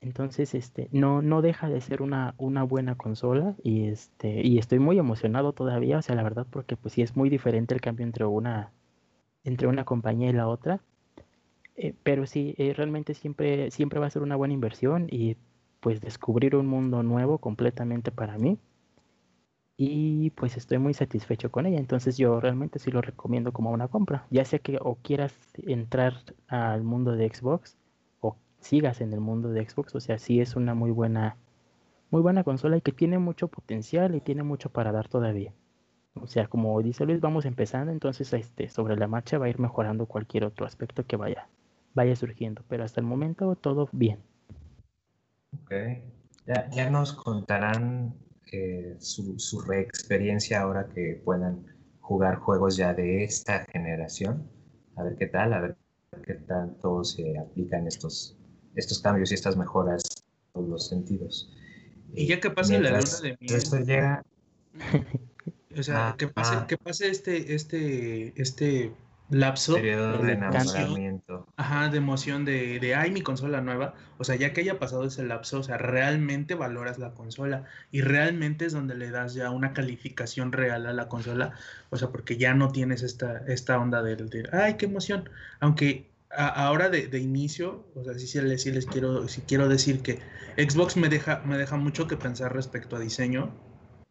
[0.00, 4.78] Entonces, este, no, no deja de ser una, una buena consola y este, y estoy
[4.78, 8.06] muy emocionado todavía, o sea, la verdad, porque pues sí es muy diferente el cambio
[8.06, 8.72] entre una,
[9.44, 10.80] entre una compañía y la otra.
[11.76, 15.36] Eh, pero sí, eh, realmente siempre, siempre va a ser una buena inversión y
[15.80, 18.58] pues descubrir un mundo nuevo completamente para mí.
[19.76, 23.86] Y pues estoy muy satisfecho con ella, entonces yo realmente sí lo recomiendo como una
[23.88, 26.14] compra, ya sea que o quieras entrar
[26.48, 27.78] al mundo de Xbox
[28.20, 31.36] o sigas en el mundo de Xbox, o sea, sí es una muy buena,
[32.10, 35.52] muy buena consola y que tiene mucho potencial y tiene mucho para dar todavía.
[36.14, 39.60] O sea, como dice Luis, vamos empezando, entonces este, sobre la marcha va a ir
[39.60, 41.48] mejorando cualquier otro aspecto que vaya,
[41.94, 44.18] vaya surgiendo, pero hasta el momento todo bien.
[45.54, 45.72] Ok.
[46.46, 48.14] Ya, ya nos contarán
[48.52, 51.66] eh, su, su reexperiencia ahora que puedan
[52.00, 54.50] jugar juegos ya de esta generación.
[54.96, 55.76] A ver qué tal, a ver
[56.24, 58.36] qué tanto se aplican estos,
[58.74, 61.52] estos cambios y estas mejoras en todos los sentidos.
[62.14, 63.54] Y ya que pase la luna de miel.
[63.54, 64.24] Esto llega.
[65.78, 66.66] O sea, Ah, que pase, ah.
[66.66, 68.92] que pase este, este, este
[69.30, 71.46] lapso Periodo de enamoramiento.
[71.56, 73.94] ajá, de emoción de, de, ay, mi consola nueva.
[74.18, 78.00] O sea, ya que haya pasado ese lapso, o sea, realmente valoras la consola y
[78.00, 81.52] realmente es donde le das ya una calificación real a la consola.
[81.90, 85.28] O sea, porque ya no tienes esta, esta onda del, de, ay, qué emoción.
[85.60, 89.42] Aunque a, ahora de, de, inicio, o sea, sí, sí, les, sí les quiero, sí
[89.46, 90.20] quiero decir que
[90.56, 93.52] Xbox me deja, me deja mucho que pensar respecto a diseño.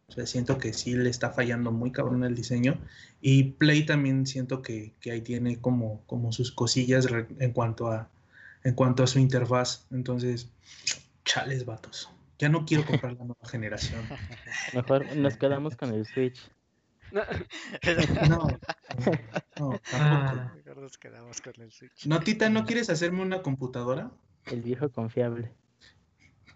[0.08, 2.78] O sea, siento que sí le está fallando muy cabrón el diseño.
[3.20, 7.06] Y Play también siento que, que ahí tiene como, como sus cosillas
[7.38, 8.08] en cuanto, a,
[8.64, 9.86] en cuanto a su interfaz.
[9.90, 10.50] Entonces,
[11.24, 12.10] chales, vatos.
[12.38, 14.02] Ya no quiero comprar la nueva generación.
[14.74, 16.50] Mejor nos quedamos con el Switch.
[17.12, 17.22] No,
[18.28, 18.48] no,
[19.58, 20.56] no tampoco.
[20.56, 22.06] Mejor nos quedamos con el Switch.
[22.06, 24.10] No, Tita, ¿no quieres hacerme una computadora?
[24.46, 25.52] El viejo confiable.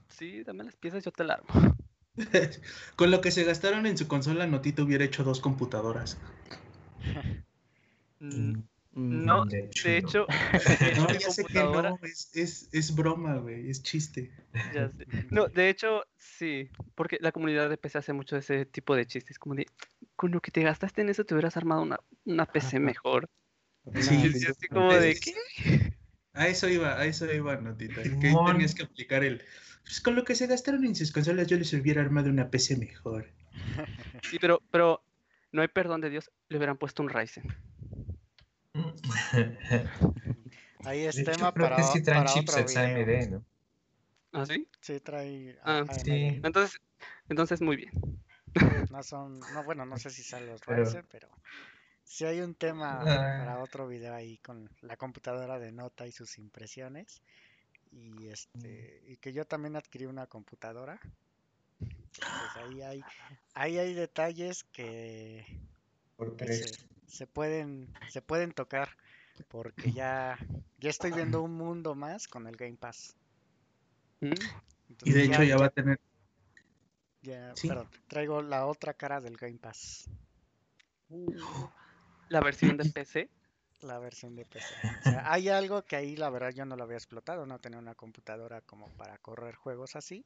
[0.09, 1.77] Sí, dame las piezas, yo te la armo.
[2.97, 6.19] Con lo que se gastaron en su consola, Notito hubiera hecho dos computadoras.
[8.95, 10.27] No, de hecho, de hecho
[10.99, 14.31] no, ya sé que no, es, es, es broma, güey, es chiste.
[14.75, 15.07] Ya sé.
[15.31, 19.39] No, de hecho, sí, porque la comunidad de PC hace mucho ese tipo de chistes,
[19.39, 19.67] como de,
[20.15, 23.31] con lo que te gastaste en eso te hubieras armado una, una PC mejor.
[23.95, 25.95] Sí, sí, así como de, ¿qué?
[26.35, 28.03] A eso iba, a eso iba, Notita.
[28.03, 29.43] Que tenías que aplicar el,
[29.85, 32.77] pues con lo que se gastaron en sus consolas yo les hubiera armado una PC
[32.77, 33.29] mejor.
[34.31, 35.03] Sí, pero, pero
[35.53, 37.45] no hay perdón de Dios, le hubieran puesto un Ryzen.
[40.85, 42.99] Ahí es De tema hecho, creo para, que sí traen para otro chipsets video.
[43.21, 43.45] AMD, ¿no?
[44.33, 44.67] ¿Ah, sí?
[44.81, 45.93] Sí, trae Ah, AMD.
[46.05, 46.41] sí.
[46.43, 46.81] Entonces,
[47.29, 47.93] entonces muy bien.
[48.91, 51.29] No son, no, bueno, no sé si salen los Pero- Ryzen, pero
[52.05, 53.05] sí hay un tema Ah.
[53.45, 57.23] para otro video ahí con la computadora de nota y sus impresiones.
[57.93, 60.99] Y este, y que yo también adquirí una computadora.
[61.79, 63.05] Pues ahí hay,
[63.55, 65.45] ahí hay detalles que,
[66.17, 68.89] Porque que se, se pueden, se pueden tocar.
[69.49, 70.39] Porque ya,
[70.79, 73.17] ya estoy viendo un mundo más con el Game Pass.
[74.21, 74.41] Mm, Y de
[74.91, 75.99] Entonces hecho ya va a tener...
[77.23, 77.69] ya- Sí.
[77.69, 80.09] perdón, traigo la otra cara del Game Pass.
[82.29, 83.29] La versión de PC.
[83.83, 84.75] La versión de PC.
[85.01, 87.79] O sea, hay algo que ahí la verdad yo no lo había explotado, no tenía
[87.79, 90.25] una computadora como para correr juegos así.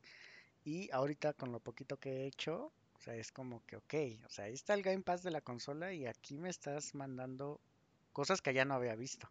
[0.64, 3.94] Y ahorita con lo poquito que he hecho, o sea, es como que, ok,
[4.26, 7.60] o sea, ahí está el Game Pass de la consola y aquí me estás mandando
[8.12, 9.28] cosas que ya no había visto.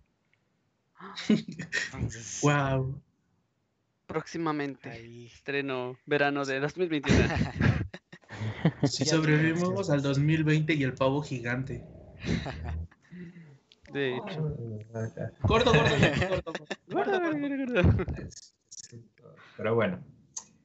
[1.30, 3.02] Entonces, ¡Wow!
[4.07, 4.89] Próximamente.
[4.89, 7.19] ahí, Estreno verano de 2021.
[8.84, 11.84] Si sobrevivimos al 2020 y el pavo gigante.
[13.96, 14.42] De hecho.
[15.48, 15.96] Gordo, gordo,
[16.30, 16.54] gordo,
[16.88, 17.48] gordo.
[19.56, 20.04] Pero bueno,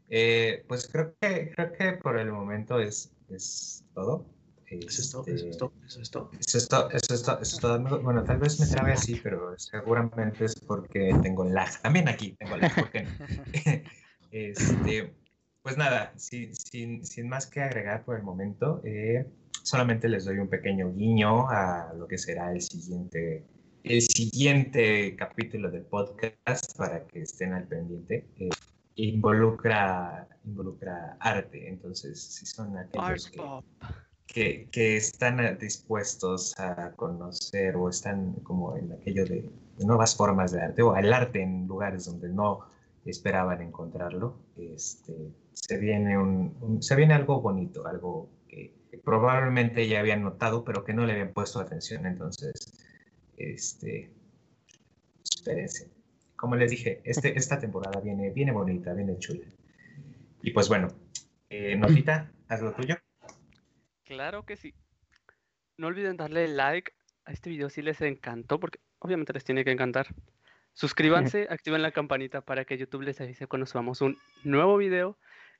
[0.08, 4.26] eh, pues creo que, creo que por el momento es, es todo.
[4.66, 6.30] Eso es todo, Este, eso es todo, eso es todo.
[6.40, 8.02] Eso es, to- eso es to- eso es todo.
[8.02, 11.70] Bueno, tal vez me trabe así, pero seguramente es porque tengo lag.
[11.82, 13.10] También aquí tengo lag, ¿por qué no?
[14.32, 15.14] Este,
[15.62, 19.26] pues nada, sin, sin, sin más que agregar por el momento, eh,
[19.62, 23.44] solamente les doy un pequeño guiño a lo que será el siguiente,
[23.84, 28.26] el siguiente capítulo del podcast para que estén al pendiente.
[28.38, 28.48] Eh,
[28.96, 33.38] involucra, involucra arte, entonces si son aquellos que
[34.26, 40.52] que, que están dispuestos a conocer o están como en aquello de, de nuevas formas
[40.52, 42.60] de arte o el arte en lugares donde no
[43.04, 45.14] esperaban encontrarlo, este,
[45.52, 48.28] se, viene un, un- se viene algo bonito, algo
[49.00, 52.06] que, probablemente ya habían notado, pero que no le habían puesto atención.
[52.06, 52.52] Entonces,
[53.36, 54.10] este,
[55.24, 55.90] espérense.
[56.36, 59.46] Como les dije, este, esta temporada viene, viene bonita, viene chula.
[60.42, 60.88] Y pues bueno,
[61.50, 62.96] eh, Notita, haz lo tuyo.
[64.04, 64.74] Claro que sí.
[65.76, 66.92] No olviden darle like
[67.24, 70.08] a este video si les encantó, porque obviamente les tiene que encantar.
[70.72, 75.18] Suscríbanse, activen la campanita para que YouTube les avise cuando subamos un nuevo video.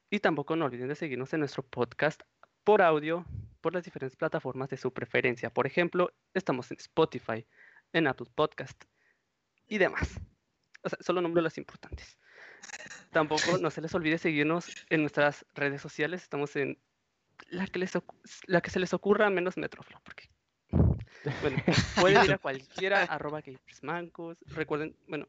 [0.08, 2.22] Y tampoco no olviden de seguirnos en nuestro podcast
[2.64, 3.24] por audio,
[3.60, 5.50] por las diferentes plataformas de su preferencia.
[5.50, 7.46] Por ejemplo, estamos en Spotify,
[7.92, 8.84] en Apple Podcast
[9.66, 10.20] y demás.
[10.82, 12.18] O sea, solo nombro las importantes.
[13.10, 16.22] Tampoco no se les olvide seguirnos en nuestras redes sociales.
[16.22, 16.78] Estamos en
[17.48, 18.16] la que, les ocu-
[18.46, 20.30] la que se les ocurra menos Metroflow, porque
[21.42, 21.56] bueno,
[22.00, 25.28] pueden ir a cualquiera, arroba gamersmancos, recuerden, bueno,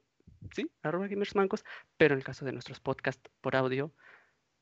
[0.53, 1.66] sí, arroba gamersmancos,
[1.98, 3.94] pero en el caso de nuestros podcasts por audio,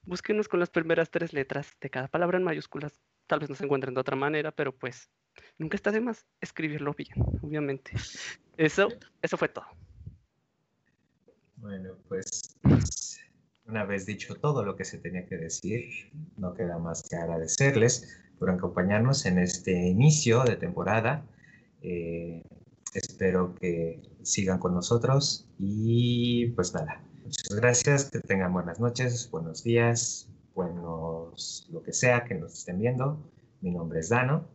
[0.04, 3.66] búsquenos con las primeras tres letras de cada palabra en mayúsculas, tal vez no se
[3.66, 5.10] encuentren de otra manera, pero pues
[5.58, 7.92] nunca está de más escribirlo bien, obviamente.
[8.58, 8.90] Eso,
[9.22, 9.66] eso fue todo.
[11.58, 12.58] Bueno, pues
[13.66, 18.20] una vez dicho todo lo que se tenía que decir, no queda más que agradecerles
[18.40, 21.26] por acompañarnos en este inicio de temporada.
[21.82, 22.42] Eh,
[22.94, 29.64] espero que sigan con nosotros y pues nada, muchas gracias, que tengan buenas noches, buenos
[29.64, 33.32] días, buenos lo que sea que nos estén viendo.
[33.62, 34.50] Mi nombre es Dano.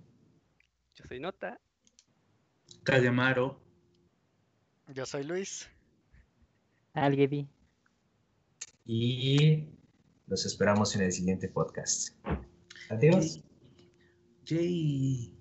[0.97, 1.61] Yo soy Nota.
[2.83, 3.61] Calamaro.
[4.93, 5.71] Yo soy Luis.
[6.95, 7.49] Alguien.
[8.85, 9.69] Y
[10.27, 12.09] los esperamos en el siguiente podcast.
[12.91, 13.41] Adiós.
[14.47, 15.33] Yay.